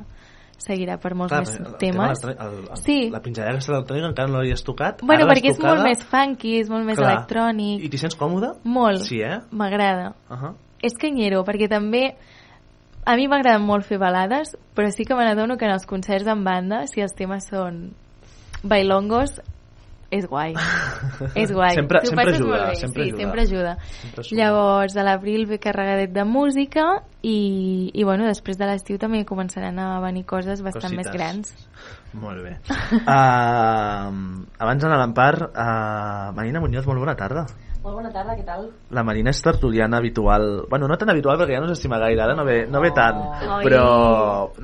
[0.59, 3.11] seguirà per molts Clar, més el temes el, el, Sí.
[3.15, 5.01] La pinzellada aquesta electrònica encara no l'havies tocat.
[5.03, 5.75] bueno, Ara perquè és tocada.
[5.77, 7.13] molt més funky, és molt més Clar.
[7.13, 8.57] electrònic I t'hi sents còmode?
[8.65, 9.39] molt, Sí, eh?
[9.53, 10.55] m'agrada Uh -huh.
[10.83, 12.17] És canyero, perquè també
[13.09, 16.29] a mi m'agrada molt fer balades, però sí que me n'adono que en els concerts
[16.29, 17.95] en banda, si els temes són
[18.63, 19.39] bailongos,
[20.11, 20.55] és guai.
[21.35, 21.75] és guai.
[21.77, 23.23] Sempre- sempre ajuda, sempre sí, ajuda.
[23.23, 23.73] sempre ajuda.
[24.01, 24.41] Sempre suma.
[24.41, 26.85] Llavors, a l'abril ve carregadet de música
[27.23, 31.17] i, i bueno, després de l'estiu també començaran a venir coses bastant més Cosites.
[31.17, 31.55] grans.
[32.13, 32.57] Molt bé.
[33.09, 37.47] Uh, abans d'anar a l'Empar, uh, Marina Muñoz, molt bona tarda.
[37.79, 38.65] Molt bona tarda, què tal?
[38.95, 40.65] La Marina és tertuliana habitual.
[40.71, 43.21] Bueno, no tan habitual perquè ja no s'estima gaire, ara no ve, no ve tant.
[43.39, 43.61] Ai.
[43.65, 43.85] Però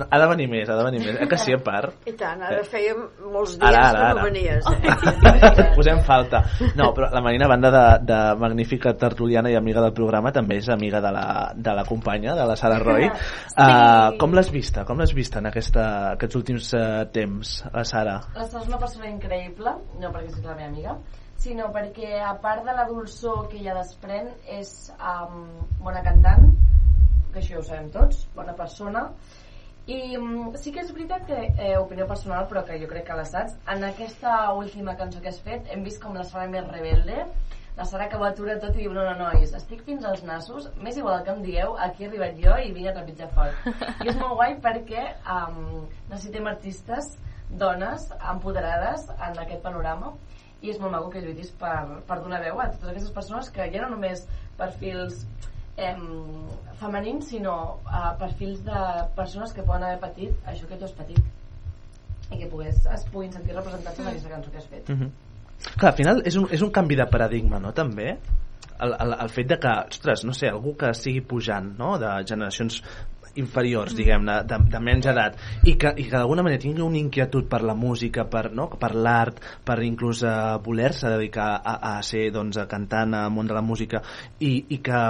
[0.09, 1.21] ha de venir més, ha de venir més.
[1.23, 1.93] Eh que sí, Empar?
[2.11, 4.19] I tant, ara fèiem molts dies Ara, ara, que ara.
[4.19, 4.67] no venies.
[4.67, 5.69] Eh?
[5.79, 6.43] Posem falta.
[6.75, 10.59] No, però la Marina, a banda de, de magnífica tertuliana i amiga del programa, també
[10.63, 13.11] és amiga de la, de la companya, de la Sara Roy.
[13.55, 13.63] Sí.
[13.63, 14.83] Uh, com l'has vista?
[14.89, 15.85] Com l'has vista en aquesta,
[16.17, 18.17] aquests últims uh, temps, la Sara?
[18.35, 20.97] La Sara és una persona increïble, no perquè sigui la meva amiga,
[21.41, 25.49] sinó perquè a part de la dolçor que ella desprèn és um,
[25.83, 26.47] bona cantant,
[27.33, 29.09] que això ja ho sabem tots, bona persona,
[29.91, 33.19] i um, sí que és veritat que, eh, opinió personal, però que jo crec que
[33.19, 36.65] la saps, en aquesta última cançó que has fet hem vist com la Sara més
[36.71, 37.27] rebelde,
[37.77, 40.71] la Sara que ho atura tot i diu, no, no, nois, estic fins als nassos,
[40.81, 43.69] m'és igual que em dieu, aquí he arribat jo i vinc a trepitjar fort.
[44.07, 45.05] I és molt guai perquè
[45.37, 47.11] um, necessitem artistes,
[47.51, 50.15] dones, empoderades en aquest panorama
[50.65, 53.69] i és molt maco que lluitis per, per donar veu a totes aquestes persones que
[53.73, 54.25] ja no només
[54.59, 55.25] perfils
[55.77, 56.05] em,
[56.81, 58.81] femenins sinó uh, perfils de
[59.17, 61.21] persones que poden haver patit això que tu has patit
[62.33, 65.11] i que pogués, es puguin sentir representats en aquesta cançó que has fet Mm -hmm.
[65.79, 68.19] Clar, al final és un, és un canvi de paradigma, no?, també?
[68.81, 72.11] El, el, el fet de que, ostres, no sé, algú que estigui pujant, no?, de
[72.29, 72.83] generacions
[73.41, 77.49] inferiors, diguem-ne, de, de menys edat, i que, i que d'alguna manera tingui una inquietud
[77.51, 78.69] per la música, per, no?
[78.81, 83.57] per l'art, per inclús a voler-se dedicar a, a ser doncs, cantant al món de
[83.57, 84.03] la música,
[84.41, 85.01] i, i, que,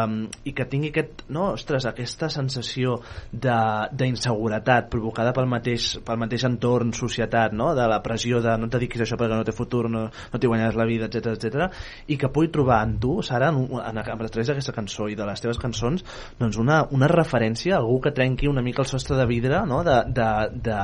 [0.45, 2.99] i que tingui aquest, no, ostres, aquesta sensació
[3.33, 7.73] d'inseguretat provocada pel mateix, pel mateix entorn, societat, no?
[7.77, 10.41] de la pressió de no et dediquis a això perquè no té futur, no, no
[10.41, 11.69] t'hi guanyaràs la vida, etc etc.
[12.09, 15.17] i que pugui trobar en tu, Sara, en, un- en, a través d'aquesta cançó i
[15.19, 16.05] de les teves cançons,
[16.41, 19.83] doncs una, una referència algú que trenqui una mica el sostre de vidre no?
[19.87, 20.29] de, de,
[20.65, 20.79] de,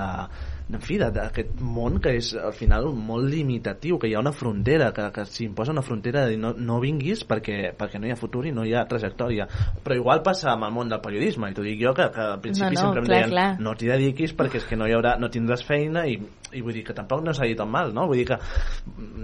[0.70, 4.90] en fi, d'aquest món que és al final molt limitatiu, que hi ha una frontera,
[4.96, 8.18] que, que s'imposa una frontera de dir no, no vinguis perquè, perquè no hi ha
[8.20, 9.48] futur i no hi ha trajectòria.
[9.84, 12.42] Però igual passa amb el món del periodisme, i t'ho dic jo, que, que al
[12.44, 13.48] principi No, no, sempre em clar, deien clar.
[13.66, 16.20] no t'hi dediquis perquè és que no hi haurà, no tindràs feina i,
[16.52, 18.06] i vull dir que tampoc no s'ha dit el mal, no?
[18.10, 18.38] Vull dir que,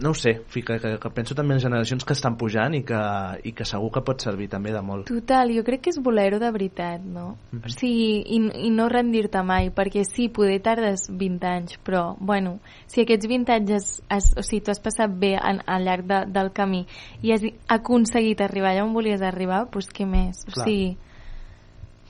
[0.02, 3.00] no ho sé, que, que, que penso també en generacions que estan pujant i que,
[3.48, 5.08] i que segur que pot servir també de molt.
[5.10, 7.36] Total, jo crec que és voler-ho de veritat, no?
[7.52, 7.62] Mhm.
[7.64, 12.58] O sigui, i, i no rendir-te mai, perquè sí, poder tardes 20 anys, però, bueno,
[12.90, 16.06] si aquests 20 anys, has, has, o sigui, tu has passat bé en, al llarg
[16.08, 16.84] de, del camí
[17.22, 20.44] i has aconseguit arribar allà on volies arribar, doncs què més?
[20.48, 20.96] O sigui,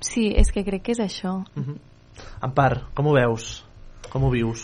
[0.00, 1.40] sí, és que crec que és això.
[1.56, 1.78] Mhm.
[2.46, 3.65] Empar, com ho veus?
[4.16, 4.62] Com ho vius?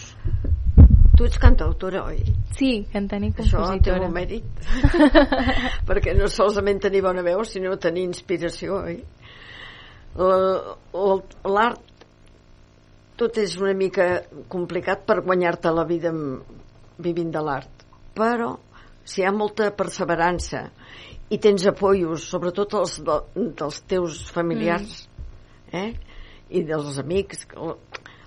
[1.13, 2.23] Tu ets cantautora, oi?
[2.57, 3.99] Sí, cantant i Això té compositora.
[4.01, 4.47] molt mèrit.
[5.89, 8.97] Perquè no solament tenir bona veu, sinó tenir inspiració, oi?
[10.17, 11.85] La- la- L'art
[13.21, 14.07] tot és una mica
[14.51, 16.15] complicat per guanyar-te la vida
[17.05, 17.85] vivint de l'art.
[18.17, 18.55] Però
[19.05, 20.65] si hi ha molta perseverança
[21.29, 23.19] i tens apoyos, sobretot els de,
[23.61, 25.05] dels teus familiars,
[25.77, 25.91] eh?
[26.53, 27.77] i dels amics, que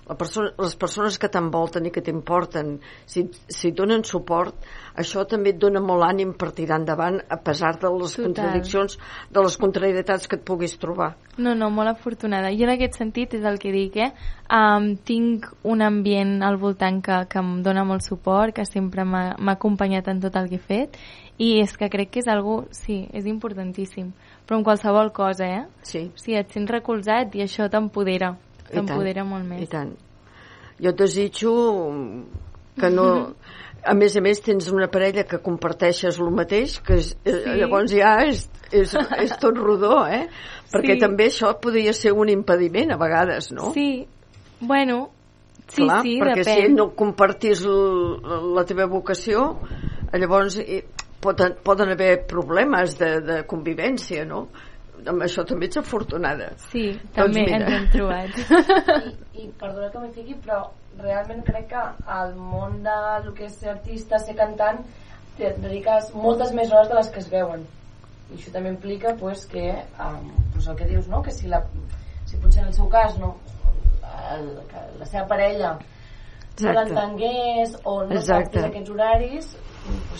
[0.08, 2.76] la, persona, les persones que t'envolten i que t'importen,
[3.10, 4.54] si, si et donen suport,
[4.96, 8.28] això també et dona molt ànim per tirar endavant a pesar de les Total.
[8.28, 8.98] contradiccions,
[9.30, 11.14] de les contrarietats que et puguis trobar.
[11.36, 12.52] No, no, molt afortunada.
[12.54, 14.12] Jo en aquest sentit és el que dic, eh?
[14.46, 19.34] Um, tinc un ambient al voltant que, que em dona molt suport, que sempre m'ha
[19.56, 20.96] acompanyat en tot el que he fet,
[21.36, 24.14] i és que crec que és algo, sí, és importantíssim.
[24.46, 25.64] Però en qualsevol cosa, eh?
[25.82, 26.06] Sí.
[26.14, 28.36] Sí, et sents recolzat i això t'empodera.
[28.72, 29.62] T'empodera molt més.
[29.62, 29.92] I tant.
[30.82, 31.52] Jo et desitjo
[32.80, 33.06] que no...
[33.86, 37.32] A més a més, tens una parella que comparteixes el mateix, que és, sí.
[37.44, 37.52] Sí.
[37.60, 38.40] llavors ja és,
[38.74, 40.24] és, és tot rodó, eh?
[40.72, 40.98] Perquè Sí.
[41.04, 43.70] també això podria ser un impediment a vegades, no?
[43.76, 44.08] Sí,
[44.58, 45.12] bueno,
[45.68, 46.66] sí, Clar, sí, perquè depèn.
[46.66, 49.44] si no compartís la teva vocació,
[50.12, 50.82] llavors eh,
[51.22, 54.48] poden, poden haver problemes de, de convivència, no?
[55.06, 56.50] Amb això també ets afortunada.
[56.70, 57.58] Sí, Doncs també mira.
[57.60, 58.38] ens hem trobat.
[59.36, 60.60] I, i perdona que m'hi fiqui, però
[61.00, 61.82] realment crec que
[62.18, 64.80] al món de lo que és ser artista, ser cantant,
[65.36, 67.66] te dediques moltes més hores de les que es veuen.
[68.30, 69.68] I això també implica pues, que,
[70.02, 71.22] um, pues el que dius, no?
[71.22, 71.60] que si, la,
[72.26, 73.36] si potser en el seu cas no,
[74.32, 75.84] el, que la seva parella no
[76.56, 76.72] Exacte.
[76.78, 78.64] l'entengués o no Exacte.
[78.64, 79.50] aquests horaris,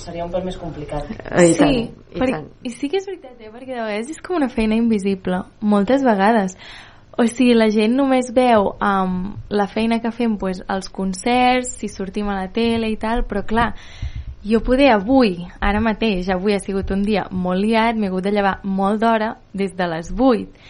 [0.00, 1.08] seria un pèl més complicat.
[1.10, 1.78] I sí, tant,
[2.14, 2.50] i tant.
[2.62, 3.52] i sí que és veritat, eh?
[3.52, 6.56] perquè de vegades és com una feina invisible, moltes vegades.
[7.16, 9.14] O sigui, la gent només veu um,
[9.48, 13.40] la feina que fem pues, als concerts, si sortim a la tele i tal, però
[13.48, 13.70] clar,
[14.46, 18.34] jo poder avui, ara mateix, avui ha sigut un dia molt liat, m'he hagut de
[18.36, 20.68] llevar molt d'hora, des de les 8,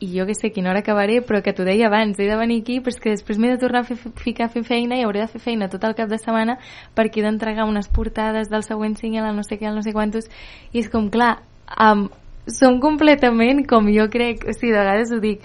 [0.00, 2.60] i jo que sé quina hora acabaré, però que t'ho deia abans, he de venir
[2.62, 5.02] aquí, però és que després m'he de tornar a fer, ficar a fer feina i
[5.02, 6.54] hauré de fer feina tot el cap de setmana
[6.94, 9.92] perquè he d'entregar unes portades del següent single, al no sé què, al no sé
[9.92, 10.30] quantos,
[10.72, 11.40] i és com, clar,
[11.74, 12.06] um,
[12.46, 15.42] som completament com jo crec, o sigui, de vegades ho dic,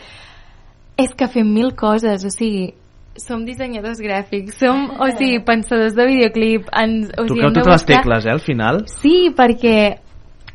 [1.02, 2.76] és que fem mil coses, o sigui,
[3.18, 7.82] som dissenyadors gràfics, som, o sigui, pensadors de videoclip, ens, o sigui, Toqueu totes les
[7.82, 8.84] buscar- tecles, eh, al final.
[8.90, 9.76] Sí, perquè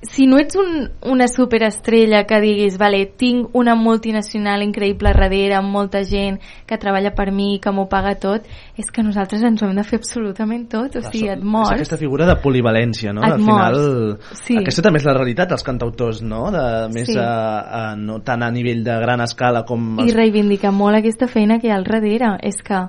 [0.02, 5.72] si no ets un, una superestrella que diguis, vale, tinc una multinacional increïble darrere, amb
[5.74, 8.46] molta gent que treballa per mi, que m'ho paga tot,
[8.78, 11.72] és que nosaltres ens ho hem de fer absolutament tot, o sigui, et És mors.
[11.74, 13.24] aquesta figura de polivalència, no?
[13.26, 14.38] Et Al final, mors.
[14.44, 14.56] Sí.
[14.60, 16.46] aquesta també és la realitat dels cantautors, no?
[16.54, 16.64] De,
[16.94, 17.18] més Sí.
[17.18, 19.98] a, a, no tant a nivell de gran escala com...
[20.06, 22.36] I reivindicar molt aquesta feina que hi ha al darrere.
[22.42, 22.86] És que,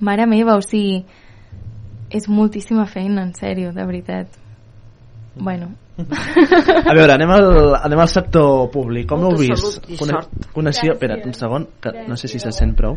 [0.00, 1.06] mare meva, o sigui,
[2.10, 4.28] és moltíssima feina, en sèrio, de veritat.
[5.34, 5.81] Bueno.
[6.00, 7.46] A veure, anem al,
[7.76, 9.06] anem al sector públic.
[9.10, 9.82] Com heu vist?
[10.00, 10.36] sort.
[10.54, 10.96] Coneixia...
[10.96, 12.96] Espera't, un segon, que no sé si se sent prou.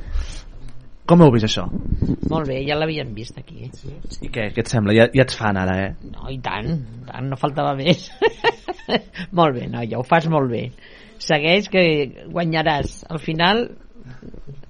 [1.06, 1.68] Com heu vist això?
[2.32, 3.68] Molt bé, ja l'havien vist aquí.
[3.68, 4.96] I què, què et sembla?
[4.98, 6.12] Ja, ja ets fan ara, eh?
[6.16, 6.72] No, i tant,
[7.06, 8.08] tant, no faltava més.
[9.38, 10.64] molt bé, no, ja ho fas molt bé.
[11.22, 11.84] Segueix que
[12.32, 13.04] guanyaràs.
[13.14, 13.68] Al final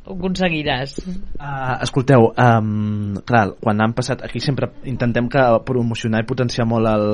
[0.06, 1.00] ho aconseguiràs.
[1.02, 6.90] Uh, escolteu, um, clar, quan han passat aquí sempre intentem que promocionar i potenciar molt
[6.90, 7.06] el,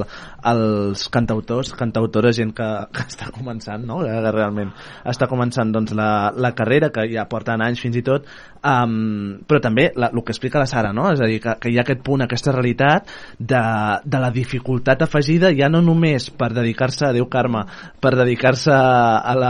[0.51, 4.01] els cantautors, cantautores, gent que, que està començant, no?
[4.03, 4.73] que realment
[5.07, 8.27] està començant doncs, la, la carrera, que ja porten anys fins i tot,
[8.59, 11.07] um, però també la, el que explica la Sara, no?
[11.15, 13.07] és a dir, que, que hi ha aquest punt, aquesta realitat
[13.39, 13.63] de,
[14.03, 17.63] de la dificultat afegida ja no només per dedicar-se, a Déu Carme,
[18.03, 19.47] per dedicar-se al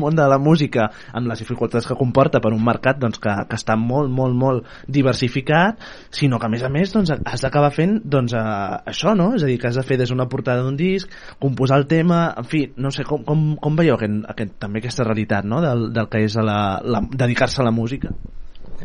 [0.00, 3.56] món de la música amb les dificultats que comporta per un mercat doncs, que, que
[3.56, 5.80] està molt, molt, molt diversificat,
[6.12, 9.34] sinó que a més a més doncs, has d'acabar fent doncs, uh, això, no?
[9.34, 12.34] És a dir, que has de fer des d'una portada d'un disc, composar el tema,
[12.36, 15.62] en fi, no sé, com, com, com veieu aquest, aquest, també aquesta realitat no?
[15.64, 16.78] del, del que és la,
[17.14, 18.12] dedicar-se a la música?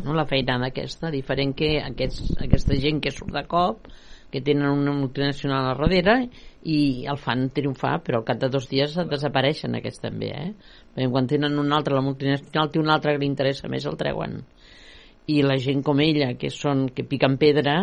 [0.00, 3.90] no, la feinada aquesta, diferent que aquests, aquesta gent que surt de cop,
[4.30, 6.14] que tenen una multinacional a darrere
[6.62, 10.50] i el fan triomfar, però al cap de dos dies desapareixen aquests també, eh?
[11.00, 13.96] Perquè quan tenen un altre, la multinacional té un altre que li interessa més, el
[13.96, 14.42] treuen.
[15.32, 17.76] I la gent com ella, que són que piquen pedra,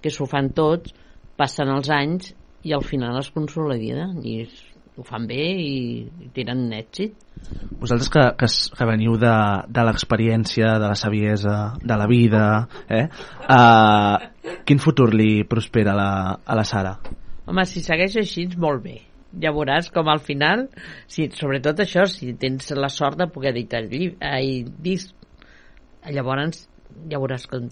[0.00, 0.94] que s'ho fan tots,
[1.36, 2.30] passen els anys
[2.64, 4.38] i al final es consoliden i
[4.96, 5.76] ho fan bé i,
[6.24, 7.12] i tenen èxit.
[7.76, 9.36] Vosaltres que, que, que veniu de,
[9.68, 12.44] de l'experiència, de la saviesa, de la vida,
[12.88, 13.04] eh?
[13.52, 16.96] Uh, quin futur li prospera a la, a la Sara?
[17.44, 19.00] Home, si segueix així, molt bé.
[19.40, 20.66] Ja veuràs com al final,
[21.08, 25.14] si, sobretot això, si tens la sort de poder editar el llibre, eh, disc,
[26.10, 26.66] llavors
[27.10, 27.68] ja veuràs com